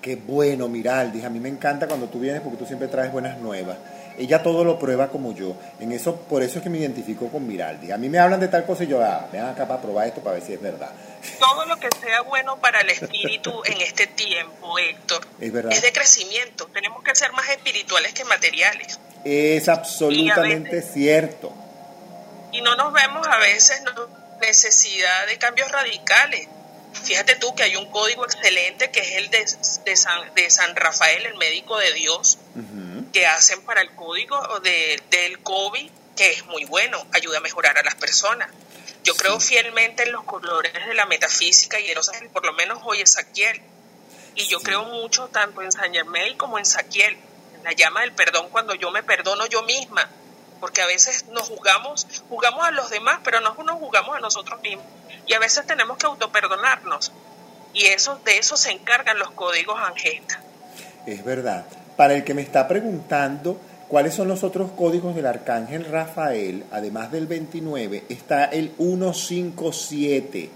Qué 0.00 0.16
bueno, 0.16 0.68
Miraldis. 0.68 1.24
A 1.24 1.30
mí 1.30 1.38
me 1.38 1.48
encanta 1.48 1.86
cuando 1.86 2.08
tú 2.08 2.18
vienes 2.18 2.40
porque 2.42 2.58
tú 2.58 2.66
siempre 2.66 2.88
traes 2.88 3.12
buenas 3.12 3.38
nuevas. 3.38 3.78
Ella 4.18 4.42
todo 4.42 4.64
lo 4.64 4.78
prueba 4.78 5.08
como 5.08 5.34
yo. 5.34 5.56
En 5.80 5.92
eso, 5.92 6.16
por 6.16 6.42
eso 6.42 6.58
es 6.58 6.62
que 6.62 6.70
me 6.70 6.78
identifico 6.78 7.28
con 7.28 7.46
Miraldi. 7.46 7.92
A 7.92 7.98
mí 7.98 8.08
me 8.08 8.18
hablan 8.18 8.40
de 8.40 8.48
tal 8.48 8.64
cosa 8.64 8.84
y 8.84 8.88
yo, 8.88 9.02
ah, 9.02 9.28
ven 9.32 9.42
acá 9.44 9.66
para 9.66 9.80
probar 9.80 10.06
esto 10.06 10.20
para 10.20 10.34
ver 10.34 10.44
si 10.44 10.52
es 10.52 10.60
verdad. 10.60 10.90
Todo 11.38 11.66
lo 11.66 11.76
que 11.78 11.88
sea 12.00 12.22
bueno 12.22 12.58
para 12.58 12.80
el 12.80 12.90
espíritu 12.90 13.62
en 13.64 13.80
este 13.80 14.06
tiempo, 14.06 14.78
Héctor, 14.78 15.26
es, 15.40 15.52
verdad. 15.52 15.72
es 15.72 15.82
de 15.82 15.92
crecimiento. 15.92 16.66
Tenemos 16.66 17.02
que 17.02 17.14
ser 17.14 17.32
más 17.32 17.48
espirituales 17.48 18.12
que 18.12 18.24
materiales. 18.24 18.98
Es 19.24 19.68
absolutamente 19.68 20.82
cierto. 20.82 21.52
Y 22.52 22.60
no 22.60 22.76
nos 22.76 22.92
vemos 22.92 23.26
a 23.26 23.38
veces 23.38 23.82
necesidad 24.40 25.26
de 25.26 25.38
cambios 25.38 25.70
radicales. 25.70 26.48
Fíjate 26.92 27.36
tú 27.36 27.54
que 27.54 27.62
hay 27.62 27.76
un 27.76 27.90
código 27.90 28.24
excelente 28.24 28.90
que 28.90 29.00
es 29.00 29.12
el 29.12 29.30
de, 29.30 29.44
de, 29.84 29.96
San, 29.96 30.34
de 30.34 30.50
San 30.50 30.76
Rafael, 30.76 31.26
el 31.26 31.36
médico 31.36 31.78
de 31.78 31.92
Dios, 31.92 32.38
que 33.12 33.26
hacen 33.26 33.62
para 33.62 33.80
el 33.82 33.94
código 33.94 34.60
de, 34.60 35.00
del 35.10 35.38
COVID, 35.40 35.90
que 36.16 36.30
es 36.30 36.46
muy 36.46 36.64
bueno, 36.64 37.04
ayuda 37.12 37.38
a 37.38 37.40
mejorar 37.40 37.78
a 37.78 37.82
las 37.82 37.94
personas. 37.94 38.50
Yo 39.04 39.14
creo 39.16 39.40
fielmente 39.40 40.04
en 40.04 40.12
los 40.12 40.24
colores 40.24 40.72
de 40.72 40.94
la 40.94 41.06
metafísica 41.06 41.80
y 41.80 41.90
en 41.90 42.30
por 42.32 42.46
lo 42.46 42.52
menos 42.52 42.78
hoy 42.84 43.00
es 43.00 43.12
Saquiel. 43.12 43.60
Y 44.34 44.46
yo 44.46 44.60
creo 44.60 44.84
mucho 44.84 45.28
tanto 45.28 45.60
en 45.60 45.72
San 45.72 45.92
Germain 45.92 46.36
como 46.36 46.58
en 46.58 46.64
Saquiel, 46.64 47.18
en 47.54 47.64
la 47.64 47.72
llama 47.72 48.00
del 48.00 48.12
perdón 48.12 48.48
cuando 48.50 48.74
yo 48.74 48.90
me 48.90 49.02
perdono 49.02 49.46
yo 49.46 49.62
misma, 49.62 50.08
porque 50.62 50.80
a 50.80 50.86
veces 50.86 51.24
nos 51.32 51.48
jugamos, 51.48 52.06
jugamos 52.28 52.64
a 52.64 52.70
los 52.70 52.88
demás, 52.88 53.18
pero 53.24 53.40
no 53.40 53.52
nos 53.64 53.80
jugamos 53.80 54.16
a 54.16 54.20
nosotros 54.20 54.62
mismos. 54.62 54.86
Y 55.26 55.34
a 55.34 55.40
veces 55.40 55.66
tenemos 55.66 55.98
que 55.98 56.06
autoperdonarnos. 56.06 57.10
Y 57.74 57.86
eso, 57.86 58.20
de 58.24 58.38
eso 58.38 58.56
se 58.56 58.70
encargan 58.70 59.18
los 59.18 59.32
códigos 59.32 59.76
angestas. 59.80 60.38
Es 61.04 61.24
verdad. 61.24 61.66
Para 61.96 62.14
el 62.14 62.22
que 62.22 62.34
me 62.34 62.42
está 62.42 62.68
preguntando 62.68 63.60
cuáles 63.88 64.14
son 64.14 64.28
los 64.28 64.44
otros 64.44 64.70
códigos 64.70 65.16
del 65.16 65.26
arcángel 65.26 65.84
Rafael, 65.84 66.64
además 66.70 67.10
del 67.10 67.26
29, 67.26 68.04
está 68.08 68.44
el 68.44 68.70
157, 68.76 70.48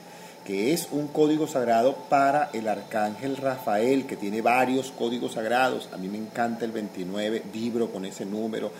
que 0.44 0.72
es 0.72 0.86
un 0.92 1.08
código 1.08 1.48
sagrado 1.48 1.96
para 2.08 2.50
el 2.52 2.68
arcángel 2.68 3.36
Rafael, 3.36 4.06
que 4.06 4.14
tiene 4.14 4.40
varios 4.40 4.92
códigos 4.92 5.32
sagrados. 5.32 5.88
A 5.92 5.96
mí 5.96 6.06
me 6.06 6.18
encanta 6.18 6.64
el 6.64 6.70
29, 6.70 7.42
vibro 7.52 7.90
con 7.90 8.04
ese 8.04 8.24
número. 8.24 8.70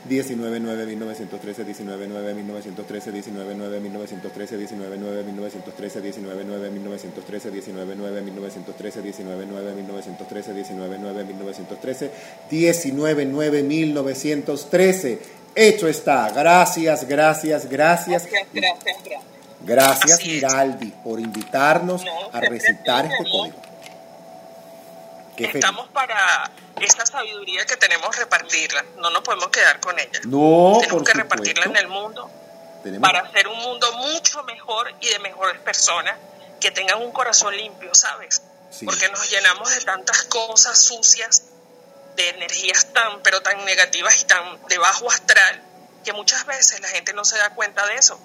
19 0.07 0.63
9 0.63 1.07
1913 1.07 1.85
19 1.87 2.09
9 2.09 2.32
1913, 2.35 3.13
19 3.13 3.55
9 3.55 3.81
1913, 3.81 4.57
19 4.59 4.99
9 4.99 5.25
1913, 5.25 6.01
19 6.01 6.45
9 6.45 6.71
1913, 6.71 7.51
19 7.51 7.95
9 7.97 8.23
1913, 8.23 9.03
19 9.03 9.47
9 9.47 9.75
1913, 9.75 10.53
19 10.53 10.99
9 10.99 11.25
1913, 11.25 12.11
19 12.51 13.25
9 13.27 13.63
1913. 13.63 15.19
Hecho 15.55 15.89
está. 15.89 16.31
Gracias, 16.31 17.07
gracias, 17.07 17.69
gracias. 17.69 18.27
Gracias, 18.27 18.53
gracias, 18.53 18.97
gracias. 19.65 20.27
Miraldi, 20.27 20.93
por 21.05 21.21
invitarnos 21.21 22.03
a 22.33 22.41
recitar 22.41 23.07
este 23.07 23.31
código. 23.31 23.72
Estamos 25.37 25.89
para 25.89 26.51
esta 26.81 27.07
sabiduría 27.07 27.65
que 27.67 27.77
tenemos 27.77 28.15
repartirla. 28.17 28.85
No 28.99 29.11
nos 29.11 29.23
podemos 29.23 29.49
quedar 29.49 29.81
con 29.81 29.99
ella. 29.99 30.21
No, 30.25 30.79
tenemos 30.81 31.03
que 31.03 31.13
repartirla 31.15 31.65
en 31.65 31.77
el 31.77 31.89
mundo 31.89 32.31
para 33.01 33.21
hacer 33.21 33.49
un 33.49 33.59
mundo 33.59 33.93
mucho 33.93 34.43
mejor 34.45 34.93
y 35.01 35.09
de 35.09 35.19
mejores 35.21 35.61
personas 35.61 36.19
que 36.61 36.71
tengan 36.71 37.03
un 37.03 37.13
corazón 37.13 37.57
limpio, 37.57 37.95
¿sabes? 37.95 38.43
Porque 38.85 39.09
nos 39.09 39.31
llenamos 39.31 39.75
de 39.75 39.81
tantas 39.83 40.23
cosas 40.25 40.79
sucias, 40.79 41.45
de 42.17 42.29
energías 42.31 42.93
tan, 42.93 43.23
pero 43.23 43.41
tan 43.43 43.65
negativas 43.65 44.21
y 44.21 44.25
tan 44.25 44.63
de 44.67 44.79
bajo 44.79 45.11
astral, 45.11 45.63
que 46.05 46.13
muchas 46.13 46.47
veces 46.47 46.81
la 46.81 46.89
gente 46.89 47.13
no 47.13 47.25
se 47.25 47.37
da 47.39 47.51
cuenta 47.55 47.87
de 47.87 47.95
eso. 47.95 48.19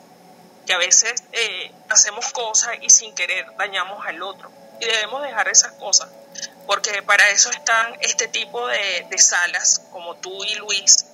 Que 0.66 0.74
a 0.74 0.78
veces 0.78 1.24
eh, 1.32 1.72
hacemos 1.90 2.32
cosas 2.32 2.76
y 2.82 2.90
sin 2.90 3.14
querer 3.16 3.46
dañamos 3.58 4.06
al 4.06 4.22
otro. 4.22 4.52
Y 4.80 4.86
debemos 4.86 5.22
dejar 5.24 5.48
esas 5.48 5.72
cosas, 5.74 6.10
porque 6.68 7.02
para 7.02 7.30
eso 7.30 7.50
están 7.50 7.98
este 8.02 8.28
tipo 8.28 8.68
de, 8.68 9.08
de 9.10 9.18
salas, 9.18 9.82
como 9.92 10.16
tú 10.16 10.44
y 10.44 10.56
Luis, 10.56 11.06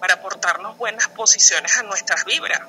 para 0.00 0.14
aportarnos 0.14 0.76
buenas 0.78 1.06
posiciones 1.08 1.76
a 1.76 1.82
nuestras 1.82 2.24
vibras. 2.24 2.62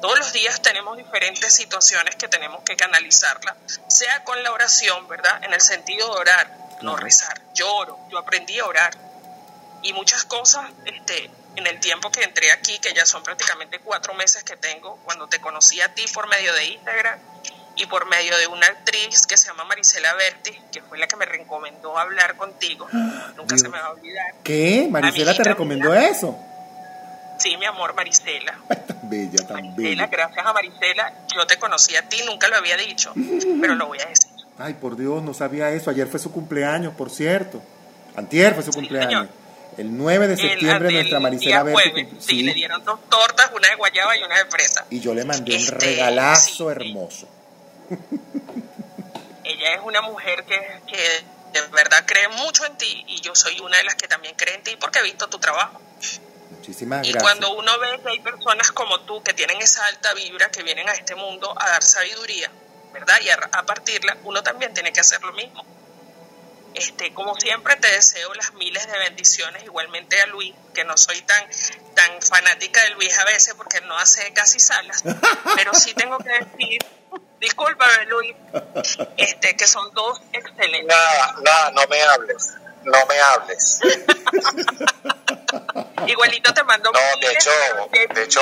Todos 0.00 0.18
los 0.18 0.32
días 0.32 0.62
tenemos 0.62 0.96
diferentes 0.96 1.52
situaciones 1.52 2.16
que 2.16 2.28
tenemos 2.28 2.62
que 2.62 2.76
canalizarla, 2.76 3.56
sea 3.88 4.22
con 4.24 4.42
la 4.42 4.52
oración, 4.52 5.08
¿verdad? 5.08 5.42
En 5.42 5.52
el 5.52 5.60
sentido 5.60 6.14
de 6.14 6.20
orar, 6.20 6.56
no 6.82 6.96
rezar. 6.96 7.40
Yo 7.54 7.74
oro, 7.74 7.98
yo 8.10 8.18
aprendí 8.18 8.58
a 8.58 8.66
orar. 8.66 8.96
Y 9.82 9.92
muchas 9.92 10.24
cosas, 10.24 10.70
este, 10.84 11.30
en 11.56 11.66
el 11.66 11.80
tiempo 11.80 12.10
que 12.10 12.22
entré 12.22 12.52
aquí, 12.52 12.78
que 12.78 12.94
ya 12.94 13.04
son 13.04 13.22
prácticamente 13.22 13.80
cuatro 13.80 14.14
meses 14.14 14.44
que 14.44 14.56
tengo, 14.56 14.96
cuando 15.04 15.28
te 15.28 15.40
conocí 15.40 15.80
a 15.80 15.92
ti 15.94 16.04
por 16.14 16.28
medio 16.28 16.52
de 16.54 16.64
Instagram 16.64 17.18
y 17.80 17.86
por 17.86 18.06
medio 18.08 18.36
de 18.36 18.46
una 18.46 18.66
actriz 18.66 19.26
que 19.26 19.36
se 19.36 19.46
llama 19.46 19.64
Marisela 19.64 20.12
Berti, 20.14 20.52
que 20.70 20.82
fue 20.82 20.98
la 20.98 21.06
que 21.08 21.16
me 21.16 21.24
recomendó 21.24 21.96
hablar 21.98 22.36
contigo. 22.36 22.86
Nunca 23.36 23.56
se 23.56 23.68
me 23.68 23.78
va 23.78 23.86
a 23.86 23.90
olvidar. 23.92 24.34
¿Qué? 24.44 24.86
¿Marisela 24.90 25.34
te 25.34 25.44
recomendó 25.44 25.94
eso? 25.94 26.38
Sí, 27.38 27.56
mi 27.56 27.64
amor, 27.64 27.94
Marisela. 27.94 28.58
tan 28.86 29.08
bella, 29.08 29.46
tan 29.46 29.70
Marisela, 29.70 30.06
gracias 30.08 30.46
a 30.46 30.52
Marisela, 30.52 31.14
yo 31.34 31.46
te 31.46 31.56
conocí 31.56 31.96
a 31.96 32.06
ti, 32.06 32.18
nunca 32.26 32.48
lo 32.48 32.56
había 32.56 32.76
dicho, 32.76 33.14
pero 33.60 33.74
lo 33.74 33.86
voy 33.86 33.98
a 34.00 34.06
decir. 34.06 34.30
Ay, 34.58 34.74
por 34.74 34.94
Dios, 34.96 35.22
no 35.22 35.32
sabía 35.32 35.70
eso. 35.70 35.88
Ayer 35.88 36.06
fue 36.06 36.20
su 36.20 36.30
cumpleaños, 36.30 36.92
por 36.94 37.08
cierto. 37.08 37.62
Antier 38.14 38.54
fue 38.54 38.62
su 38.62 38.72
cumpleaños. 38.72 39.28
El 39.78 39.96
9 39.96 40.28
de 40.28 40.36
septiembre 40.36 40.92
nuestra 40.92 41.18
Marisela 41.18 41.62
Verde. 41.62 42.08
Sí, 42.18 42.42
le 42.42 42.52
dieron 42.52 42.84
dos 42.84 43.00
tortas, 43.08 43.50
una 43.56 43.70
de 43.70 43.76
guayaba 43.76 44.14
y 44.18 44.22
una 44.22 44.36
de 44.36 44.44
fresa. 44.50 44.84
Y 44.90 45.00
yo 45.00 45.14
le 45.14 45.24
mandé 45.24 45.54
un 45.54 45.62
este, 45.62 45.76
regalazo 45.76 46.70
hermoso. 46.70 47.26
Ella 49.44 49.74
es 49.74 49.80
una 49.82 50.00
mujer 50.02 50.44
que, 50.44 50.80
que 50.86 51.24
de 51.52 51.66
verdad 51.68 52.04
cree 52.06 52.28
mucho 52.28 52.64
en 52.64 52.76
ti 52.76 53.04
y 53.08 53.20
yo 53.20 53.34
soy 53.34 53.58
una 53.60 53.76
de 53.78 53.84
las 53.84 53.94
que 53.94 54.08
también 54.08 54.34
cree 54.36 54.54
en 54.54 54.62
ti 54.62 54.76
porque 54.76 55.00
he 55.00 55.02
visto 55.02 55.28
tu 55.28 55.38
trabajo. 55.38 55.80
Muchísimas 56.50 57.06
y 57.06 57.14
cuando 57.14 57.54
uno 57.54 57.78
ve 57.78 58.00
que 58.02 58.10
hay 58.10 58.20
personas 58.20 58.70
como 58.72 59.00
tú 59.00 59.22
que 59.22 59.34
tienen 59.34 59.60
esa 59.60 59.84
alta 59.86 60.14
vibra, 60.14 60.50
que 60.50 60.62
vienen 60.62 60.88
a 60.88 60.92
este 60.92 61.14
mundo 61.14 61.54
a 61.56 61.70
dar 61.70 61.82
sabiduría, 61.82 62.50
¿verdad? 62.92 63.16
Y 63.22 63.30
a, 63.30 63.38
partirla, 63.64 64.16
uno 64.24 64.42
también 64.42 64.74
tiene 64.74 64.92
que 64.92 65.00
hacer 65.00 65.22
lo 65.22 65.32
mismo. 65.32 65.64
Este, 66.80 67.12
como 67.12 67.34
siempre 67.34 67.76
te 67.76 67.88
deseo 67.92 68.32
las 68.32 68.54
miles 68.54 68.90
de 68.90 68.98
bendiciones, 68.98 69.62
igualmente 69.64 70.18
a 70.22 70.26
Luis, 70.28 70.54
que 70.72 70.82
no 70.84 70.96
soy 70.96 71.20
tan, 71.20 71.44
tan 71.94 72.22
fanática 72.22 72.82
de 72.84 72.90
Luis 72.90 73.18
a 73.18 73.24
veces 73.26 73.52
porque 73.54 73.82
no 73.82 73.98
hace 73.98 74.32
casi 74.32 74.58
salas, 74.58 75.02
pero 75.56 75.74
sí 75.74 75.92
tengo 75.92 76.16
que 76.16 76.30
decir, 76.30 76.78
discúlpame 77.38 78.06
Luis, 78.06 78.34
este, 79.18 79.56
que 79.56 79.66
son 79.66 79.92
dos 79.92 80.22
excelentes. 80.32 80.86
Nada, 80.96 81.34
nada, 81.42 81.70
no 81.72 81.86
me 81.86 82.02
hables 82.02 82.54
no 82.82 83.06
me 83.06 83.20
hables. 83.20 83.80
Igualito 86.06 86.54
te 86.54 86.64
mando 86.64 86.90
No, 86.90 86.98
de 87.20 87.32
hecho, 87.32 87.50
de 88.14 88.22
hecho, 88.22 88.40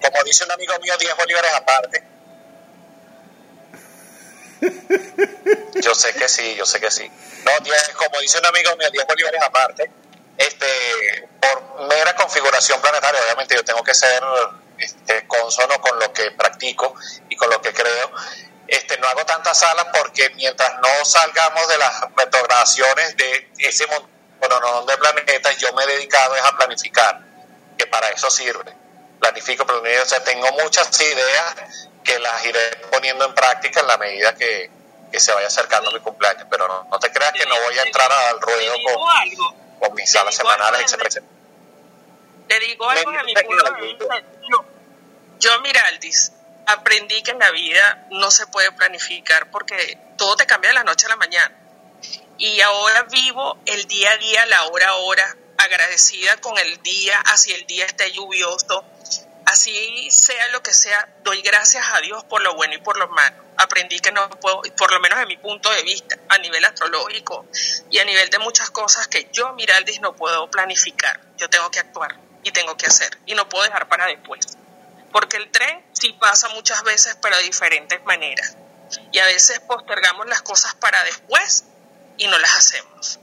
como 0.00 0.24
dice 0.24 0.44
un 0.44 0.52
amigo 0.52 0.78
mío, 0.80 0.96
10 0.96 1.16
bolívares 1.16 1.52
aparte. 1.54 2.09
Yo 5.74 5.94
sé 5.94 6.12
que 6.12 6.28
sí, 6.28 6.54
yo 6.54 6.66
sé 6.66 6.80
que 6.80 6.90
sí. 6.90 7.10
No, 7.44 7.52
como 7.96 8.20
dice 8.20 8.38
un 8.38 8.46
amigo 8.46 8.76
mío, 8.76 8.90
10 8.90 9.06
bolívares 9.06 9.42
aparte, 9.42 9.90
este, 10.36 11.28
por 11.40 11.86
mera 11.88 12.14
configuración 12.16 12.80
planetaria, 12.80 13.20
obviamente 13.22 13.54
yo 13.54 13.64
tengo 13.64 13.82
que 13.82 13.94
ser 13.94 14.22
este, 14.78 15.26
consono 15.26 15.80
con 15.80 15.98
lo 15.98 16.12
que 16.12 16.30
practico 16.32 16.94
y 17.28 17.36
con 17.36 17.50
lo 17.50 17.60
que 17.60 17.72
creo. 17.72 18.10
Este, 18.66 18.98
no 18.98 19.08
hago 19.08 19.24
tantas 19.26 19.58
salas 19.58 19.86
porque 19.92 20.30
mientras 20.30 20.72
no 20.80 21.04
salgamos 21.04 21.66
de 21.68 21.78
las 21.78 22.00
retrogradaciones 22.16 23.16
de 23.16 23.50
ese 23.58 23.86
montón 23.86 24.86
de 24.86 24.96
planetas, 24.96 25.56
yo 25.58 25.72
me 25.74 25.84
he 25.84 25.86
dedicado 25.86 26.34
a 26.42 26.56
planificar, 26.56 27.20
que 27.76 27.86
para 27.86 28.08
eso 28.10 28.30
sirve. 28.30 28.74
Planifico, 29.18 29.66
planifico, 29.66 30.02
o 30.02 30.06
sea, 30.06 30.24
tengo 30.24 30.50
muchas 30.52 30.98
ideas 31.00 31.89
que 32.04 32.18
las 32.18 32.44
iré 32.44 32.76
poniendo 32.90 33.24
en 33.24 33.34
práctica 33.34 33.80
en 33.80 33.86
la 33.86 33.98
medida 33.98 34.34
que, 34.34 34.70
se 35.18 35.32
vaya 35.32 35.48
acercando 35.48 35.90
mi 35.90 36.00
cumpleaños, 36.00 36.46
pero 36.48 36.86
no, 36.88 36.98
te 36.98 37.10
creas 37.10 37.32
que 37.32 37.44
no 37.44 37.54
voy 37.60 37.78
a 37.78 37.82
entrar 37.82 38.10
al 38.10 38.40
ruedo 38.40 38.72
con, 39.80 39.94
mis 39.94 40.10
salas 40.10 40.34
semanales, 40.34 40.82
etcétera, 40.82 41.08
etcétera. 41.08 41.32
Te 42.46 42.60
digo 42.60 42.88
algo 42.88 43.10
de 43.10 43.24
mi. 43.24 43.34
Yo, 43.34 44.64
yo, 45.38 45.60
Miraldis, 45.60 46.32
aprendí 46.66 47.22
que 47.22 47.32
en 47.32 47.38
la 47.38 47.50
vida 47.50 48.06
no 48.10 48.30
se 48.30 48.46
puede 48.46 48.72
planificar 48.72 49.50
porque 49.50 49.98
todo 50.16 50.36
te 50.36 50.46
cambia 50.46 50.70
de 50.70 50.74
la 50.74 50.84
noche 50.84 51.06
a 51.06 51.10
la 51.10 51.16
mañana. 51.16 51.56
Y 52.38 52.60
ahora 52.60 53.02
vivo 53.04 53.58
el 53.66 53.86
día 53.86 54.12
a 54.12 54.16
día, 54.16 54.46
la 54.46 54.64
hora 54.64 54.88
a 54.88 54.94
hora, 54.96 55.36
agradecida 55.58 56.38
con 56.38 56.56
el 56.58 56.82
día, 56.82 57.20
así 57.26 57.52
el 57.52 57.66
día 57.66 57.84
esté 57.84 58.10
lluvioso, 58.12 58.84
así 59.46 60.10
sea 60.10 60.48
lo 60.48 60.62
que 60.62 60.72
sea, 60.72 61.08
doy 61.22 61.42
gracias 61.42 61.84
a 61.92 62.00
Dios 62.00 62.24
por 62.24 62.42
lo 62.42 62.54
bueno 62.54 62.74
y 62.74 62.78
por 62.78 62.98
lo 62.98 63.08
malo. 63.08 63.44
Aprendí 63.56 63.98
que 64.00 64.12
no 64.12 64.28
puedo, 64.30 64.62
por 64.76 64.92
lo 64.92 65.00
menos 65.00 65.18
de 65.18 65.26
mi 65.26 65.36
punto 65.36 65.70
de 65.70 65.82
vista, 65.82 66.18
a 66.28 66.38
nivel 66.38 66.64
astrológico 66.64 67.46
y 67.90 67.98
a 67.98 68.04
nivel 68.04 68.30
de 68.30 68.38
muchas 68.38 68.70
cosas 68.70 69.08
que 69.08 69.28
yo, 69.32 69.52
Miraldis, 69.54 70.00
no 70.00 70.16
puedo 70.16 70.50
planificar. 70.50 71.20
Yo 71.36 71.48
tengo 71.50 71.70
que 71.70 71.80
actuar 71.80 72.18
y 72.42 72.52
tengo 72.52 72.76
que 72.76 72.86
hacer 72.86 73.18
y 73.26 73.34
no 73.34 73.48
puedo 73.48 73.64
dejar 73.64 73.88
para 73.88 74.06
después. 74.06 74.46
Porque 75.12 75.36
el 75.36 75.50
tren 75.50 75.84
sí 75.92 76.12
pasa 76.14 76.48
muchas 76.50 76.82
veces, 76.84 77.16
pero 77.20 77.36
de 77.36 77.42
diferentes 77.42 78.02
maneras. 78.04 78.56
Y 79.12 79.18
a 79.18 79.26
veces 79.26 79.60
postergamos 79.60 80.26
las 80.26 80.42
cosas 80.42 80.74
para 80.74 81.02
después 81.04 81.64
y 82.16 82.26
no 82.28 82.38
las 82.38 82.56
hacemos. 82.56 83.20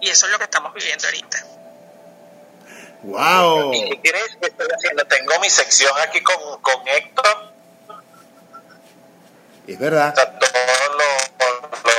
Y 0.00 0.10
eso 0.10 0.26
es 0.26 0.32
lo 0.32 0.38
que 0.38 0.44
estamos 0.44 0.74
viviendo 0.74 1.06
ahorita. 1.06 1.61
¡Wow! 3.02 3.72
¿Y 3.72 3.88
qué 3.88 4.00
quieres 4.00 4.36
que 4.40 4.46
estoy 4.46 4.68
haciendo? 4.74 5.04
Tengo 5.06 5.38
mi 5.40 5.50
sección 5.50 5.92
aquí 6.00 6.20
con, 6.22 6.60
con 6.60 6.86
Héctor. 6.86 7.52
Es 9.66 9.78
verdad. 9.78 10.14
todos 10.14 10.52
los, 10.98 11.92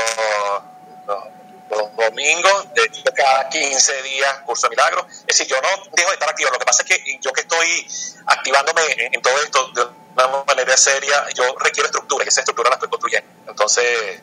los, 1.69 1.95
domingos, 1.95 2.73
de 2.73 3.13
cada 3.13 3.49
15 3.49 4.01
días, 4.03 4.39
curso 4.45 4.67
de 4.67 4.71
milagros. 4.71 5.05
Es 5.09 5.25
decir, 5.37 5.47
yo 5.47 5.61
no 5.61 5.69
dejo 5.93 6.09
de 6.09 6.13
estar 6.13 6.29
activo. 6.29 6.51
Lo 6.51 6.59
que 6.59 6.65
pasa 6.65 6.83
es 6.83 6.89
que 6.89 7.19
yo 7.21 7.31
que 7.33 7.41
estoy 7.41 7.87
activándome 8.27 8.81
en, 8.97 9.21
todo 9.21 9.37
esto 9.41 9.71
de 9.71 9.81
una 10.13 10.43
manera 10.45 10.77
seria, 10.77 11.27
yo 11.33 11.43
requiero 11.59 11.87
estructura 11.87 12.23
y 12.25 12.27
esa 12.27 12.41
estructura 12.41 12.69
la 12.69 12.75
estoy 12.75 12.89
construyendo. 12.89 13.29
Entonces, 13.47 14.21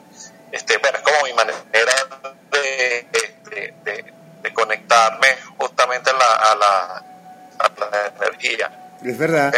este, 0.52 0.78
bueno, 0.78 0.98
es 0.98 1.04
como 1.04 1.24
mi 1.24 1.32
manera 1.32 1.92
de, 2.50 3.06
de 3.10 3.40
de 3.84 4.19
conectarme 4.52 5.28
justamente 5.58 6.10
a 6.10 6.14
la, 6.14 6.34
a 6.34 6.54
la, 6.54 7.04
energía. 8.18 8.96
Es 9.02 9.16
verdad. 9.16 9.54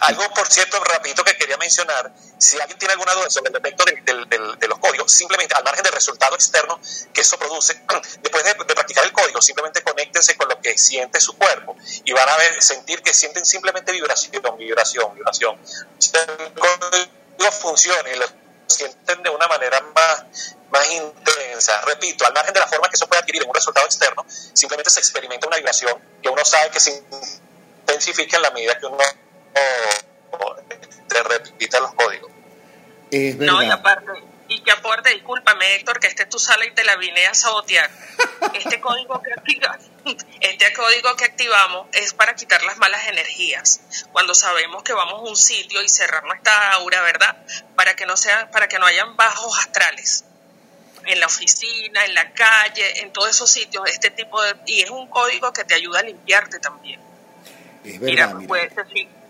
Algo, 0.00 0.28
por 0.34 0.46
cierto, 0.48 0.82
rapidito 0.84 1.24
que 1.24 1.36
quería 1.36 1.56
mencionar, 1.56 2.12
si 2.36 2.60
alguien 2.60 2.78
tiene 2.78 2.92
alguna 2.92 3.14
duda 3.14 3.30
sobre 3.30 3.50
el 3.50 3.56
efecto 3.56 3.84
de, 3.84 4.68
los 4.68 4.78
códigos, 4.78 5.10
simplemente 5.10 5.54
al 5.54 5.64
margen 5.64 5.82
del 5.82 5.92
resultado 5.92 6.34
externo 6.34 6.78
que 7.12 7.22
eso 7.22 7.38
produce, 7.38 7.74
después 8.22 8.44
de, 8.44 8.54
practicar 8.54 9.04
el 9.04 9.12
código, 9.12 9.40
simplemente 9.40 9.82
conéctense 9.82 10.36
con 10.36 10.48
lo 10.48 10.60
que 10.60 10.76
siente 10.76 11.20
su 11.20 11.36
cuerpo 11.36 11.76
y 12.04 12.12
van 12.12 12.28
a 12.28 12.36
ver, 12.36 12.62
sentir 12.62 13.02
que 13.02 13.14
sienten 13.14 13.46
simplemente 13.46 13.92
vibración, 13.92 14.32
vibración, 14.58 15.14
vibración. 15.14 15.58
El 16.12 16.52
código 16.52 17.52
funciona 17.52 18.10
y 18.10 18.16
sienten 18.74 19.22
de 19.22 19.30
una 19.30 19.46
manera 19.48 19.80
más, 19.94 20.24
más 20.70 20.90
intensa. 20.92 21.80
Repito, 21.82 22.26
al 22.26 22.32
margen 22.32 22.52
de 22.52 22.60
la 22.60 22.66
forma 22.66 22.88
que 22.88 22.96
eso 22.96 23.06
puede 23.06 23.20
adquirir 23.20 23.42
en 23.42 23.48
un 23.48 23.54
resultado 23.54 23.86
externo, 23.86 24.24
simplemente 24.28 24.90
se 24.90 25.00
experimenta 25.00 25.46
una 25.46 25.56
vibración 25.56 25.98
que 26.22 26.28
uno 26.28 26.44
sabe 26.44 26.70
que 26.70 26.80
se 26.80 27.02
intensifica 27.86 28.36
en 28.36 28.42
la 28.42 28.50
medida 28.50 28.78
que 28.78 28.86
uno 28.86 28.98
te 31.08 31.22
repita 31.22 31.80
los 31.80 31.94
códigos. 31.94 32.30
No, 33.38 33.62
y 33.62 33.70
aparte, 33.70 34.10
y 34.48 34.60
que 34.62 34.70
aparte, 34.70 35.10
discúlpame 35.10 35.76
Héctor, 35.76 36.00
que 36.00 36.06
esté 36.06 36.26
tu 36.26 36.38
sala 36.38 36.64
y 36.66 36.72
te 36.72 36.84
la 36.84 36.96
vine 36.96 37.26
a 37.26 37.34
sabotear. 37.34 37.90
Este 38.54 38.80
código 38.80 39.22
que 39.22 39.30
este 40.40 40.72
código 40.74 41.16
que 41.16 41.24
activamos 41.24 41.88
es 41.92 42.12
para 42.12 42.34
quitar 42.34 42.62
las 42.62 42.76
malas 42.76 43.06
energías. 43.08 43.80
Cuando 44.12 44.34
sabemos 44.34 44.82
que 44.82 44.92
vamos 44.92 45.14
a 45.14 45.30
un 45.30 45.36
sitio 45.36 45.82
y 45.82 45.88
cerrar 45.88 46.24
nuestra 46.24 46.72
aura, 46.72 47.00
¿verdad? 47.02 47.36
Para 47.74 47.96
que 47.96 48.04
no 48.04 48.16
sea, 48.16 48.50
para 48.50 48.68
que 48.68 48.78
no 48.78 48.86
hayan 48.86 49.16
bajos 49.16 49.58
astrales 49.58 50.24
en 51.06 51.20
la 51.20 51.26
oficina, 51.26 52.04
en 52.04 52.14
la 52.14 52.32
calle, 52.32 53.00
en 53.00 53.12
todos 53.12 53.30
esos 53.30 53.50
sitios, 53.50 53.84
este 53.88 54.10
tipo 54.10 54.42
de... 54.42 54.56
Y 54.66 54.82
es 54.82 54.90
un 54.90 55.08
código 55.08 55.52
que 55.52 55.64
te 55.64 55.74
ayuda 55.74 56.00
a 56.00 56.02
limpiarte 56.02 56.60
también. 56.60 57.00
mira, 57.82 58.34
pues 58.46 58.72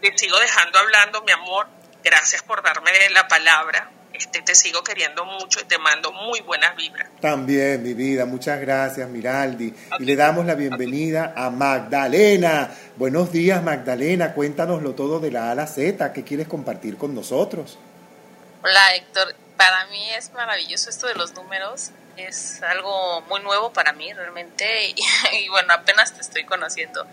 te, 0.01 0.19
sigo 0.19 0.39
dejando 0.39 0.78
hablando, 0.78 1.23
mi 1.23 1.32
amor. 1.32 1.69
Gracias 2.03 2.43
por 2.43 2.62
darme 2.62 2.93
la 3.11 3.28
palabra. 3.28 3.91
Este, 4.15 4.41
te 4.43 4.55
sigo 4.55 4.82
queriendo 4.82 5.24
mucho 5.24 5.61
y 5.61 5.65
te 5.65 5.77
mando 5.77 6.12
muy 6.12 6.41
buenas 6.41 6.74
vibras. 6.77 7.09
También, 7.20 7.82
mi 7.82 7.95
vida, 7.95 8.24
muchas 8.24 8.61
gracias, 8.61 9.09
Miraldi. 9.09 9.74
Y 9.99 10.05
le 10.05 10.16
damos 10.16 10.47
la 10.47 10.55
bienvenida 10.55 11.35
a 11.36 11.51
Magdalena. 11.51 12.70
Buenos 12.97 13.32
días, 13.32 13.62
Magdalena. 13.62 14.32
Cuéntanoslo 14.32 14.95
todo 14.95 15.20
de 15.20 15.31
la 15.31 15.49
A 15.49 15.51
a 15.51 15.55
la 15.55 15.66
Z. 15.66 16.12
¿Qué 16.12 16.24
quieres 16.24 16.49
compartir 16.49 16.97
con 16.97 17.15
nosotros? 17.15 17.77
Hola, 18.62 18.95
Héctor 18.95 19.35
para 19.57 19.86
mí 19.86 20.11
es 20.11 20.32
maravilloso 20.32 20.91
esto 20.91 21.07
de 21.07 21.15
los 21.15 21.35
números. 21.35 21.91
Es 22.16 22.62
algo 22.62 23.23
muy 23.23 23.41
nuevo 23.41 23.73
para 23.73 23.93
mí 23.93 24.12
realmente 24.12 24.95
y, 25.32 25.49
bueno, 25.49 25.73
apenas 25.74 26.15
te 26.15 26.20
estoy 26.20 26.45
conociendo. 26.45 27.07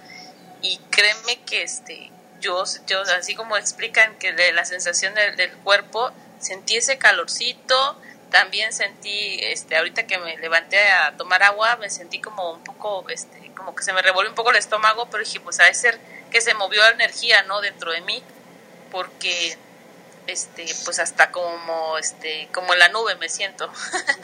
Y 0.61 0.77
créeme 0.89 1.41
que 1.45 1.63
este, 1.63 2.11
yo, 2.39 2.63
yo 2.87 3.01
así 3.17 3.35
como 3.35 3.57
explican 3.57 4.17
que 4.17 4.33
de 4.33 4.51
la 4.53 4.65
sensación 4.65 5.13
del, 5.15 5.51
cuerpo, 5.63 6.11
sentí 6.41 6.77
ese 6.77 6.97
calorcito, 6.97 7.97
también 8.29 8.73
sentí, 8.73 9.39
este, 9.41 9.77
ahorita 9.77 10.07
que 10.07 10.17
me 10.17 10.37
levanté 10.37 10.79
a 10.89 11.15
tomar 11.17 11.43
agua, 11.43 11.77
me 11.77 11.89
sentí 11.89 12.19
como 12.19 12.51
un 12.51 12.63
poco, 12.63 13.07
este, 13.09 13.51
como 13.55 13.75
que 13.75 13.83
se 13.83 13.93
me 13.93 14.01
revolvió 14.01 14.29
un 14.29 14.35
poco 14.35 14.51
el 14.51 14.57
estómago, 14.57 15.07
pero 15.09 15.23
dije, 15.23 15.39
pues 15.39 15.59
a 15.59 15.73
ser 15.73 15.99
que 16.31 16.41
se 16.41 16.53
movió 16.53 16.81
la 16.81 16.91
energía, 16.91 17.43
¿no? 17.43 17.61
Dentro 17.61 17.91
de 17.91 18.01
mí, 18.01 18.23
porque 18.91 19.57
este 20.27 20.65
pues 20.85 20.99
hasta 20.99 21.31
como 21.31 21.97
este 21.97 22.47
como 22.51 22.73
en 22.73 22.79
la 22.79 22.89
nube 22.89 23.15
me 23.15 23.29
siento. 23.29 23.69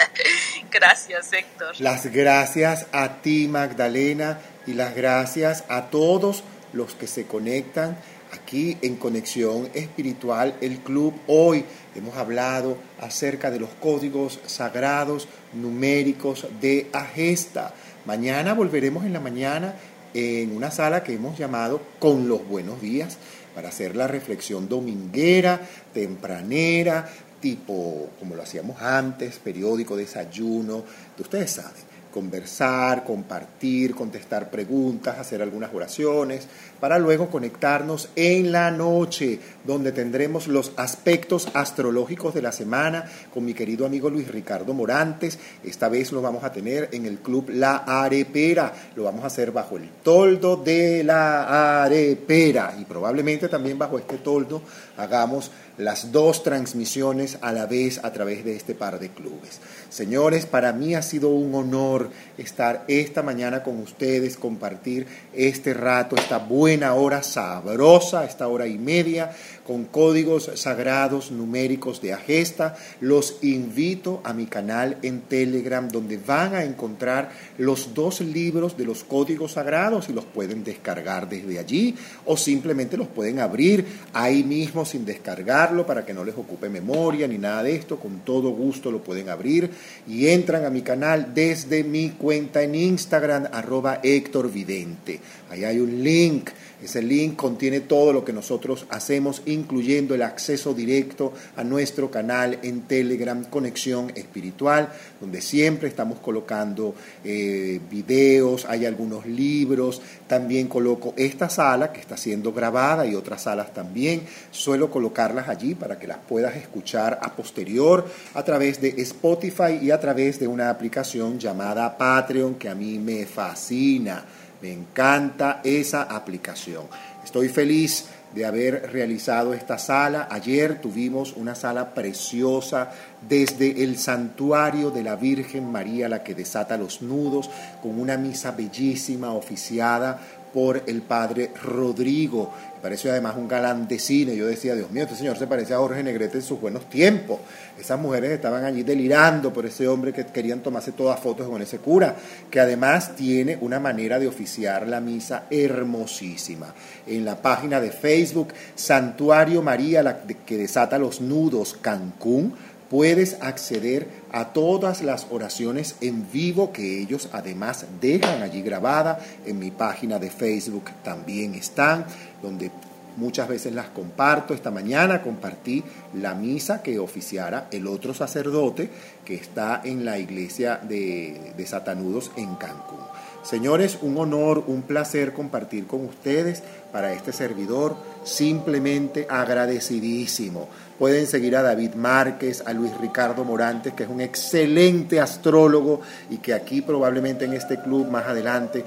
Gracias 0.72 1.34
Héctor. 1.34 1.76
Las 1.80 2.06
gracias 2.08 2.86
a 2.92 3.22
ti 3.22 3.48
Magdalena 3.48 4.40
y 4.66 4.74
las 4.74 4.96
gracias 4.96 5.64
a 5.70 5.90
todos 5.90 6.44
los 6.74 6.94
que 6.94 7.08
se 7.08 7.26
conectan 7.26 7.98
aquí 8.32 8.78
en 8.82 8.98
Conexión 8.98 9.70
Espiritual 9.74 10.56
el 10.62 10.80
Club 10.80 11.20
hoy 11.28 11.66
hemos 11.98 12.16
hablado 12.18 12.78
acerca 13.00 13.52
de 13.52 13.60
los 13.60 13.70
códigos 13.82 14.40
sagrados 14.46 15.28
numéricos 15.54 16.48
de 16.62 16.88
Agesta. 16.94 17.74
Mañana 18.06 18.54
volveremos 18.54 19.06
en 19.06 19.14
la 19.14 19.20
mañana 19.20 19.76
en 20.14 20.56
una 20.56 20.72
sala 20.72 21.04
que 21.04 21.14
hemos 21.14 21.38
llamado 21.38 21.82
Con 22.00 22.28
los 22.28 22.48
Buenos 22.48 22.82
Días 22.82 23.18
para 23.54 23.70
hacer 23.70 23.96
la 23.96 24.08
reflexión 24.08 24.70
dominguera, 24.70 25.60
tempranera, 25.94 27.10
tipo 27.42 28.10
como 28.20 28.36
lo 28.36 28.44
hacíamos 28.44 28.82
antes, 28.82 29.40
periódico, 29.40 29.96
desayuno, 29.96 30.84
ustedes 31.20 31.52
saben 31.52 31.88
conversar, 32.18 33.04
compartir, 33.04 33.94
contestar 33.94 34.50
preguntas, 34.50 35.20
hacer 35.20 35.42
algunas 35.44 35.72
oraciones, 35.72 36.48
para 36.80 37.00
luego 37.00 37.30
conectarnos 37.30 38.10
en 38.16 38.52
la 38.52 38.72
noche, 38.72 39.40
donde 39.66 39.92
tendremos 39.92 40.48
los 40.48 40.72
aspectos 40.78 41.50
astrológicos 41.54 42.34
de 42.34 42.42
la 42.42 42.52
semana 42.52 43.06
con 43.34 43.46
mi 43.46 43.54
querido 43.54 43.86
amigo 43.86 44.10
Luis 44.10 44.28
Ricardo 44.28 44.74
Morantes. 44.74 45.40
Esta 45.64 45.90
vez 45.90 46.12
lo 46.12 46.22
vamos 46.22 46.44
a 46.44 46.52
tener 46.52 46.90
en 46.92 47.06
el 47.06 47.20
club 47.20 47.50
La 47.50 47.78
Arepera, 47.78 48.74
lo 48.96 49.04
vamos 49.04 49.24
a 49.24 49.28
hacer 49.28 49.52
bajo 49.52 49.78
el 49.78 49.90
toldo 50.04 50.58
de 50.58 51.04
la 51.04 51.84
Arepera 51.84 52.76
y 52.80 52.86
probablemente 52.86 53.50
también 53.50 53.78
bajo 53.78 53.98
este 53.98 54.18
toldo 54.18 54.62
hagamos 54.98 55.52
las 55.78 56.12
dos 56.12 56.44
transmisiones 56.44 57.38
a 57.42 57.52
la 57.52 57.66
vez 57.66 58.04
a 58.04 58.12
través 58.12 58.44
de 58.44 58.56
este 58.56 58.74
par 58.76 59.00
de 59.00 59.10
clubes. 59.10 59.60
Señores, 59.90 60.46
para 60.46 60.74
mí 60.74 60.96
ha 60.96 61.02
sido 61.02 61.30
un 61.30 61.56
honor 61.56 62.10
estar 62.38 62.84
esta 62.88 63.24
mañana 63.24 63.64
con 63.64 63.80
ustedes, 63.80 64.36
compartir 64.36 65.08
este 65.34 65.74
rato, 65.74 66.16
esta 66.18 66.40
buena 66.40 66.94
hora 66.94 67.24
sabrosa, 67.24 68.26
esta 68.26 68.48
hora 68.48 68.68
y 68.68 68.78
media, 68.78 69.32
con 69.66 69.86
códigos 69.86 70.52
sagrados 70.56 71.32
numéricos 71.32 72.02
de 72.02 72.14
Agesta. 72.14 72.76
Los 73.00 73.38
invito 73.42 74.22
a 74.24 74.34
mi 74.34 74.46
canal 74.46 74.98
en 75.02 75.22
Telegram, 75.22 75.88
donde 75.88 76.18
van 76.18 76.54
a 76.54 76.64
encontrar 76.64 77.32
los 77.58 77.94
dos 77.94 78.22
libros 78.22 78.78
de 78.78 78.86
los 78.86 79.04
códigos 79.04 79.54
sagrados 79.54 80.10
y 80.10 80.14
los 80.14 80.26
pueden 80.26 80.64
descargar 80.64 81.30
desde 81.30 81.60
allí 81.60 81.96
o 82.26 82.36
simplemente 82.36 82.98
los 82.98 83.08
pueden 83.08 83.40
abrir 83.40 83.86
ahí 84.14 84.44
mismo 84.44 84.86
sin 84.86 85.06
descargarlo 85.06 85.86
para 85.86 86.06
que 86.06 86.14
no 86.14 86.24
les 86.24 86.36
ocupe 86.36 86.70
memoria 86.70 87.28
ni 87.28 87.38
nada 87.38 87.64
de 87.64 87.76
esto. 87.76 87.98
Con 87.98 88.20
todo 88.20 88.50
gusto 88.52 88.92
lo 88.92 89.04
pueden 89.04 89.30
abrir 89.30 89.77
y 90.08 90.28
entran 90.28 90.66
a 90.66 90.70
mi 90.70 90.82
canal 90.82 91.34
desde 91.34 91.84
mi 91.84 92.12
cuenta 92.12 92.62
en 92.64 92.76
Instagram, 92.76 93.48
arroba 93.52 94.00
Héctor 94.04 94.52
Vidente. 94.52 95.20
Ahí 95.50 95.64
hay 95.64 95.80
un 95.80 96.04
link 96.04 96.50
ese 96.84 97.02
link 97.02 97.36
contiene 97.36 97.80
todo 97.80 98.14
lo 98.14 98.24
que 98.24 98.32
nosotros 98.32 98.86
hacemos, 98.90 99.42
incluyendo 99.48 100.14
el 100.14 100.22
acceso 100.22 100.76
directo 100.76 101.34
a 101.56 101.64
nuestro 101.64 102.12
canal 102.12 102.60
en 102.62 102.82
Telegram, 102.82 103.44
Conexión 103.46 104.12
Espiritual, 104.14 104.90
donde 105.20 105.42
siempre 105.42 105.88
estamos 105.88 106.20
colocando 106.20 106.94
eh, 107.24 107.80
videos, 107.90 108.66
hay 108.66 108.86
algunos 108.86 109.26
libros. 109.26 110.04
También 110.28 110.68
coloco 110.68 111.16
esta 111.18 111.50
sala 111.50 111.92
que 111.92 112.00
está 112.00 112.16
siendo 112.16 112.54
grabada 112.54 113.08
y 113.08 113.16
otras 113.16 113.44
salas 113.44 113.74
también. 113.74 114.22
Suelo 114.52 114.92
colocarlas 114.92 115.50
allí 115.50 115.74
para 115.74 115.98
que 115.98 116.06
las 116.06 116.20
puedas 116.20 116.56
escuchar 116.58 117.18
a 117.24 117.36
posterior 117.36 118.06
a 118.36 118.44
través 118.44 118.80
de 118.82 118.90
Spotify 119.02 119.67
y 119.70 119.92
a 119.92 120.00
través 120.00 120.40
de 120.40 120.48
una 120.48 120.70
aplicación 120.70 121.40
llamada 121.40 121.98
Patreon 121.98 122.56
que 122.56 122.70
a 122.70 122.76
mí 122.76 122.98
me 122.98 123.26
fascina. 123.26 124.24
Me 124.62 124.74
encanta 124.74 125.62
esa 125.64 126.04
aplicación. 126.04 126.86
Estoy 127.24 127.50
feliz 127.50 128.06
de 128.34 128.46
haber 128.46 128.92
realizado 128.92 129.54
esta 129.54 129.78
sala. 129.78 130.28
Ayer 130.32 130.82
tuvimos 130.82 131.34
una 131.36 131.56
sala 131.56 131.94
preciosa 131.94 132.92
desde 133.28 133.84
el 133.84 133.98
santuario 133.98 134.92
de 134.92 135.04
la 135.04 135.16
Virgen 135.16 135.72
María, 135.72 136.10
la 136.10 136.24
que 136.24 136.36
desata 136.36 136.78
los 136.78 137.02
nudos, 137.02 137.50
con 137.82 138.00
una 138.00 138.18
misa 138.18 138.52
bellísima 138.52 139.34
oficiada 139.34 140.20
por 140.54 140.84
el 140.88 141.02
padre 141.02 141.52
Rodrigo. 141.64 142.54
Pareció 142.82 143.12
además 143.12 143.36
un 143.38 143.48
galán 143.48 143.88
de 143.88 144.00
cine. 144.00 144.36
Yo 144.36 144.46
decía, 144.46 144.76
Dios 144.76 144.92
mío, 144.92 145.04
este 145.04 145.16
señor 145.16 145.38
se 145.38 145.48
parece 145.48 145.74
a 145.74 145.78
Jorge 145.78 146.04
Negrete 146.04 146.38
en 146.38 146.44
sus 146.44 146.60
buenos 146.60 146.90
tiempos. 146.90 147.40
Esas 147.80 148.00
mujeres 148.00 148.32
estaban 148.32 148.64
allí 148.64 148.84
delirando 148.84 149.52
por 149.52 149.66
ese 149.66 149.88
hombre 149.88 150.14
que 150.14 150.26
querían 150.26 150.62
tomarse 150.62 150.92
todas 150.92 151.20
fotos 151.20 151.48
con 151.48 151.62
ese 151.62 151.80
cura, 151.80 152.16
que 152.50 152.60
además 152.60 153.16
tiene 153.16 153.58
una 153.62 153.80
manera 153.80 154.20
de 154.20 154.28
oficiar 154.28 154.88
la 154.88 155.00
misa 155.00 155.46
hermosísima. 155.50 156.74
En 157.06 157.26
la 157.26 157.42
página 157.42 157.82
de 157.82 157.92
Facebook, 157.92 158.54
Santuario 158.76 159.62
María, 159.62 160.04
la 160.04 160.20
que 160.22 160.58
desata 160.58 160.98
los 160.98 161.22
nudos, 161.22 161.78
Cancún, 161.82 162.54
puedes 162.90 163.38
acceder 163.42 164.08
a 164.32 164.54
todas 164.54 165.02
las 165.02 165.28
oraciones 165.30 165.96
en 166.02 166.30
vivo 166.32 166.72
que 166.72 167.02
ellos 167.02 167.30
además 167.32 167.86
dejan 168.02 168.42
allí 168.42 168.62
grabada. 168.62 169.20
En 169.46 169.60
mi 169.60 169.72
página 169.72 170.20
de 170.20 170.30
Facebook 170.30 170.86
también 171.04 171.56
están, 171.56 172.06
donde 172.42 172.72
muchas 173.18 173.48
veces 173.48 173.74
las 173.74 173.88
comparto. 173.88 174.54
Esta 174.54 174.72
mañana 174.72 175.22
compartí 175.22 175.84
la 176.14 176.34
misa 176.34 176.82
que 176.82 177.00
oficiara 177.00 177.68
el 177.72 177.88
otro 177.88 178.14
sacerdote 178.14 178.90
que 179.26 179.36
está 179.36 179.82
en 179.84 180.06
la 180.06 180.18
iglesia 180.18 180.80
de, 180.82 181.54
de 181.58 181.66
Satanudos 181.66 182.32
en 182.38 182.56
Cancún. 182.56 183.00
Señores, 183.44 184.00
un 184.02 184.18
honor, 184.18 184.66
un 184.68 184.82
placer 184.82 185.32
compartir 185.32 185.88
con 185.88 186.04
ustedes 186.04 186.64
para 186.92 187.14
este 187.14 187.32
servidor, 187.32 187.96
simplemente 188.26 189.26
agradecidísimo. 189.30 190.68
Pueden 191.00 191.28
seguir 191.28 191.56
a 191.56 191.62
David 191.62 191.94
Márquez, 191.94 192.62
a 192.66 192.74
Luis 192.74 192.92
Ricardo 192.98 193.46
Morantes, 193.46 193.94
que 193.94 194.04
es 194.04 194.10
un 194.10 194.20
excelente 194.20 195.22
astrólogo 195.22 196.02
y 196.30 196.40
que 196.40 196.54
aquí 196.54 196.82
probablemente 196.82 197.46
en 197.46 197.54
este 197.54 197.80
club 197.80 198.10
más 198.10 198.26
adelante 198.26 198.84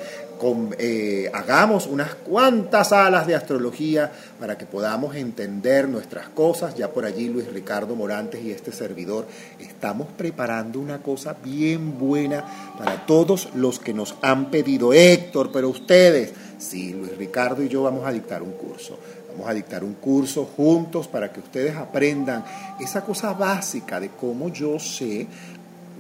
eh, 0.78 1.30
hagamos 1.34 1.86
unas 1.86 2.14
cuantas 2.14 2.88
salas 2.88 3.26
de 3.26 3.34
astrología 3.34 4.10
para 4.38 4.56
que 4.56 4.64
podamos 4.64 5.14
entender 5.14 5.88
nuestras 5.88 6.28
cosas. 6.30 6.74
Ya 6.74 6.90
por 6.90 7.04
allí 7.04 7.28
Luis 7.28 7.52
Ricardo 7.52 7.94
Morantes 7.94 8.42
y 8.42 8.50
este 8.50 8.72
servidor 8.72 9.26
estamos 9.58 10.08
preparando 10.16 10.80
una 10.80 11.02
cosa 11.02 11.36
bien 11.44 11.98
buena 11.98 12.74
para 12.78 13.06
todos 13.06 13.50
los 13.54 13.78
que 13.78 13.92
nos 13.92 14.14
han 14.22 14.50
pedido. 14.50 14.92
Héctor, 14.92 15.50
pero 15.52 15.68
ustedes, 15.68 16.32
sí, 16.58 16.92
Luis 16.92 17.16
Ricardo 17.16 17.62
y 17.62 17.68
yo 17.68 17.82
vamos 17.82 18.06
a 18.06 18.12
dictar 18.12 18.42
un 18.42 18.52
curso. 18.52 18.98
Vamos 19.32 19.48
a 19.48 19.54
dictar 19.54 19.84
un 19.84 19.94
curso 19.94 20.44
juntos 20.44 21.06
para 21.06 21.32
que 21.32 21.40
ustedes 21.40 21.76
aprendan 21.76 22.44
esa 22.80 23.02
cosa 23.02 23.32
básica 23.32 24.00
de 24.00 24.08
cómo 24.08 24.48
yo 24.48 24.78
sé 24.78 25.28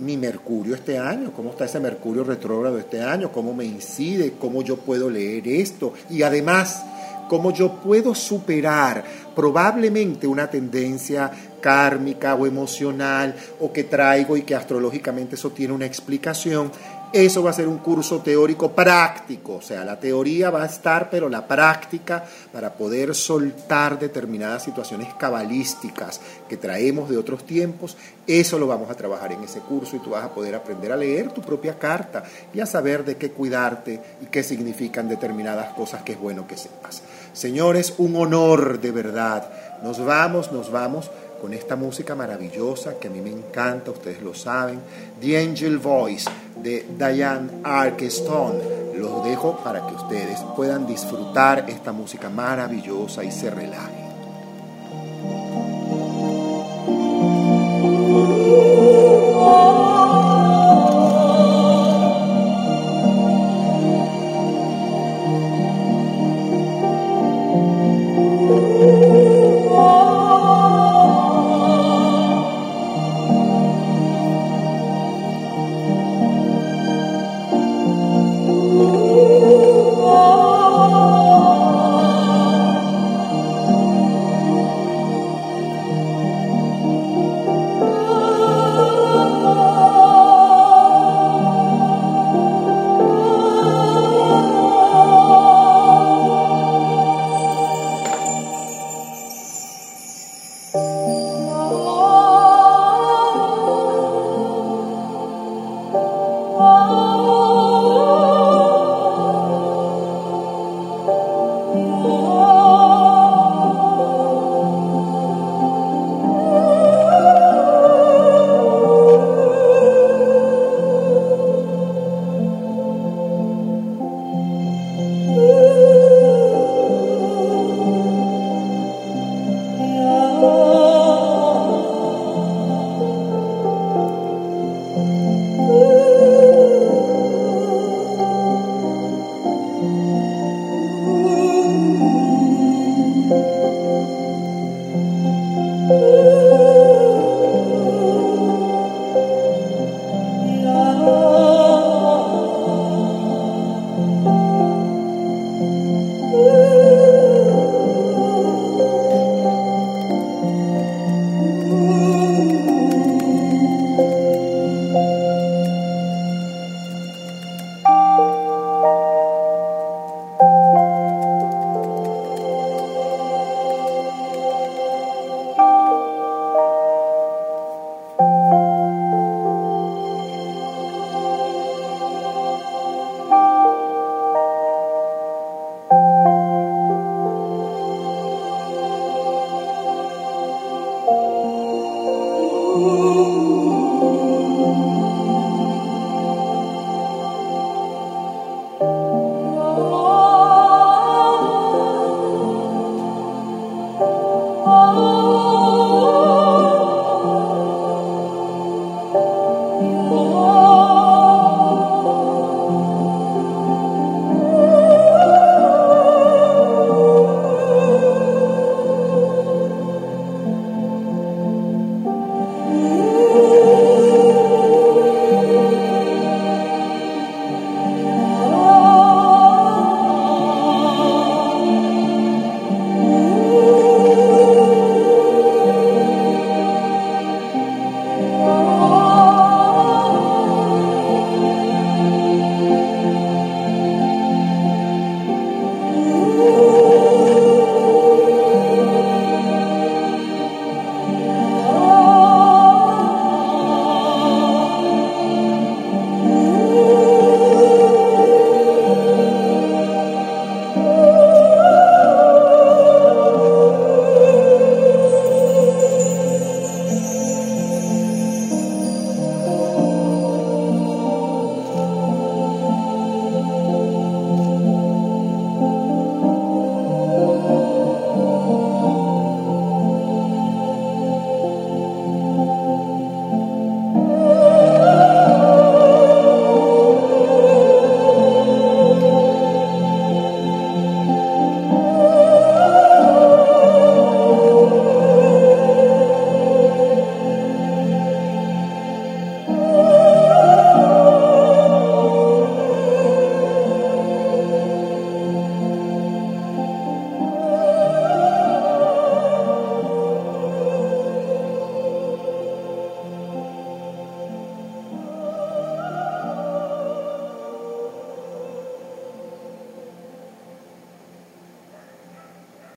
mi 0.00 0.16
Mercurio 0.16 0.74
este 0.74 0.98
año, 0.98 1.32
cómo 1.34 1.50
está 1.50 1.66
ese 1.66 1.80
Mercurio 1.80 2.24
retrógrado 2.24 2.78
este 2.78 3.02
año, 3.02 3.30
cómo 3.30 3.54
me 3.54 3.64
incide, 3.64 4.34
cómo 4.38 4.62
yo 4.62 4.76
puedo 4.76 5.08
leer 5.10 5.46
esto. 5.46 5.92
Y 6.08 6.22
además 6.22 6.84
cómo 7.28 7.52
yo 7.52 7.74
puedo 7.76 8.12
superar 8.12 9.04
probablemente 9.36 10.26
una 10.26 10.50
tendencia 10.50 11.30
kármica 11.60 12.34
o 12.34 12.44
emocional 12.44 13.36
o 13.60 13.72
que 13.72 13.84
traigo 13.84 14.36
y 14.36 14.42
que 14.42 14.56
astrológicamente 14.56 15.36
eso 15.36 15.50
tiene 15.50 15.72
una 15.72 15.86
explicación 15.86 16.72
eso 17.12 17.42
va 17.42 17.50
a 17.50 17.54
ser 17.54 17.68
un 17.68 17.78
curso 17.78 18.20
teórico 18.20 18.72
práctico, 18.72 19.56
o 19.56 19.62
sea, 19.62 19.84
la 19.84 19.98
teoría 19.98 20.50
va 20.50 20.62
a 20.62 20.66
estar, 20.66 21.10
pero 21.10 21.28
la 21.28 21.46
práctica 21.46 22.24
para 22.52 22.72
poder 22.72 23.14
soltar 23.14 23.98
determinadas 23.98 24.64
situaciones 24.64 25.12
cabalísticas 25.14 26.20
que 26.48 26.56
traemos 26.56 27.08
de 27.08 27.18
otros 27.18 27.44
tiempos, 27.44 27.96
eso 28.26 28.58
lo 28.58 28.66
vamos 28.66 28.90
a 28.90 28.94
trabajar 28.94 29.32
en 29.32 29.42
ese 29.42 29.60
curso 29.60 29.96
y 29.96 30.00
tú 30.00 30.10
vas 30.10 30.24
a 30.24 30.34
poder 30.34 30.54
aprender 30.54 30.92
a 30.92 30.96
leer 30.96 31.32
tu 31.32 31.40
propia 31.40 31.78
carta 31.78 32.22
y 32.52 32.60
a 32.60 32.66
saber 32.66 33.04
de 33.04 33.16
qué 33.16 33.32
cuidarte 33.32 34.00
y 34.22 34.26
qué 34.26 34.42
significan 34.42 35.08
determinadas 35.08 35.74
cosas 35.74 36.02
que 36.02 36.12
es 36.12 36.20
bueno 36.20 36.46
que 36.46 36.56
sepas. 36.56 37.02
Señores, 37.32 37.94
un 37.98 38.16
honor 38.16 38.80
de 38.80 38.90
verdad. 38.90 39.50
Nos 39.82 40.04
vamos, 40.04 40.52
nos 40.52 40.70
vamos 40.70 41.10
con 41.40 41.54
esta 41.54 41.76
música 41.76 42.14
maravillosa 42.14 42.98
que 42.98 43.08
a 43.08 43.10
mí 43.10 43.20
me 43.20 43.30
encanta, 43.30 43.90
ustedes 43.90 44.20
lo 44.22 44.34
saben, 44.34 44.80
The 45.20 45.38
Angel 45.38 45.78
Voice 45.78 46.30
de 46.56 46.86
Diane 46.98 47.48
Arkestone. 47.64 48.80
Los 48.94 49.24
dejo 49.24 49.56
para 49.64 49.86
que 49.86 49.94
ustedes 49.94 50.38
puedan 50.54 50.86
disfrutar 50.86 51.64
esta 51.68 51.92
música 51.92 52.28
maravillosa 52.28 53.24
y 53.24 53.30
se 53.30 53.50
relajen. 53.50 54.09